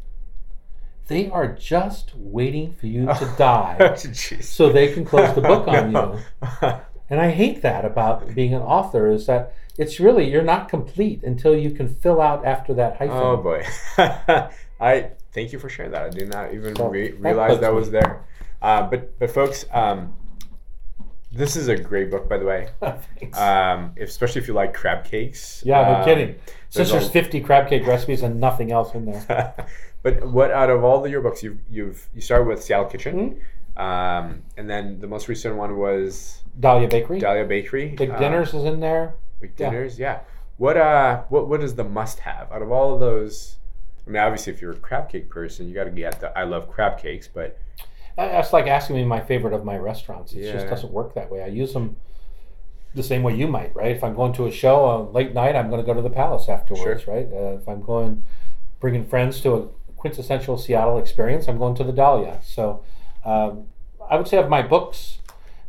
They 1.08 1.28
are 1.30 1.48
just 1.48 2.12
waiting 2.14 2.72
for 2.72 2.86
you 2.86 3.06
to 3.06 3.34
die 3.38 3.94
so 3.96 4.70
they 4.72 4.92
can 4.94 5.04
close 5.04 5.34
the 5.34 5.40
book 5.40 5.66
on 5.68 5.92
you. 5.92 6.18
And 7.10 7.20
I 7.20 7.30
hate 7.30 7.60
that 7.60 7.84
about 7.84 8.34
being 8.34 8.54
an 8.54 8.62
author 8.62 9.10
is 9.10 9.26
that 9.26 9.54
it's 9.76 10.00
really 10.00 10.30
you're 10.30 10.42
not 10.42 10.70
complete 10.70 11.22
until 11.22 11.54
you 11.54 11.70
can 11.70 11.86
fill 11.86 12.22
out 12.22 12.46
after 12.46 12.72
that 12.74 12.96
hyphen. 12.96 13.14
Oh 13.16 13.36
boy, 13.36 13.66
I 14.80 15.10
thank 15.32 15.52
you 15.52 15.58
for 15.58 15.68
sharing 15.68 15.92
that. 15.92 16.04
I 16.04 16.08
did 16.08 16.30
not 16.30 16.54
even 16.54 16.74
So, 16.74 16.88
re- 16.88 17.12
realize 17.12 17.60
that 17.60 17.72
me. 17.72 17.76
was 17.78 17.90
there. 17.90 18.24
Uh, 18.62 18.84
but 18.88 19.18
but 19.18 19.30
folks, 19.30 19.66
um, 19.72 20.14
this 21.32 21.56
is 21.56 21.68
a 21.68 21.76
great 21.76 22.10
book, 22.10 22.28
by 22.28 22.38
the 22.38 22.44
way. 22.44 22.68
Thanks. 22.80 23.38
Um, 23.38 23.92
if- 23.96 24.08
especially 24.08 24.40
if 24.42 24.48
you 24.48 24.54
like 24.54 24.74
crab 24.74 25.04
cakes. 25.04 25.62
yeah, 25.64 25.82
no 25.82 25.94
Um, 25.96 26.04
kidding. 26.04 26.34
Since 26.68 26.90
there's 26.90 27.02
there's 27.02 27.10
50 27.10 27.40
crab 27.40 27.68
cake 27.68 27.86
recipes 27.86 28.22
and 28.22 28.40
nothing 28.40 28.72
else 28.72 28.94
in 28.94 29.04
there. 29.06 29.54
but 30.02 30.26
what 30.26 30.50
out 30.50 30.70
of 30.70 30.84
all 30.84 31.00
the 31.00 31.10
your 31.10 31.20
books, 31.20 31.42
you've 31.42 31.58
you've 31.70 32.08
you 32.14 32.20
started 32.20 32.46
with 32.46 32.62
Seattle 32.62 32.86
Kitchen, 32.86 33.36
Hmm? 33.76 33.82
um, 33.82 34.42
and 34.56 34.68
then 34.68 34.98
the 35.00 35.06
most 35.06 35.28
recent 35.28 35.56
one 35.56 35.76
was 35.78 36.42
Dahlia 36.60 36.88
Bakery. 36.88 37.18
Dahlia 37.18 37.44
Bakery. 37.44 37.88
Big 37.96 38.10
Uh, 38.10 38.18
Dinners 38.18 38.52
is 38.54 38.64
in 38.64 38.80
there. 38.80 39.14
Big 39.40 39.56
dinners, 39.56 39.98
yeah. 39.98 40.20
What 40.58 40.76
uh, 40.76 41.22
what 41.30 41.48
what 41.48 41.62
is 41.62 41.74
the 41.74 41.84
must-have 41.84 42.52
out 42.52 42.62
of 42.62 42.70
all 42.70 42.94
of 42.94 43.00
those? 43.00 43.56
I 44.06 44.10
mean, 44.10 44.22
obviously, 44.22 44.52
if 44.52 44.60
you're 44.62 44.72
a 44.72 44.76
crab 44.76 45.08
cake 45.08 45.28
person, 45.30 45.66
you 45.68 45.74
got 45.74 45.84
to 45.84 45.90
get 45.90 46.20
the 46.20 46.36
I 46.38 46.44
love 46.44 46.68
crab 46.70 46.98
cakes, 46.98 47.28
but 47.28 47.58
That's 48.16 48.52
like 48.52 48.66
asking 48.66 48.96
me 48.96 49.04
my 49.04 49.20
favorite 49.20 49.54
of 49.54 49.64
my 49.64 49.76
restaurants. 49.78 50.32
It 50.32 50.44
Yeah. 50.44 50.52
just 50.52 50.68
doesn't 50.68 50.92
work 50.92 51.14
that 51.14 51.30
way. 51.30 51.42
I 51.42 51.46
use 51.46 51.72
them 51.72 51.96
the 52.94 53.02
same 53.02 53.22
way 53.22 53.34
you 53.34 53.46
might, 53.48 53.74
right? 53.74 53.90
If 53.96 54.04
I'm 54.04 54.14
going 54.14 54.32
to 54.34 54.46
a 54.46 54.50
show 54.50 54.84
on 54.84 55.12
late 55.12 55.32
night, 55.32 55.56
I'm 55.56 55.70
going 55.70 55.80
to 55.80 55.86
go 55.86 55.94
to 55.94 56.02
the 56.02 56.10
Palace 56.10 56.48
afterwards, 56.48 57.06
right? 57.08 57.26
Uh, 57.32 57.56
if 57.60 57.68
I'm 57.68 57.80
going, 57.82 58.22
bringing 58.80 59.04
friends 59.06 59.40
to 59.42 59.54
a 59.54 59.66
quintessential 59.96 60.58
Seattle 60.58 60.98
experience, 60.98 61.48
I'm 61.48 61.58
going 61.58 61.74
to 61.76 61.84
the 61.84 61.92
Dahlia. 61.92 62.40
So 62.42 62.82
um, 63.24 63.66
I 64.10 64.16
would 64.16 64.28
say 64.28 64.36
of 64.36 64.48
my 64.50 64.60
books, 64.60 65.18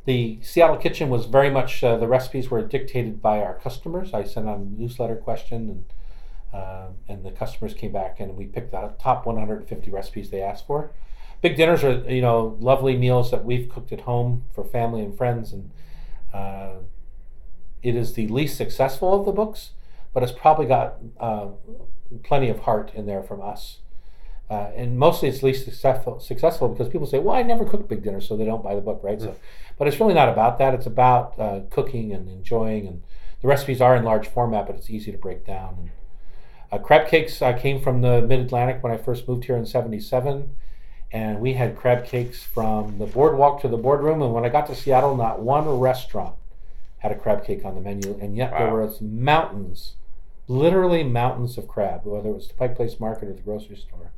the 0.06 0.40
Seattle 0.42 0.76
Kitchen 0.76 1.10
was 1.10 1.28
very 1.28 1.50
much 1.50 1.82
uh, 1.82 1.96
the 1.96 2.10
recipes 2.10 2.52
were 2.52 2.62
dictated 2.62 3.22
by 3.22 3.40
our 3.42 3.54
customers. 3.54 4.14
I 4.14 4.26
sent 4.26 4.50
out 4.50 4.60
a 4.60 4.64
newsletter 4.64 5.16
question 5.16 5.70
and. 5.70 5.86
Uh, 6.54 6.90
and 7.10 7.26
the 7.26 7.32
customers 7.32 7.74
came 7.74 7.92
back 7.92 8.20
and 8.20 8.38
we 8.38 8.46
picked 8.46 8.70
the 8.70 8.94
top 9.00 9.26
150 9.26 9.90
recipes 9.90 10.30
they 10.30 10.40
asked 10.40 10.68
for. 10.68 10.92
Big 11.44 11.58
dinners 11.58 11.84
are 11.84 12.10
you 12.10 12.22
know 12.22 12.56
lovely 12.62 12.96
meals 12.96 13.30
that 13.30 13.44
we've 13.44 13.68
cooked 13.68 13.92
at 13.92 14.02
home 14.02 14.46
for 14.56 14.64
family 14.64 15.02
and 15.02 15.16
friends, 15.18 15.52
and 15.52 15.72
uh, 16.34 16.76
it 17.82 17.98
is 17.98 18.14
the 18.14 18.30
least 18.30 18.56
successful 18.56 19.14
of 19.14 19.26
the 19.26 19.34
books, 19.34 19.72
but 20.14 20.24
it's 20.24 20.32
probably 20.32 20.66
got 20.66 21.00
uh, 21.20 21.50
plenty 22.24 22.48
of 22.48 22.60
heart 22.60 22.92
in 22.96 23.06
there 23.06 23.22
from 23.22 23.42
us. 23.42 23.80
Uh, 24.50 24.72
and 24.74 24.98
mostly 24.98 25.28
it's 25.28 25.44
least 25.44 25.66
successful, 25.66 26.18
successful 26.22 26.70
because 26.70 26.88
people 26.88 27.06
say, 27.06 27.20
"Well, 27.20 27.36
I 27.36 27.44
never 27.44 27.66
cook 27.66 27.90
big 27.90 28.04
dinners," 28.04 28.26
so 28.26 28.38
they 28.38 28.46
don't 28.46 28.64
buy 28.64 28.74
the 28.74 28.82
book, 28.82 29.02
right? 29.04 29.18
Mm-hmm. 29.18 29.34
So, 29.34 29.36
but 29.78 29.90
it's 29.90 30.00
really 30.00 30.14
not 30.14 30.30
about 30.30 30.58
that. 30.60 30.74
It's 30.74 30.86
about 30.86 31.38
uh, 31.38 31.62
cooking 31.70 32.14
and 32.14 32.30
enjoying, 32.30 32.88
and 32.88 33.04
the 33.42 33.50
recipes 33.50 33.82
are 33.82 33.98
in 33.98 34.06
large 34.06 34.30
format, 34.30 34.66
but 34.66 34.78
it's 34.78 34.90
easy 34.90 35.12
to 35.12 35.18
break 35.18 35.46
down. 35.46 35.76
And, 35.78 35.90
uh, 36.72 36.78
crab 36.82 37.10
cakes 37.10 37.42
I 37.42 37.52
came 37.52 37.82
from 37.82 38.00
the 38.00 38.22
Mid 38.22 38.40
Atlantic 38.40 38.82
when 38.82 38.94
I 38.94 38.98
first 38.98 39.28
moved 39.28 39.44
here 39.44 39.58
in 39.58 39.66
'77, 39.66 40.52
and 41.14 41.40
we 41.40 41.54
had 41.54 41.78
crab 41.78 42.06
cakes 42.06 42.44
from 42.44 42.98
the 42.98 43.06
boardwalk 43.06 43.62
to 43.62 43.68
the 43.68 43.78
boardroom. 43.78 44.22
And 44.22 44.34
when 44.34 44.44
I 44.44 44.50
got 44.50 44.68
to 44.68 44.76
Seattle, 44.76 45.16
not 45.16 45.40
one 45.40 45.70
restaurant 45.70 46.36
had 46.98 47.12
a 47.12 47.16
crab 47.16 47.46
cake 47.46 47.64
on 47.64 47.76
the 47.76 47.82
menu, 47.82 48.18
and 48.20 48.36
yet 48.36 48.52
wow. 48.52 48.58
there 48.60 48.74
were 48.74 48.94
mountains, 49.00 49.94
literally 50.48 51.04
mountains 51.04 51.58
of 51.58 51.68
crab, 51.68 52.02
whether 52.04 52.30
it 52.30 52.34
was 52.34 52.48
the 52.48 52.56
Pike 52.56 52.76
Place 52.76 53.00
Market 53.00 53.30
or 53.30 53.34
the 53.34 53.42
grocery 53.42 53.78
store. 53.78 54.12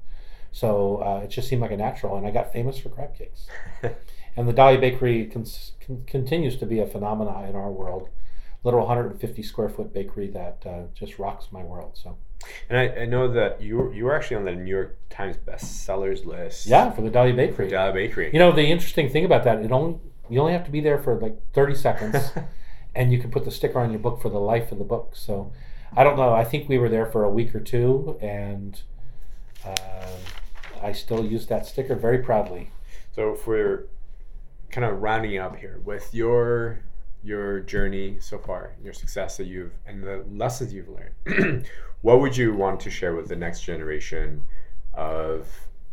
So 0.51 0.97
uh, 1.03 1.21
it 1.25 1.27
just 1.27 1.49
seemed 1.49 1.61
like 1.61 1.71
a 1.71 1.77
natural, 1.77 2.15
and 2.15 2.25
I 2.25 2.31
got 2.31 2.53
famous 2.53 2.77
for 2.77 2.89
crab 2.89 3.15
cakes. 3.17 3.47
and 4.37 4.47
the 4.47 4.53
Dahlia 4.53 4.79
Bakery 4.79 5.25
con- 5.25 5.45
con- 5.85 6.03
continues 6.07 6.55
to 6.57 6.65
be 6.65 6.79
a 6.79 6.87
phenomenon 6.87 7.45
in 7.45 7.55
our 7.55 7.69
world 7.69 8.09
little 8.65 8.79
150 8.79 9.43
square 9.43 9.69
foot 9.69 9.93
bakery 9.93 10.27
that 10.27 10.63
uh, 10.65 10.81
just 10.93 11.19
rocks 11.19 11.47
my 11.51 11.63
world. 11.63 11.91
So, 12.01 12.17
and 12.69 12.77
I, 12.77 13.01
I, 13.01 13.05
know 13.05 13.27
that 13.31 13.61
you 13.61 13.91
you 13.93 14.05
were 14.05 14.15
actually 14.15 14.37
on 14.37 14.45
the 14.45 14.53
New 14.53 14.69
York 14.69 14.97
Times 15.09 15.37
bestsellers 15.37 16.25
list. 16.25 16.67
Yeah, 16.67 16.91
for 16.91 17.01
the 17.01 17.09
Dahlia 17.09 17.33
Bakery. 17.33 17.69
Dahlia 17.69 17.93
Bakery. 17.93 18.29
You 18.33 18.39
know 18.39 18.51
the 18.51 18.65
interesting 18.65 19.09
thing 19.09 19.25
about 19.25 19.43
that, 19.43 19.59
it 19.59 19.71
only 19.71 19.99
you 20.29 20.39
only 20.39 20.53
have 20.53 20.65
to 20.65 20.71
be 20.71 20.81
there 20.81 20.97
for 20.97 21.15
like 21.19 21.37
30 21.53 21.75
seconds, 21.75 22.31
and 22.95 23.11
you 23.11 23.19
can 23.19 23.31
put 23.31 23.45
the 23.45 23.51
sticker 23.51 23.79
on 23.79 23.91
your 23.91 23.99
book 23.99 24.21
for 24.21 24.29
the 24.29 24.39
life 24.39 24.71
of 24.71 24.77
the 24.77 24.83
book. 24.83 25.11
So, 25.13 25.51
I 25.95 26.03
don't 26.03 26.17
know. 26.17 26.33
I 26.33 26.43
think 26.43 26.67
we 26.67 26.77
were 26.77 26.89
there 26.89 27.05
for 27.05 27.23
a 27.23 27.29
week 27.29 27.53
or 27.53 27.59
two, 27.59 28.17
and 28.21 28.81
uh, 29.65 30.07
I 30.81 30.91
still 30.91 31.23
use 31.23 31.47
that 31.47 31.65
sticker 31.65 31.95
very 31.95 32.19
proudly. 32.19 32.71
So, 33.13 33.35
for 33.35 33.87
kind 34.71 34.85
of 34.85 35.01
rounding 35.01 35.37
up 35.37 35.57
here 35.57 35.79
with 35.85 36.13
your 36.13 36.81
your 37.25 37.61
journey 37.61 38.17
so 38.19 38.37
far, 38.37 38.75
your 38.83 38.93
success 38.93 39.37
that 39.37 39.45
you've 39.45 39.71
and 39.87 40.03
the 40.03 40.23
lessons 40.31 40.71
you've 40.71 40.89
learned, 40.89 41.65
what 42.01 42.19
would 42.19 42.37
you 42.37 42.53
want 42.53 42.79
to 42.81 42.91
share 42.91 43.15
with 43.15 43.27
the 43.27 43.35
next 43.35 43.61
generation 43.61 44.43
of 44.93 45.47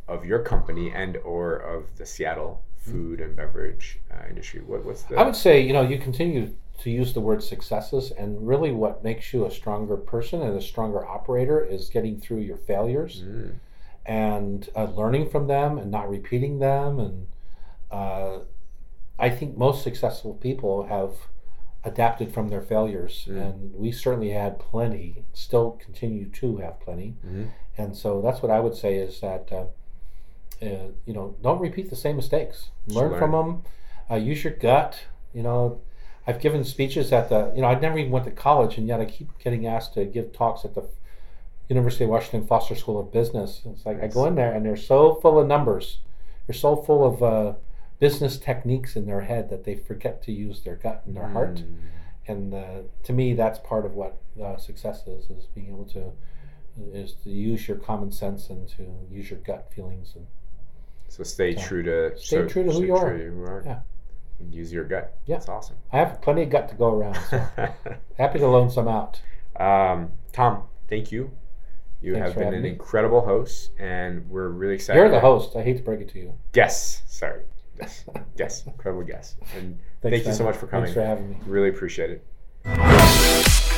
of 0.09 0.27
your 0.27 0.41
company 0.41 0.93
and 0.93 1.17
or 1.19 1.57
of 1.57 1.85
the 1.97 2.05
Seattle 2.05 2.63
food 2.77 3.21
and 3.21 3.35
beverage 3.35 3.99
uh, 4.11 4.29
industry? 4.29 4.61
What, 4.61 4.85
what's 4.85 5.05
the? 5.05 5.17
I 5.17 5.23
would 5.25 5.37
say 5.37 5.61
you 5.61 5.73
know 5.73 5.83
you 5.83 5.99
continue 5.99 6.55
to 6.81 6.91
use 6.91 7.15
the 7.15 7.21
word 7.21 7.43
successes, 7.43 8.11
and 8.11 8.47
really 8.47 8.73
what 8.73 9.03
makes 9.03 9.33
you 9.33 9.47
a 9.47 9.51
stronger 9.51 9.97
person 9.97 10.43
and 10.43 10.57
a 10.57 10.61
stronger 10.61 11.07
operator 11.07 11.65
is 11.65 11.89
getting 11.89 12.21
through 12.21 12.41
your 12.41 12.59
failures 12.59 13.23
mm. 13.25 13.55
and 14.05 14.69
uh, 14.77 14.85
learning 14.85 15.31
from 15.31 15.47
them 15.47 15.79
and 15.79 15.91
not 15.91 16.11
repeating 16.11 16.59
them 16.59 16.99
and. 16.99 17.27
Uh, 17.91 18.39
I 19.23 19.31
think 19.31 19.57
most 19.57 19.85
successful 19.85 20.35
people 20.35 20.87
have 20.87 21.13
adapted 21.85 22.35
from 22.35 22.49
their 22.49 22.61
failures, 22.61 23.27
mm. 23.29 23.41
and 23.41 23.73
we 23.73 23.93
certainly 23.93 24.31
had 24.31 24.59
plenty. 24.59 25.25
Still 25.33 25.79
continue 25.83 26.29
to 26.29 26.57
have 26.59 26.81
plenty, 26.81 27.15
mm-hmm. 27.25 27.45
and 27.79 27.97
so 27.97 28.21
that's 28.21 28.43
what 28.43 28.51
I 28.51 28.59
would 28.59 28.75
say 28.75 28.97
is 28.97 29.21
that 29.21 29.49
uh, 29.53 29.67
uh, 30.61 30.89
you 31.07 31.15
know 31.15 31.37
don't 31.41 31.61
repeat 31.61 31.89
the 31.89 31.97
same 31.97 32.17
mistakes. 32.17 32.71
Learn, 32.89 33.13
learn. 33.13 33.21
from 33.21 33.31
them. 33.31 33.63
Uh, 34.11 34.17
use 34.17 34.43
your 34.43 34.55
gut. 34.55 34.99
You 35.33 35.45
know, 35.45 35.81
I've 36.27 36.41
given 36.41 36.65
speeches 36.65 37.13
at 37.13 37.29
the 37.29 37.53
you 37.55 37.63
know 37.63 37.69
I 37.69 37.79
never 37.79 37.99
even 37.99 38.11
went 38.11 38.25
to 38.25 38.33
college, 38.33 38.77
and 38.77 38.89
yet 38.89 39.01
I 39.01 39.05
keep 39.05 39.39
getting 39.39 39.69
asked 39.69 39.95
to 39.95 40.05
give 40.05 40.33
talks 40.33 40.65
at 40.65 40.75
the 40.75 40.89
University 41.69 42.05
of 42.05 42.11
Washington 42.11 42.45
Foster 42.45 42.75
School 42.75 42.99
of 42.99 43.13
Business. 43.13 43.63
It's 43.67 43.87
like 43.87 44.03
I 44.03 44.09
go 44.09 44.27
in 44.27 44.35
there 44.35 44.53
and 44.53 44.67
they're 44.67 44.77
so 44.77 45.15
full 45.15 45.39
of 45.39 45.47
numbers. 45.47 45.99
They're 46.47 46.55
so 46.55 46.75
full 46.75 47.05
of 47.05 47.23
uh, 47.23 47.55
business 48.03 48.37
techniques 48.37 48.97
in 48.97 49.07
their 49.07 49.21
head 49.21 49.49
that 49.49 49.63
they 49.63 49.77
forget 49.77 50.21
to 50.25 50.33
use 50.33 50.63
their 50.63 50.75
gut 50.75 51.05
and 51.07 51.15
their 51.15 51.23
mm. 51.23 51.33
heart. 51.33 51.63
And 52.27 52.53
uh, 52.53 52.81
to 53.05 53.13
me, 53.13 53.33
that's 53.33 53.61
part 53.61 53.87
of 53.87 53.93
what 53.93 54.21
uh, 54.43 54.57
success 54.57 55.07
is: 55.07 55.31
is 55.31 55.47
being 55.55 55.69
able 55.69 55.85
to 55.87 56.11
is 56.93 57.15
to 57.23 57.31
use 57.31 57.69
your 57.69 57.77
common 57.77 58.11
sense 58.11 58.51
and 58.51 58.69
to 58.71 58.85
use 59.09 59.31
your 59.31 59.39
gut 59.39 59.71
feelings. 59.73 60.15
And 60.17 60.27
so 61.09 61.23
stay 61.23 61.55
true 61.55 61.85
to 61.85 62.19
stay 62.19 62.39
so, 62.39 62.49
true 62.49 62.65
to 62.65 62.73
who 62.73 62.85
you 62.85 62.97
are. 62.97 63.17
you 63.17 63.45
are. 63.45 63.63
Yeah. 63.65 63.81
And 64.41 64.53
use 64.53 64.73
your 64.73 64.85
gut. 64.85 65.17
Yeah, 65.27 65.37
that's 65.37 65.49
awesome. 65.49 65.77
I 65.93 65.99
have 65.99 66.21
plenty 66.21 66.43
of 66.43 66.51
gut 66.51 66.69
to 66.71 66.75
go 66.75 66.89
around. 66.93 67.19
So 67.31 67.41
happy 68.19 68.41
to 68.41 68.49
loan 68.49 68.69
some 68.69 68.89
out. 68.89 69.21
Um, 69.55 70.11
Tom, 70.33 70.65
thank 70.89 71.13
you. 71.13 71.31
You 72.01 72.15
Thanks 72.15 72.31
have 72.31 72.39
been 72.39 72.53
an 72.53 72.63
me. 72.63 72.71
incredible 72.71 73.21
host, 73.21 73.71
and 73.79 74.29
we're 74.29 74.49
really 74.49 74.75
excited. 74.75 74.99
You're 74.99 75.09
the 75.09 75.21
host. 75.21 75.55
I 75.55 75.63
hate 75.63 75.77
to 75.77 75.85
break 75.85 76.01
it 76.01 76.09
to 76.09 76.19
you. 76.19 76.33
Yes, 76.53 77.03
sorry. 77.07 77.43
Yes, 77.79 78.05
yes, 78.37 78.67
incredible 78.67 79.05
guest. 79.05 79.37
And 79.57 79.79
Thanks, 80.01 80.17
thank 80.17 80.27
you 80.27 80.33
so 80.33 80.45
much 80.45 80.57
for 80.57 80.67
coming. 80.67 80.87
Thanks 80.87 80.95
for 80.95 81.05
having 81.05 81.31
me. 81.31 81.37
Really 81.47 81.69
appreciate 81.69 82.11
it. 82.11 82.25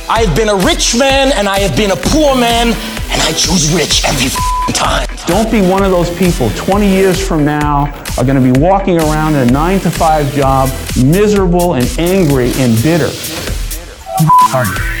I 0.07 0.23
have 0.23 0.35
been 0.35 0.49
a 0.49 0.55
rich 0.55 0.95
man 0.95 1.31
and 1.35 1.47
I 1.47 1.59
have 1.59 1.75
been 1.75 1.91
a 1.91 1.95
poor 1.95 2.35
man, 2.35 2.67
and 2.67 3.21
I 3.21 3.31
choose 3.31 3.73
rich 3.73 4.05
every 4.05 4.29
time. 4.73 5.07
Don't 5.25 5.49
be 5.49 5.61
one 5.61 5.83
of 5.83 5.89
those 5.89 6.15
people 6.17 6.49
20 6.51 6.87
years 6.87 7.25
from 7.25 7.43
now 7.43 7.85
are 8.17 8.23
going 8.23 8.35
to 8.35 8.53
be 8.53 8.59
walking 8.59 8.99
around 8.99 9.33
in 9.35 9.49
a 9.49 9.51
9 9.51 9.79
to 9.79 9.89
5 9.89 10.33
job, 10.33 10.69
miserable 11.03 11.73
and 11.73 11.87
angry 11.97 12.51
and 12.57 12.81
bitter. 12.83 13.09
Target. 14.51 14.94